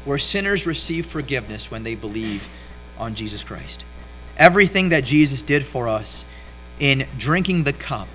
where 0.06 0.18
sinners 0.18 0.66
receive 0.66 1.06
forgiveness 1.06 1.70
when 1.70 1.84
they 1.84 1.96
believe 1.96 2.48
on 2.98 3.16
Jesus 3.16 3.44
Christ. 3.44 3.84
Everything 4.38 4.90
that 4.90 5.04
Jesus 5.04 5.42
did 5.42 5.66
for 5.66 5.88
us 5.88 6.26
in 6.80 7.08
drinking 7.18 7.64
the 7.64 7.74
cup 7.74 8.08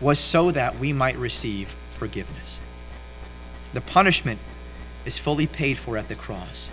was 0.00 0.18
so 0.18 0.50
that 0.50 0.78
we 0.78 0.92
might 0.92 1.16
receive 1.16 1.68
forgiveness. 1.90 2.60
The 3.72 3.80
punishment 3.80 4.38
is 5.04 5.18
fully 5.18 5.46
paid 5.46 5.76
for 5.76 5.96
at 5.96 6.08
the 6.08 6.14
cross, 6.14 6.70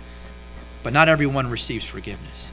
but 0.82 0.92
not 0.92 1.08
everyone 1.08 1.50
receives 1.50 1.84
forgiveness. 1.84 2.50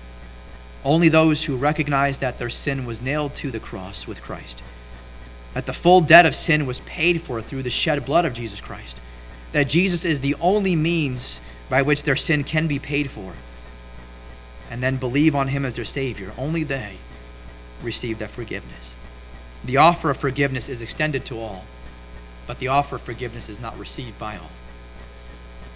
Only 0.85 1.09
those 1.09 1.45
who 1.45 1.57
recognize 1.57 2.19
that 2.19 2.37
their 2.37 2.51
sin 2.51 2.85
was 2.85 3.01
nailed 3.01 3.33
to 3.35 3.49
the 3.49 3.59
cross 3.59 4.05
with 4.05 4.21
Christ, 4.21 4.61
that 5.55 5.65
the 5.65 5.73
full 5.73 5.99
debt 5.99 6.27
of 6.27 6.35
sin 6.35 6.67
was 6.67 6.79
paid 6.81 7.21
for 7.21 7.41
through 7.41 7.63
the 7.63 7.71
shed 7.71 8.05
blood 8.05 8.23
of 8.23 8.33
Jesus 8.33 8.61
Christ, 8.61 9.01
that 9.51 9.67
Jesus 9.67 10.05
is 10.05 10.19
the 10.19 10.35
only 10.35 10.75
means 10.75 11.41
by 11.69 11.81
which 11.81 12.03
their 12.03 12.15
sin 12.15 12.43
can 12.43 12.67
be 12.67 12.77
paid 12.77 13.09
for, 13.09 13.33
and 14.69 14.83
then 14.83 14.97
believe 14.97 15.35
on 15.35 15.47
Him 15.47 15.65
as 15.65 15.75
their 15.75 15.85
Savior. 15.85 16.31
Only 16.37 16.63
they 16.63 16.97
receive 17.81 18.19
that 18.19 18.29
forgiveness. 18.29 18.95
The 19.63 19.77
offer 19.77 20.11
of 20.11 20.17
forgiveness 20.17 20.69
is 20.69 20.83
extended 20.83 21.25
to 21.25 21.39
all, 21.39 21.63
but 22.45 22.59
the 22.59 22.67
offer 22.67 22.97
of 22.97 23.01
forgiveness 23.01 23.49
is 23.49 23.59
not 23.59 23.77
received 23.79 24.19
by 24.19 24.37
all. 24.37 24.51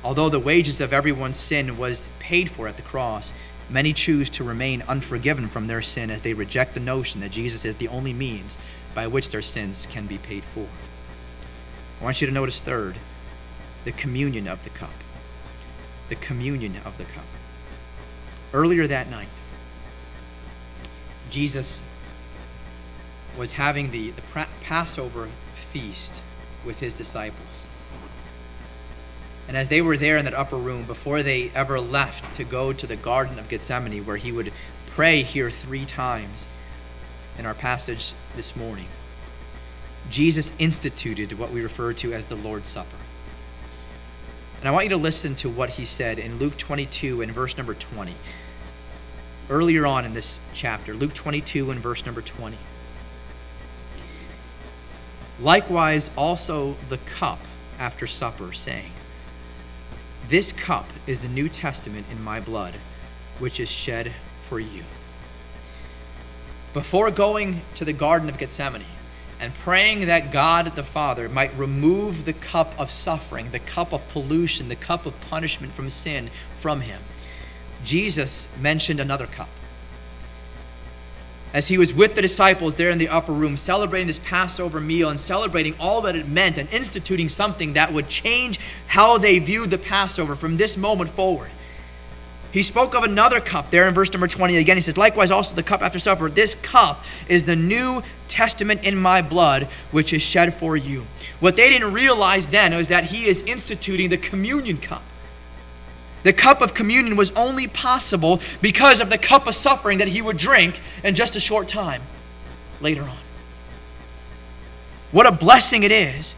Although 0.04 0.30
the 0.30 0.40
wages 0.40 0.80
of 0.80 0.94
everyone's 0.94 1.38
sin 1.38 1.80
was 1.80 2.10
paid 2.20 2.52
for 2.52 2.68
at 2.68 2.78
the 2.78 2.84
cross, 2.84 3.34
Many 3.70 3.94
choose 3.94 4.30
to 4.32 4.44
remain 4.44 4.84
unforgiven 4.88 5.48
from 5.48 5.68
their 5.68 5.82
sin 5.82 6.10
as 6.10 6.24
they 6.24 6.34
reject 6.34 6.74
the 6.74 6.80
notion 6.80 7.22
that 7.22 7.32
Jesus 7.32 7.66
is 7.66 7.76
the 7.76 7.88
only 7.88 8.14
means 8.14 8.58
by 8.96 9.06
which 9.06 9.30
their 9.30 9.44
sins 9.44 9.88
can 9.92 10.08
be 10.08 10.18
paid 10.18 10.44
for. 10.44 10.68
I 12.02 12.04
want 12.04 12.20
you 12.20 12.28
to 12.28 12.34
notice, 12.34 12.60
third, 12.60 12.96
the 13.86 13.92
communion 13.92 14.48
of 14.48 14.64
the 14.64 14.72
cup. 14.72 14.94
The 16.10 16.16
communion 16.16 16.78
of 16.84 16.98
the 16.98 17.04
cup. 17.04 17.26
Earlier 18.54 18.88
that 18.88 19.10
night, 19.12 19.28
Jesus 21.30 21.84
was 23.38 23.52
having 23.54 23.92
the, 23.92 24.10
the 24.12 24.48
Passover 24.64 25.30
feast 25.72 26.22
with 26.66 26.80
his 26.80 26.96
disciples. 26.96 27.68
And 29.50 29.58
as 29.58 29.68
they 29.68 29.82
were 29.82 29.98
there 29.98 30.18
in 30.18 30.26
that 30.26 30.36
upper 30.36 30.58
room, 30.58 30.84
before 30.84 31.24
they 31.24 31.50
ever 31.56 31.80
left 31.80 32.36
to 32.36 32.44
go 32.44 32.72
to 32.72 32.86
the 32.86 32.96
Garden 32.96 33.40
of 33.40 33.50
Gethsemane, 33.50 34.06
where 34.06 34.16
he 34.16 34.32
would 34.32 34.54
pray 34.92 35.24
here 35.24 35.50
three 35.50 35.86
times 35.86 36.46
in 37.36 37.48
our 37.48 37.56
passage 37.56 38.14
this 38.36 38.56
morning, 38.56 38.86
Jesus 40.12 40.54
instituted 40.60 41.40
what 41.40 41.50
we 41.50 41.64
refer 41.64 41.94
to 41.94 42.14
as 42.14 42.28
the 42.28 42.36
Lord's 42.36 42.70
Supper. 42.70 42.96
And 44.60 44.68
I 44.68 44.72
want 44.72 44.86
you 44.86 44.92
to 44.92 44.98
listen 44.98 45.34
to 45.36 45.50
what 45.50 45.72
he 45.72 45.86
said 45.86 46.20
in 46.20 46.38
Luke 46.38 46.56
22 46.56 47.24
and 47.24 47.32
verse 47.32 47.58
number 47.58 47.74
20. 47.74 48.14
Earlier 49.50 49.88
on 49.88 50.06
in 50.06 50.14
this 50.14 50.38
chapter, 50.54 50.94
Luke 50.94 51.16
22 51.16 51.72
and 51.72 51.80
verse 51.80 52.06
number 52.06 52.22
20. 52.22 52.56
Likewise, 55.42 56.12
also 56.16 56.76
the 56.90 57.00
cup 57.00 57.40
after 57.80 58.06
supper, 58.06 58.54
saying, 58.54 58.92
this 60.30 60.52
cup 60.54 60.86
is 61.08 61.22
the 61.22 61.28
New 61.28 61.50
Testament 61.50 62.06
in 62.12 62.24
my 62.24 62.40
blood, 62.40 62.76
which 63.40 63.60
is 63.60 63.70
shed 63.70 64.14
for 64.48 64.60
you. 64.60 64.84
Before 66.74 67.10
going 67.10 67.62
to 67.76 67.84
the 67.84 67.94
Garden 67.94 68.30
of 68.30 68.38
Gethsemane, 68.38 68.84
and 69.42 69.54
praying 69.56 70.06
that 70.08 70.32
God 70.32 70.76
the 70.76 70.84
Father 70.84 71.30
might 71.30 71.58
remove 71.58 72.26
the 72.26 72.34
cup 72.34 72.78
of 72.80 72.92
suffering, 72.92 73.52
the 73.52 73.60
cup 73.60 73.94
of 73.94 74.08
pollution, 74.10 74.68
the 74.68 74.76
cup 74.76 75.06
of 75.06 75.20
punishment 75.30 75.74
from 75.74 75.90
sin 75.90 76.30
from 76.60 76.82
him, 76.82 77.02
Jesus 77.84 78.50
mentioned 78.60 79.00
another 79.00 79.28
cup. 79.28 79.50
As 81.54 81.68
he 81.68 81.80
was 81.80 81.94
with 81.94 82.14
the 82.14 82.22
disciples 82.22 82.76
there 82.76 82.92
in 82.92 83.00
the 83.00 83.10
upper 83.10 83.32
room, 83.32 83.58
celebrating 83.58 84.08
this 84.08 84.20
Passover 84.20 84.80
meal 84.80 85.10
and 85.10 85.20
celebrating 85.20 85.74
all 85.80 86.02
that 86.02 86.16
it 86.16 86.28
meant 86.28 86.60
and 86.60 86.72
instituting 86.72 87.28
something 87.28 87.74
that 87.74 87.92
would 87.92 88.08
change 88.08 88.60
how 88.88 89.18
they 89.18 89.40
viewed 89.40 89.72
the 89.72 89.80
Passover 89.80 90.36
from 90.36 90.58
this 90.58 90.78
moment 90.78 91.10
forward. 91.10 91.50
He 92.52 92.64
spoke 92.64 92.96
of 92.96 93.04
another 93.04 93.40
cup 93.40 93.70
there 93.70 93.88
in 93.88 93.94
verse 93.94 94.12
number 94.12 94.28
20. 94.28 94.58
Again, 94.58 94.78
he 94.78 94.82
says, 94.82 94.98
Likewise, 94.98 95.32
also 95.32 95.56
the 95.56 95.64
cup 95.64 95.82
after 95.82 96.00
supper. 96.00 96.30
This 96.30 96.56
cup 96.56 97.04
is 97.28 97.44
the 97.44 97.56
New 97.56 98.02
Testament 98.28 98.84
in 98.84 98.96
my 98.96 99.22
blood, 99.22 99.64
which 99.92 100.14
is 100.14 100.22
shed 100.22 100.54
for 100.54 100.76
you. 100.76 101.06
What 101.40 101.56
they 101.56 101.70
didn't 101.70 101.94
realize 101.94 102.48
then 102.50 102.76
was 102.76 102.88
that 102.90 103.06
he 103.06 103.26
is 103.26 103.42
instituting 103.44 104.10
the 104.10 104.18
communion 104.18 104.78
cup. 104.78 105.04
The 106.24 106.34
cup 106.34 106.62
of 106.62 106.74
communion 106.74 107.16
was 107.16 107.32
only 107.32 107.68
possible 107.68 108.42
because 108.62 109.00
of 109.00 109.10
the 109.10 109.18
cup 109.18 109.48
of 109.48 109.56
suffering 109.56 110.00
that 110.00 110.10
he 110.10 110.22
would 110.22 110.38
drink 110.38 110.80
in 111.04 111.16
just 111.16 111.36
a 111.36 111.40
short 111.40 111.68
time 111.68 112.02
later 112.82 113.04
on. 113.04 113.18
What 115.12 115.26
a 115.26 115.32
blessing 115.32 115.84
it 115.84 115.92
is 115.92 116.36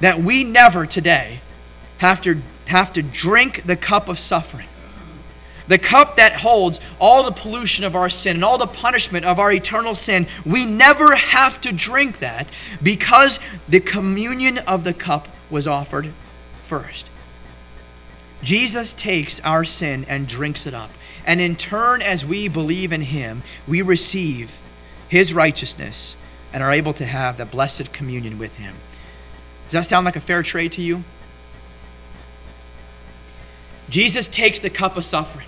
that 0.00 0.18
we 0.18 0.44
never 0.44 0.86
today 0.86 1.40
have 1.98 2.22
to, 2.22 2.40
have 2.66 2.92
to 2.94 3.02
drink 3.02 3.64
the 3.64 3.76
cup 3.76 4.08
of 4.08 4.18
suffering 4.18 4.68
the 5.68 5.78
cup 5.78 6.16
that 6.16 6.32
holds 6.32 6.80
all 6.98 7.22
the 7.22 7.30
pollution 7.30 7.84
of 7.84 7.94
our 7.94 8.10
sin 8.10 8.36
and 8.36 8.44
all 8.44 8.58
the 8.58 8.66
punishment 8.66 9.24
of 9.24 9.38
our 9.38 9.52
eternal 9.52 9.94
sin, 9.94 10.26
we 10.44 10.66
never 10.66 11.14
have 11.14 11.60
to 11.60 11.72
drink 11.72 12.18
that 12.18 12.50
because 12.82 13.38
the 13.68 13.80
communion 13.80 14.58
of 14.58 14.84
the 14.84 14.94
cup 14.94 15.28
was 15.50 15.66
offered 15.66 16.08
first. 16.64 17.08
Jesus 18.42 18.94
takes 18.94 19.40
our 19.40 19.64
sin 19.64 20.04
and 20.08 20.28
drinks 20.28 20.66
it 20.66 20.74
up. 20.74 20.90
And 21.26 21.40
in 21.40 21.56
turn, 21.56 22.00
as 22.00 22.24
we 22.24 22.48
believe 22.48 22.92
in 22.92 23.02
him, 23.02 23.42
we 23.66 23.82
receive 23.82 24.58
his 25.08 25.34
righteousness 25.34 26.16
and 26.52 26.62
are 26.62 26.72
able 26.72 26.92
to 26.94 27.04
have 27.04 27.36
the 27.36 27.44
blessed 27.44 27.92
communion 27.92 28.38
with 28.38 28.56
him. 28.56 28.74
Does 29.64 29.72
that 29.72 29.86
sound 29.86 30.04
like 30.04 30.16
a 30.16 30.20
fair 30.20 30.42
trade 30.42 30.72
to 30.72 30.82
you? 30.82 31.04
Jesus 33.90 34.28
takes 34.28 34.58
the 34.58 34.70
cup 34.70 34.96
of 34.96 35.04
suffering 35.04 35.46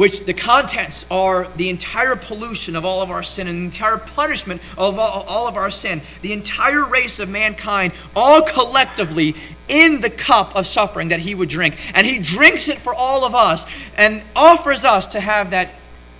which 0.00 0.24
the 0.24 0.32
contents 0.32 1.04
are 1.10 1.46
the 1.56 1.68
entire 1.68 2.16
pollution 2.16 2.74
of 2.74 2.86
all 2.86 3.02
of 3.02 3.10
our 3.10 3.22
sin 3.22 3.46
and 3.46 3.58
the 3.58 3.64
entire 3.66 3.98
punishment 3.98 4.62
of 4.78 4.98
all, 4.98 5.24
all, 5.28 5.46
of 5.46 5.56
our 5.56 5.70
sin, 5.70 6.00
the 6.22 6.32
entire 6.32 6.88
race 6.88 7.18
of 7.18 7.28
mankind, 7.28 7.92
all 8.16 8.40
collectively 8.40 9.34
in 9.70 10.00
the 10.00 10.10
cup 10.10 10.54
of 10.56 10.66
suffering 10.66 11.08
that 11.08 11.20
he 11.20 11.34
would 11.34 11.48
drink. 11.48 11.78
And 11.94 12.06
he 12.06 12.18
drinks 12.18 12.68
it 12.68 12.78
for 12.78 12.92
all 12.92 13.24
of 13.24 13.34
us 13.34 13.64
and 13.96 14.22
offers 14.36 14.84
us 14.84 15.06
to 15.06 15.20
have 15.20 15.52
that 15.52 15.70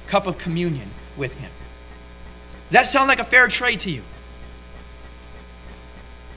cup 0.06 0.26
of 0.26 0.38
communion 0.38 0.88
with 1.16 1.36
him. 1.38 1.50
Does 2.68 2.72
that 2.72 2.88
sound 2.88 3.08
like 3.08 3.18
a 3.18 3.24
fair 3.24 3.48
trade 3.48 3.80
to 3.80 3.90
you? 3.90 4.02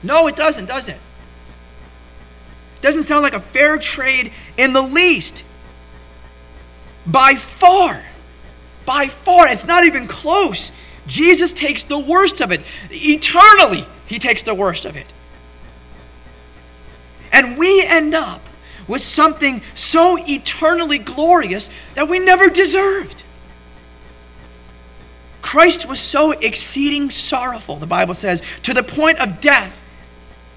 No, 0.02 0.26
it 0.26 0.36
doesn't, 0.36 0.66
does 0.66 0.88
it? 0.88 0.98
Doesn't 2.82 3.04
sound 3.04 3.22
like 3.22 3.32
a 3.32 3.40
fair 3.40 3.78
trade 3.78 4.32
in 4.58 4.74
the 4.74 4.82
least. 4.82 5.44
By 7.06 7.34
far. 7.34 8.02
By 8.84 9.06
far. 9.06 9.48
It's 9.48 9.64
not 9.64 9.84
even 9.84 10.06
close. 10.06 10.70
Jesus 11.06 11.52
takes 11.52 11.84
the 11.84 11.98
worst 11.98 12.40
of 12.40 12.50
it. 12.52 12.62
Eternally, 12.90 13.86
he 14.06 14.18
takes 14.18 14.42
the 14.42 14.54
worst 14.54 14.84
of 14.84 14.96
it. 14.96 15.06
We 17.64 17.82
end 17.82 18.14
up 18.14 18.42
with 18.86 19.00
something 19.00 19.62
so 19.72 20.18
eternally 20.18 20.98
glorious 20.98 21.70
that 21.94 22.10
we 22.10 22.18
never 22.18 22.50
deserved. 22.50 23.22
Christ 25.40 25.88
was 25.88 25.98
so 25.98 26.32
exceeding 26.32 27.08
sorrowful, 27.08 27.76
the 27.76 27.86
Bible 27.86 28.12
says, 28.12 28.42
to 28.64 28.74
the 28.74 28.82
point 28.82 29.18
of 29.18 29.40
death. 29.40 29.80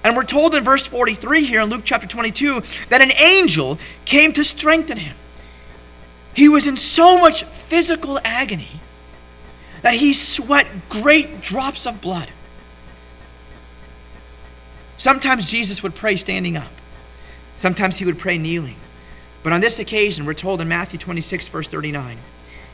And 0.04 0.18
we're 0.18 0.24
told 0.24 0.54
in 0.54 0.64
verse 0.64 0.86
43 0.86 1.46
here 1.46 1.62
in 1.62 1.70
Luke 1.70 1.80
chapter 1.82 2.06
22 2.06 2.62
that 2.90 3.00
an 3.00 3.12
angel 3.12 3.78
came 4.04 4.34
to 4.34 4.44
strengthen 4.44 4.98
him. 4.98 5.16
He 6.34 6.50
was 6.50 6.66
in 6.66 6.76
so 6.76 7.16
much 7.16 7.42
physical 7.44 8.20
agony 8.22 8.80
that 9.80 9.94
he 9.94 10.12
sweat 10.12 10.66
great 10.90 11.40
drops 11.40 11.86
of 11.86 12.02
blood. 12.02 12.28
Sometimes 14.98 15.50
Jesus 15.50 15.82
would 15.82 15.94
pray 15.94 16.16
standing 16.16 16.58
up, 16.58 16.68
sometimes 17.58 17.98
he 17.98 18.06
would 18.06 18.18
pray 18.18 18.38
kneeling. 18.38 18.76
But 19.42 19.52
on 19.52 19.60
this 19.60 19.78
occasion, 19.78 20.24
we're 20.24 20.34
told 20.34 20.60
in 20.60 20.68
Matthew 20.68 20.98
26, 20.98 21.48
verse 21.48 21.68
39, 21.68 22.16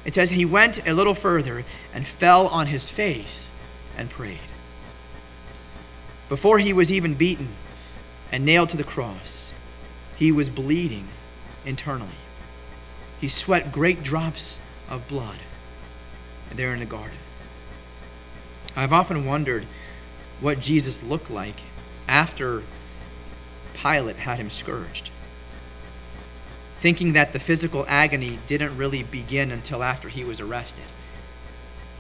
it 0.05 0.15
says, 0.15 0.31
He 0.31 0.45
went 0.45 0.87
a 0.87 0.95
little 0.95 1.15
further 1.15 1.65
and 1.93 2.07
fell 2.07 2.47
on 2.47 2.69
his 2.69 2.89
face 2.89 3.51
and 3.99 4.09
prayed. 4.09 4.39
Before 6.29 6.59
he 6.59 6.73
was 6.73 6.93
even 6.93 7.15
beaten 7.15 7.49
and 8.31 8.45
nailed 8.45 8.71
to 8.71 8.77
the 8.77 8.85
cross, 8.85 9.53
he 10.17 10.33
was 10.33 10.49
bleeding 10.49 11.09
internally. 11.67 12.11
He 13.21 13.29
sweat 13.29 13.73
great 13.73 14.03
drops 14.03 14.59
of 14.89 15.09
blood 15.09 15.39
there 16.55 16.73
in 16.73 16.81
the 16.81 16.87
garden. 16.87 17.19
I've 18.77 18.93
often 18.93 19.25
wondered 19.25 19.65
what 20.41 20.61
Jesus 20.61 21.03
looked 21.03 21.31
like 21.31 21.57
after 22.09 22.63
Pilate 23.75 24.17
had 24.17 24.39
him 24.39 24.51
scourged, 24.51 25.11
thinking 26.79 27.13
that 27.13 27.33
the 27.33 27.39
physical 27.39 27.85
agony 27.89 28.39
didn't 28.47 28.77
really 28.77 29.03
begin 29.03 29.51
until 29.51 29.83
after 29.83 30.09
he 30.09 30.25
was 30.25 30.41
arrested. 30.41 30.85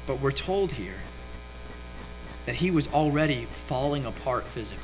But 0.07 0.21
we're 0.21 0.33
told 0.33 0.73
here 0.73 1.01
that 2.47 2.57
he 2.57 2.71
was 2.71 2.93
already 2.93 3.45
falling 3.45 4.05
apart 4.05 4.45
physically. 4.45 4.81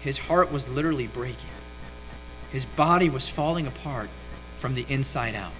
His 0.00 0.18
heart 0.18 0.52
was 0.52 0.68
literally 0.68 1.06
breaking, 1.06 1.50
his 2.52 2.64
body 2.64 3.08
was 3.08 3.28
falling 3.28 3.66
apart 3.66 4.08
from 4.58 4.74
the 4.74 4.86
inside 4.88 5.34
out. 5.34 5.52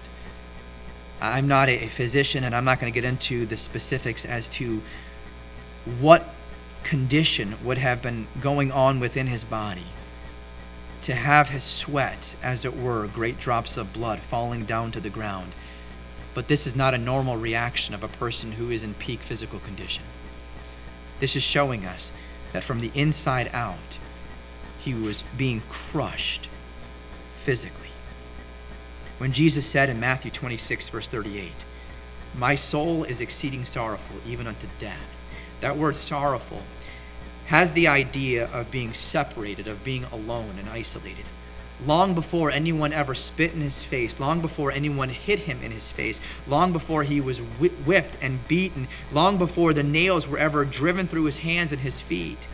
I'm 1.21 1.49
not 1.49 1.69
a 1.69 1.87
physician, 1.89 2.45
and 2.45 2.55
I'm 2.55 2.65
not 2.65 2.81
going 2.81 2.93
to 2.93 2.95
get 2.95 3.09
into 3.09 3.47
the 3.47 3.57
specifics 3.57 4.25
as 4.25 4.49
to 4.49 4.83
what 6.01 6.29
condition 6.83 7.55
would 7.65 7.79
have 7.79 8.03
been 8.03 8.27
going 8.41 8.71
on 8.71 9.01
within 9.01 9.27
his 9.27 9.45
body 9.45 9.83
to 11.05 11.15
have 11.15 11.51
his 11.51 11.63
sweat, 11.63 12.35
as 12.43 12.65
it 12.65 12.75
were, 12.75 13.07
great 13.09 13.39
drops 13.39 13.77
of 13.77 13.93
blood 13.93 14.21
falling 14.21 14.65
down 14.65 14.91
to 14.91 15.01
the 15.01 15.11
ground. 15.11 15.53
But 16.33 16.49
this 16.49 16.67
is 16.67 16.75
not 16.75 16.95
a 16.95 16.99
normal 16.99 17.37
reaction 17.37 17.95
of 17.95 18.03
a 18.03 18.09
person 18.09 18.53
who 18.53 18.71
is 18.71 18.83
in 18.83 18.95
peak 18.95 19.21
physical 19.21 19.59
condition. 19.59 20.03
This 21.21 21.37
is 21.37 21.43
showing 21.43 21.85
us 21.85 22.11
that 22.55 22.65
from 22.65 22.81
the 22.81 22.91
inside 22.95 23.51
out, 23.53 23.99
he 24.81 24.95
was 24.95 25.23
being 25.37 25.61
crushed 25.69 26.49
physically. 27.37 27.89
When 29.19 29.33
Jesus 29.33 29.67
said 29.67 29.91
in 29.91 30.01
Matthew 30.01 30.31
26, 30.31 30.89
verse 30.89 31.09
38, 31.09 31.53
My 32.39 32.55
soul 32.55 33.05
is 33.05 33.21
exceeding 33.21 33.67
sorrowful, 33.67 34.17
even 34.27 34.47
unto 34.47 34.67
death. 34.81 35.23
That 35.61 35.77
word 35.77 35.97
sorrowful 35.97 36.63
has 37.47 37.73
the 37.73 37.89
idea 37.89 38.49
of 38.53 38.71
being 38.71 38.93
separated, 38.93 39.69
of 39.69 39.85
being 39.85 40.05
alone 40.05 40.57
and 40.59 40.69
isolated. 40.69 41.25
Long 41.85 42.15
before 42.15 42.51
anyone 42.51 42.93
ever 42.93 43.15
spit 43.15 43.53
in 43.53 43.61
his 43.61 43.83
face, 43.83 44.21
long 44.21 44.41
before 44.41 44.71
anyone 44.71 45.09
hit 45.09 45.41
him 45.41 45.61
in 45.63 45.73
his 45.73 45.91
face, 45.91 46.21
long 46.47 46.73
before 46.73 47.03
he 47.03 47.21
was 47.21 47.39
whipped 47.39 48.17
and 48.23 48.47
beaten, 48.49 48.87
long 49.13 49.39
before 49.39 49.75
the 49.75 49.83
nails 49.83 50.27
were 50.27 50.39
ever 50.39 50.65
driven 50.65 51.07
through 51.07 51.25
his 51.25 51.39
hands 51.39 51.73
and 51.73 51.83
his 51.83 52.01
feet, 52.01 52.47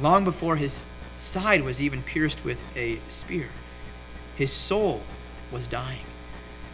long 0.00 0.24
before 0.24 0.56
his 0.56 0.84
side 1.18 1.64
was 1.64 1.82
even 1.82 2.02
pierced 2.02 2.44
with 2.44 2.60
a 2.76 2.98
spear, 3.08 3.48
his 4.36 4.52
soul 4.52 5.02
was 5.50 5.66
dying. 5.66 6.04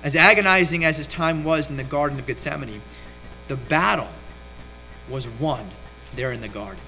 As 0.02 0.14
agonizing 0.14 0.84
as 0.84 0.98
his 0.98 1.08
time 1.08 1.44
was 1.44 1.70
in 1.70 1.78
the 1.78 1.82
Garden 1.82 2.18
of 2.18 2.26
Gethsemane, 2.26 2.82
the 3.48 3.56
battle 3.56 4.10
was 5.08 5.26
won 5.26 5.64
there 6.14 6.30
in 6.30 6.42
the 6.42 6.48
garden. 6.48 6.82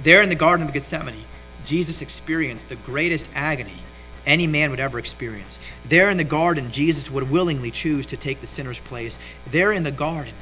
There 0.00 0.22
in 0.22 0.28
the 0.28 0.34
Garden 0.34 0.66
of 0.66 0.72
Gethsemane, 0.72 1.24
Jesus 1.64 2.02
experienced 2.02 2.68
the 2.68 2.76
greatest 2.76 3.28
agony 3.34 3.78
any 4.26 4.46
man 4.46 4.70
would 4.70 4.80
ever 4.80 4.98
experience. 4.98 5.58
There 5.86 6.10
in 6.10 6.16
the 6.16 6.24
garden, 6.24 6.72
Jesus 6.72 7.10
would 7.10 7.30
willingly 7.30 7.70
choose 7.70 8.06
to 8.06 8.16
take 8.16 8.40
the 8.40 8.46
sinner's 8.46 8.80
place. 8.80 9.18
There 9.50 9.72
in 9.72 9.82
the 9.82 9.90
garden, 9.90 10.34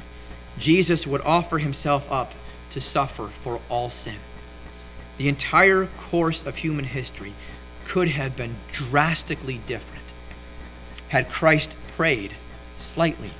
Jesus 0.57 1.05
would 1.05 1.21
offer 1.21 1.57
himself 1.57 2.09
up 2.11 2.33
to 2.71 2.81
suffer 2.81 3.27
for 3.27 3.59
all 3.69 3.89
sin. 3.89 4.17
The 5.17 5.27
entire 5.27 5.87
course 5.97 6.45
of 6.45 6.57
human 6.57 6.85
history 6.85 7.33
could 7.85 8.07
have 8.07 8.35
been 8.37 8.55
drastically 8.71 9.59
different 9.67 10.03
had 11.09 11.29
Christ 11.29 11.75
prayed 11.95 12.31
slightly 12.73 13.31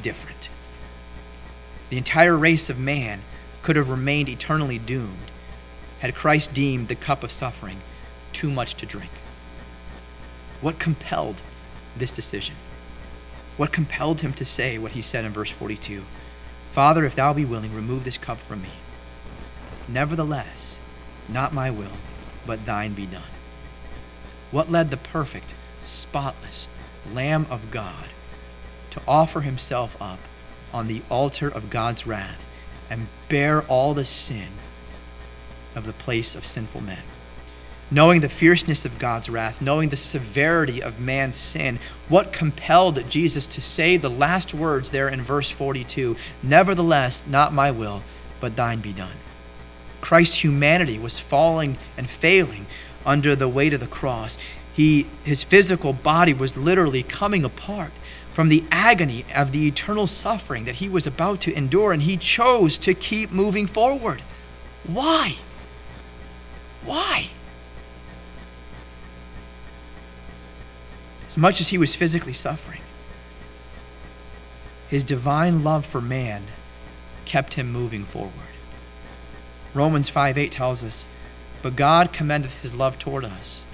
different. 0.00 0.48
the 1.90 1.98
entire 1.98 2.36
race 2.36 2.70
of 2.70 2.78
man 2.78 3.20
could 3.62 3.76
have 3.76 3.90
remained 3.90 4.28
eternally 4.28 4.78
doomed 4.78 5.31
had 6.02 6.16
Christ 6.16 6.52
deemed 6.52 6.88
the 6.88 6.96
cup 6.96 7.22
of 7.22 7.30
suffering 7.30 7.76
too 8.32 8.50
much 8.50 8.74
to 8.74 8.84
drink. 8.84 9.12
What 10.60 10.80
compelled 10.80 11.40
this 11.96 12.10
decision? 12.10 12.56
What 13.56 13.70
compelled 13.70 14.20
him 14.20 14.32
to 14.32 14.44
say 14.44 14.78
what 14.78 14.92
he 14.92 15.00
said 15.00 15.24
in 15.24 15.30
verse 15.30 15.52
42? 15.52 16.02
Father, 16.72 17.04
if 17.04 17.14
thou 17.14 17.32
be 17.32 17.44
willing, 17.44 17.72
remove 17.72 18.02
this 18.02 18.18
cup 18.18 18.38
from 18.38 18.62
me. 18.62 18.70
Nevertheless, 19.86 20.80
not 21.28 21.54
my 21.54 21.70
will, 21.70 21.96
but 22.44 22.66
thine 22.66 22.94
be 22.94 23.06
done. 23.06 23.22
What 24.50 24.72
led 24.72 24.90
the 24.90 24.96
perfect, 24.96 25.54
spotless 25.84 26.66
Lamb 27.14 27.46
of 27.48 27.70
God 27.70 28.06
to 28.90 29.00
offer 29.06 29.42
himself 29.42 29.96
up 30.02 30.18
on 30.74 30.88
the 30.88 31.02
altar 31.08 31.46
of 31.46 31.70
God's 31.70 32.08
wrath 32.08 32.44
and 32.90 33.06
bear 33.28 33.62
all 33.62 33.94
the 33.94 34.04
sin 34.04 34.48
of 35.74 35.86
the 35.86 35.92
place 35.92 36.34
of 36.34 36.46
sinful 36.46 36.80
men? 36.80 37.02
knowing 37.92 38.22
the 38.22 38.28
fierceness 38.28 38.86
of 38.86 38.98
God's 38.98 39.28
wrath, 39.28 39.60
knowing 39.60 39.90
the 39.90 39.96
severity 39.96 40.82
of 40.82 40.98
man's 40.98 41.36
sin, 41.36 41.78
what 42.08 42.32
compelled 42.32 43.08
Jesus 43.10 43.46
to 43.48 43.60
say 43.60 43.96
the 43.96 44.08
last 44.08 44.54
words 44.54 44.90
there 44.90 45.08
in 45.08 45.20
verse 45.20 45.50
42 45.50 46.16
Nevertheless, 46.42 47.26
not 47.26 47.52
my 47.52 47.70
will, 47.70 48.02
but 48.40 48.56
thine 48.56 48.80
be 48.80 48.92
done. 48.92 49.16
Christ's 50.00 50.42
humanity 50.42 50.98
was 50.98 51.20
falling 51.20 51.76
and 51.96 52.08
failing 52.08 52.66
under 53.04 53.36
the 53.36 53.48
weight 53.48 53.74
of 53.74 53.80
the 53.80 53.86
cross. 53.86 54.38
He, 54.74 55.06
his 55.22 55.44
physical 55.44 55.92
body 55.92 56.32
was 56.32 56.56
literally 56.56 57.02
coming 57.02 57.44
apart 57.44 57.92
from 58.32 58.48
the 58.48 58.64
agony 58.72 59.26
of 59.36 59.52
the 59.52 59.68
eternal 59.68 60.06
suffering 60.06 60.64
that 60.64 60.76
he 60.76 60.88
was 60.88 61.06
about 61.06 61.40
to 61.42 61.54
endure, 61.54 61.92
and 61.92 62.02
he 62.02 62.16
chose 62.16 62.78
to 62.78 62.94
keep 62.94 63.30
moving 63.30 63.66
forward. 63.66 64.22
Why? 64.86 65.36
Why? 66.84 67.28
as 71.32 71.38
much 71.38 71.62
as 71.62 71.68
he 71.70 71.78
was 71.78 71.96
physically 71.96 72.34
suffering. 72.34 72.82
His 74.90 75.02
divine 75.02 75.64
love 75.64 75.86
for 75.86 76.02
man 76.02 76.42
kept 77.24 77.54
him 77.54 77.72
moving 77.72 78.04
forward. 78.04 78.32
Romans 79.72 80.10
5 80.10 80.36
8 80.36 80.52
tells 80.52 80.84
us, 80.84 81.06
But 81.62 81.74
God 81.74 82.12
commendeth 82.12 82.60
his 82.60 82.74
love 82.74 82.98
toward 82.98 83.24
us, 83.24 83.64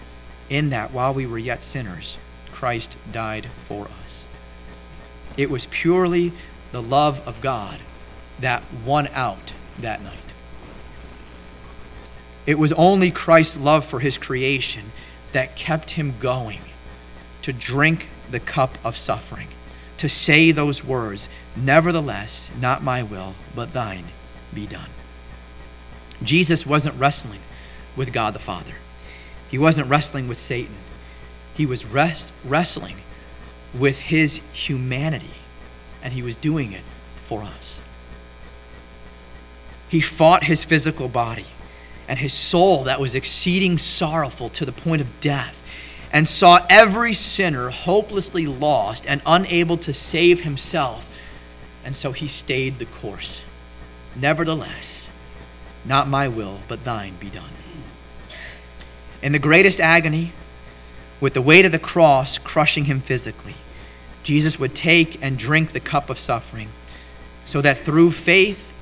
in 0.49 0.71
that 0.71 0.93
while 0.93 1.13
we 1.13 1.27
were 1.27 1.37
yet 1.37 1.65
sinners, 1.65 2.17
Christ 2.53 2.97
died 3.11 3.47
for 3.47 3.89
us. 4.05 4.25
It 5.37 5.51
was 5.51 5.67
purely 5.67 6.31
the 6.71 6.83
love 6.83 7.27
of 7.27 7.41
God 7.41 7.81
that 8.39 8.63
won 8.87 9.09
out 9.09 9.53
that 9.81 10.01
night. 10.01 10.28
It 12.49 12.59
was 12.59 12.73
only 12.73 13.11
Christ's 13.11 13.59
love 13.59 13.85
for 13.85 14.01
his 14.01 14.17
creation 14.17 14.93
that 15.33 15.55
kept 15.55 15.91
him 15.91 16.15
going 16.19 16.61
to 17.43 17.53
drink 17.53 18.09
the 18.31 18.41
cup 18.41 18.79
of 18.83 18.97
suffering, 18.97 19.49
to 19.99 20.09
say 20.09 20.51
those 20.51 20.83
words, 20.83 21.29
Nevertheless, 21.55 22.51
not 22.59 22.83
my 22.83 23.03
will, 23.03 23.35
but 23.55 23.75
thine 23.75 24.07
be 24.55 24.67
done. 24.67 24.89
Jesus 26.23 26.65
wasn't 26.65 26.99
wrestling 26.99 27.41
with 27.95 28.15
God 28.15 28.33
the 28.33 28.39
Father, 28.39 28.77
he 29.51 29.59
wasn't 29.59 29.91
wrestling 29.91 30.27
with 30.27 30.39
Satan. 30.39 30.77
He 31.55 31.67
was 31.67 31.85
rest, 31.85 32.33
wrestling 32.47 32.97
with 33.79 33.99
his 33.99 34.41
humanity, 34.55 35.37
and 36.03 36.15
he 36.15 36.23
was 36.23 36.35
doing 36.35 36.73
it 36.73 36.85
for 37.25 37.43
us. 37.43 37.83
He 39.91 40.01
fought 40.01 40.45
his 40.45 40.65
physical 40.65 41.09
body 41.09 41.45
and 42.09 42.19
his 42.19 42.33
soul 42.33 42.85
that 42.85 43.01
was 43.01 43.15
exceeding 43.15 43.79
sorrowful 43.79 44.49
to 44.49 44.65
the 44.65 44.73
point 44.73 45.03
of 45.03 45.21
death 45.21 45.55
and 46.13 46.27
saw 46.27 46.65
every 46.71 47.13
sinner 47.13 47.69
hopelessly 47.69 48.47
lost 48.47 49.07
and 49.07 49.21
unable 49.27 49.77
to 49.77 49.93
save 49.93 50.43
himself. 50.43 51.05
And 51.85 51.95
so 51.95 52.13
he 52.13 52.27
stayed 52.27 52.79
the 52.79 52.87
course. 52.87 53.43
Nevertheless, 54.17 55.11
not 55.85 56.09
my 56.09 56.27
will, 56.29 56.61
but 56.67 56.85
thine 56.85 57.15
be 57.21 57.29
done. 57.29 57.51
In 59.23 59.33
the 59.33 59.39
greatest 59.39 59.81
agony, 59.81 60.33
with 61.21 61.35
the 61.35 61.43
weight 61.43 61.65
of 61.65 61.73
the 61.73 61.79
cross 61.79 62.39
crushing 62.39 62.85
him 62.85 63.01
physically, 63.01 63.55
Jesus 64.23 64.59
would 64.59 64.75
take 64.75 65.23
and 65.23 65.39
drink 65.39 65.73
the 65.73 65.81
cup 65.81 66.09
of 66.09 66.19
suffering 66.19 66.69
so 67.45 67.61
that 67.61 67.79
through 67.79 68.13
faith 68.13 68.77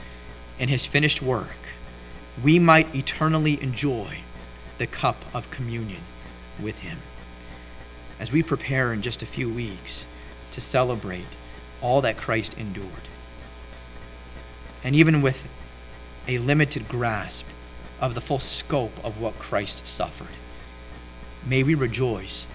in 0.59 0.68
his 0.68 0.87
finished 0.87 1.22
work, 1.22 1.57
we 2.43 2.59
might 2.59 2.95
eternally 2.95 3.61
enjoy 3.62 4.18
the 4.78 4.87
cup 4.87 5.16
of 5.34 5.51
communion 5.51 6.03
with 6.61 6.78
him 6.80 6.99
as 8.18 8.32
we 8.32 8.43
prepare 8.43 8.93
in 8.93 9.03
just 9.03 9.22
a 9.22 9.26
few 9.26 9.49
weeks 9.49 10.07
to 10.53 10.61
celebrate 10.61 11.26
all 11.82 12.01
that 12.01 12.16
Christ 12.16 12.59
endured. 12.59 12.87
And 14.82 14.95
even 14.95 15.20
with 15.20 15.47
a 16.26 16.39
limited 16.39 16.89
grasp 16.89 17.47
of 18.01 18.14
the 18.14 18.20
full 18.20 18.39
scope 18.39 19.05
of 19.05 19.20
what 19.20 19.39
Christ 19.39 19.87
suffered, 19.87 20.34
may 21.47 21.62
we 21.62 21.74
rejoice 21.74 22.47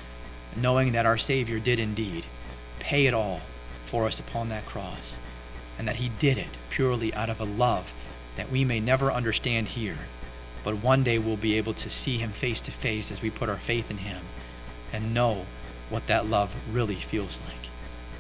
knowing 0.55 0.91
that 0.91 1.05
our 1.05 1.17
Savior 1.17 1.59
did 1.59 1.79
indeed 1.79 2.25
pay 2.79 3.05
it 3.05 3.13
all 3.13 3.41
for 3.85 4.05
us 4.05 4.19
upon 4.19 4.49
that 4.49 4.65
cross, 4.65 5.17
and 5.77 5.87
that 5.87 5.97
He 5.97 6.09
did 6.19 6.37
it 6.37 6.57
purely 6.69 7.13
out 7.13 7.29
of 7.29 7.39
a 7.39 7.45
love 7.45 7.91
that 8.35 8.51
we 8.51 8.63
may 8.63 8.79
never 8.79 9.11
understand 9.11 9.67
here, 9.69 9.97
but 10.63 10.75
one 10.75 11.03
day 11.03 11.17
we'll 11.17 11.37
be 11.37 11.57
able 11.57 11.73
to 11.73 11.89
see 11.89 12.17
Him 12.17 12.31
face 12.31 12.61
to 12.61 12.71
face 12.71 13.11
as 13.11 13.21
we 13.21 13.29
put 13.29 13.49
our 13.49 13.57
faith 13.57 13.91
in 13.91 13.97
Him 13.97 14.21
and 14.93 15.13
know 15.13 15.45
what 15.89 16.07
that 16.07 16.25
love 16.25 16.53
really 16.73 16.95
feels 16.95 17.39
like. 17.47 17.69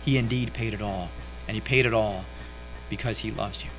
He 0.03 0.17
indeed 0.17 0.53
paid 0.53 0.73
it 0.73 0.81
all, 0.81 1.09
and 1.47 1.55
He 1.55 1.61
paid 1.61 1.85
it 1.85 1.93
all 1.93 2.25
because 2.89 3.19
He 3.19 3.31
loves 3.31 3.63
you. 3.63 3.69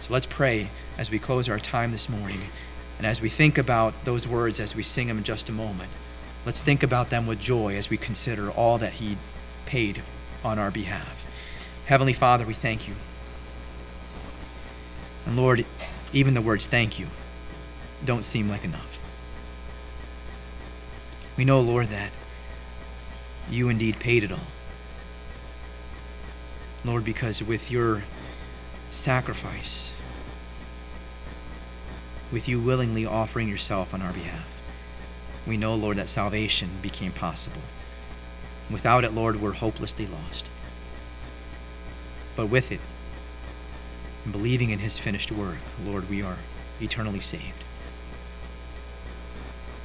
So 0.00 0.12
let's 0.12 0.26
pray 0.26 0.68
as 0.98 1.10
we 1.10 1.18
close 1.18 1.48
our 1.48 1.58
time 1.58 1.92
this 1.92 2.08
morning, 2.08 2.40
and 2.98 3.06
as 3.06 3.20
we 3.20 3.28
think 3.28 3.56
about 3.56 4.04
those 4.04 4.28
words 4.28 4.60
as 4.60 4.74
we 4.74 4.82
sing 4.82 5.06
them 5.06 5.18
in 5.18 5.24
just 5.24 5.48
a 5.48 5.52
moment. 5.52 5.90
Let's 6.44 6.62
think 6.62 6.82
about 6.82 7.10
them 7.10 7.26
with 7.26 7.40
joy 7.40 7.76
as 7.76 7.90
we 7.90 7.96
consider 7.96 8.50
all 8.50 8.78
that 8.78 8.94
He 8.94 9.16
paid 9.66 10.02
on 10.44 10.58
our 10.58 10.70
behalf. 10.70 11.26
Heavenly 11.86 12.12
Father, 12.12 12.44
we 12.44 12.54
thank 12.54 12.88
you. 12.88 12.94
And 15.26 15.36
Lord, 15.36 15.64
even 16.12 16.34
the 16.34 16.42
words 16.42 16.66
thank 16.66 16.98
you 16.98 17.06
don't 18.04 18.24
seem 18.24 18.48
like 18.48 18.64
enough. 18.64 18.98
We 21.36 21.44
know, 21.44 21.60
Lord, 21.60 21.88
that 21.88 22.10
you 23.50 23.68
indeed 23.68 23.98
paid 23.98 24.24
it 24.24 24.32
all. 24.32 24.38
Lord, 26.84 27.04
because 27.04 27.42
with 27.42 27.70
your 27.70 28.04
sacrifice, 28.90 29.92
with 32.32 32.48
you 32.48 32.60
willingly 32.60 33.04
offering 33.04 33.48
yourself 33.48 33.92
on 33.92 34.02
our 34.02 34.12
behalf, 34.12 34.46
we 35.46 35.56
know, 35.56 35.74
Lord, 35.74 35.96
that 35.96 36.08
salvation 36.08 36.70
became 36.80 37.12
possible. 37.12 37.62
Without 38.70 39.04
it, 39.04 39.12
Lord, 39.12 39.40
we're 39.40 39.52
hopelessly 39.52 40.06
lost. 40.06 40.48
But 42.36 42.46
with 42.46 42.70
it, 42.72 42.80
believing 44.28 44.70
in 44.70 44.80
his 44.80 44.98
finished 44.98 45.32
work, 45.32 45.58
Lord, 45.84 46.08
we 46.10 46.22
are 46.22 46.38
eternally 46.80 47.20
saved. 47.20 47.64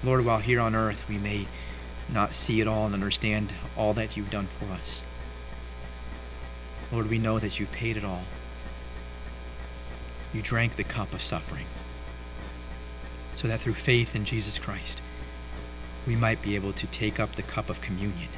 Lord, 0.04 0.26
while 0.26 0.40
here 0.40 0.60
on 0.60 0.76
earth 0.76 1.08
we 1.10 1.18
may 1.18 1.48
not 2.12 2.34
see 2.34 2.62
it 2.62 2.68
all 2.68 2.86
and 2.86 2.94
understand 2.94 3.54
all 3.76 3.94
that 3.94 4.16
you've 4.16 4.30
done 4.30 4.48
for 4.60 4.72
us. 4.74 5.02
Lord, 6.92 7.10
we 7.10 7.18
know 7.18 7.40
that 7.40 7.60
you've 7.60 7.72
paid 7.72 7.98
it 7.98 8.06
all. 8.06 8.24
You 10.34 10.42
drank 10.42 10.76
the 10.76 10.84
cup 10.84 11.14
of 11.14 11.22
suffering 11.22 11.66
so 13.34 13.48
that 13.48 13.60
through 13.60 13.74
faith 13.74 14.16
in 14.16 14.26
Jesus 14.26 14.60
Christ, 14.60 15.02
we 16.06 16.16
might 16.16 16.42
be 16.42 16.56
able 16.56 16.72
to 16.74 16.88
take 16.88 17.20
up 17.20 17.34
the 17.34 17.42
cup 17.42 17.70
of 17.70 17.82
communion 17.82 18.30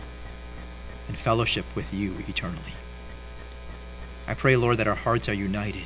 and 1.07 1.17
fellowship 1.17 1.65
with 1.75 1.93
you 1.93 2.15
eternally. 2.27 2.73
I 4.27 4.33
pray, 4.33 4.55
Lord, 4.55 4.77
that 4.77 4.87
our 4.87 4.95
hearts 4.95 5.29
are 5.29 5.33
united 5.33 5.85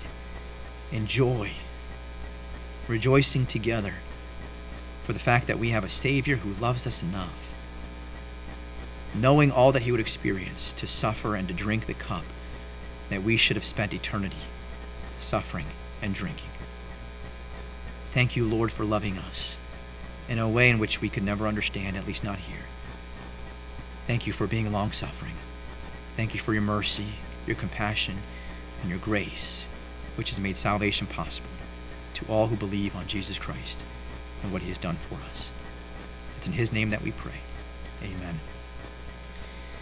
in 0.92 1.06
joy, 1.06 1.52
rejoicing 2.88 3.46
together 3.46 3.94
for 5.04 5.14
the 5.14 5.20
fact 5.20 5.48
that 5.48 5.60
we 5.60 5.70
have 5.70 5.84
a 5.84 5.89
Savior 5.89 6.38
who 6.38 6.62
loves 6.62 6.88
us 6.88 7.04
enough 7.04 7.52
knowing 9.14 9.52
all 9.52 9.72
that 9.72 9.82
he 9.82 9.92
would 9.92 10.00
experience 10.00 10.74
to 10.74 10.88
suffer 10.88 11.36
and 11.36 11.48
to 11.48 11.54
drink 11.54 11.86
the 11.86 11.94
cup 11.94 12.24
that 13.10 13.24
we 13.24 13.36
should 13.36 13.58
have 13.58 13.66
spent 13.66 13.94
eternity 13.94 14.38
suffering 15.20 15.66
and 16.02 16.14
drinking. 16.14 16.50
Thank 18.14 18.36
you, 18.36 18.46
Lord, 18.46 18.72
for 18.72 18.86
loving 18.86 19.18
us 19.18 19.56
in 20.30 20.39
a 20.39 20.48
way 20.48 20.70
in 20.70 20.80
which 20.80 21.02
we 21.02 21.10
could 21.10 21.24
never 21.24 21.48
understand, 21.48 21.98
at 21.98 22.08
least 22.08 22.24
not 22.24 22.38
here. 22.38 22.66
Thank 24.08 24.26
you 24.26 24.34
for 24.34 24.48
being 24.48 24.72
long 24.72 24.92
suffering. 24.92 25.34
Thank 26.16 26.34
you 26.34 26.39
for 26.39 26.54
your 26.54 26.62
mercy, 26.62 27.08
your 27.48 27.56
compassion, 27.56 28.18
and 28.82 28.89
your 28.89 29.00
grace. 29.00 29.66
which 30.16 30.30
has 30.30 30.39
made 30.39 30.58
salvation 30.58 31.08
possible 31.08 31.50
to 32.14 32.26
all 32.28 32.48
who 32.48 32.56
believe 32.56 32.96
on 32.96 33.08
Jesus 33.08 33.39
Christ 33.39 33.84
and 34.44 34.52
what 34.52 34.62
he 34.62 34.70
has 34.70 34.78
done 34.78 34.98
for 34.98 35.16
us. 35.30 35.52
It's 36.38 36.48
in 36.48 36.54
his 36.54 36.72
name 36.72 36.89
that 36.89 37.02
we 37.02 37.12
pray. 37.12 37.39
Amen. 38.04 38.39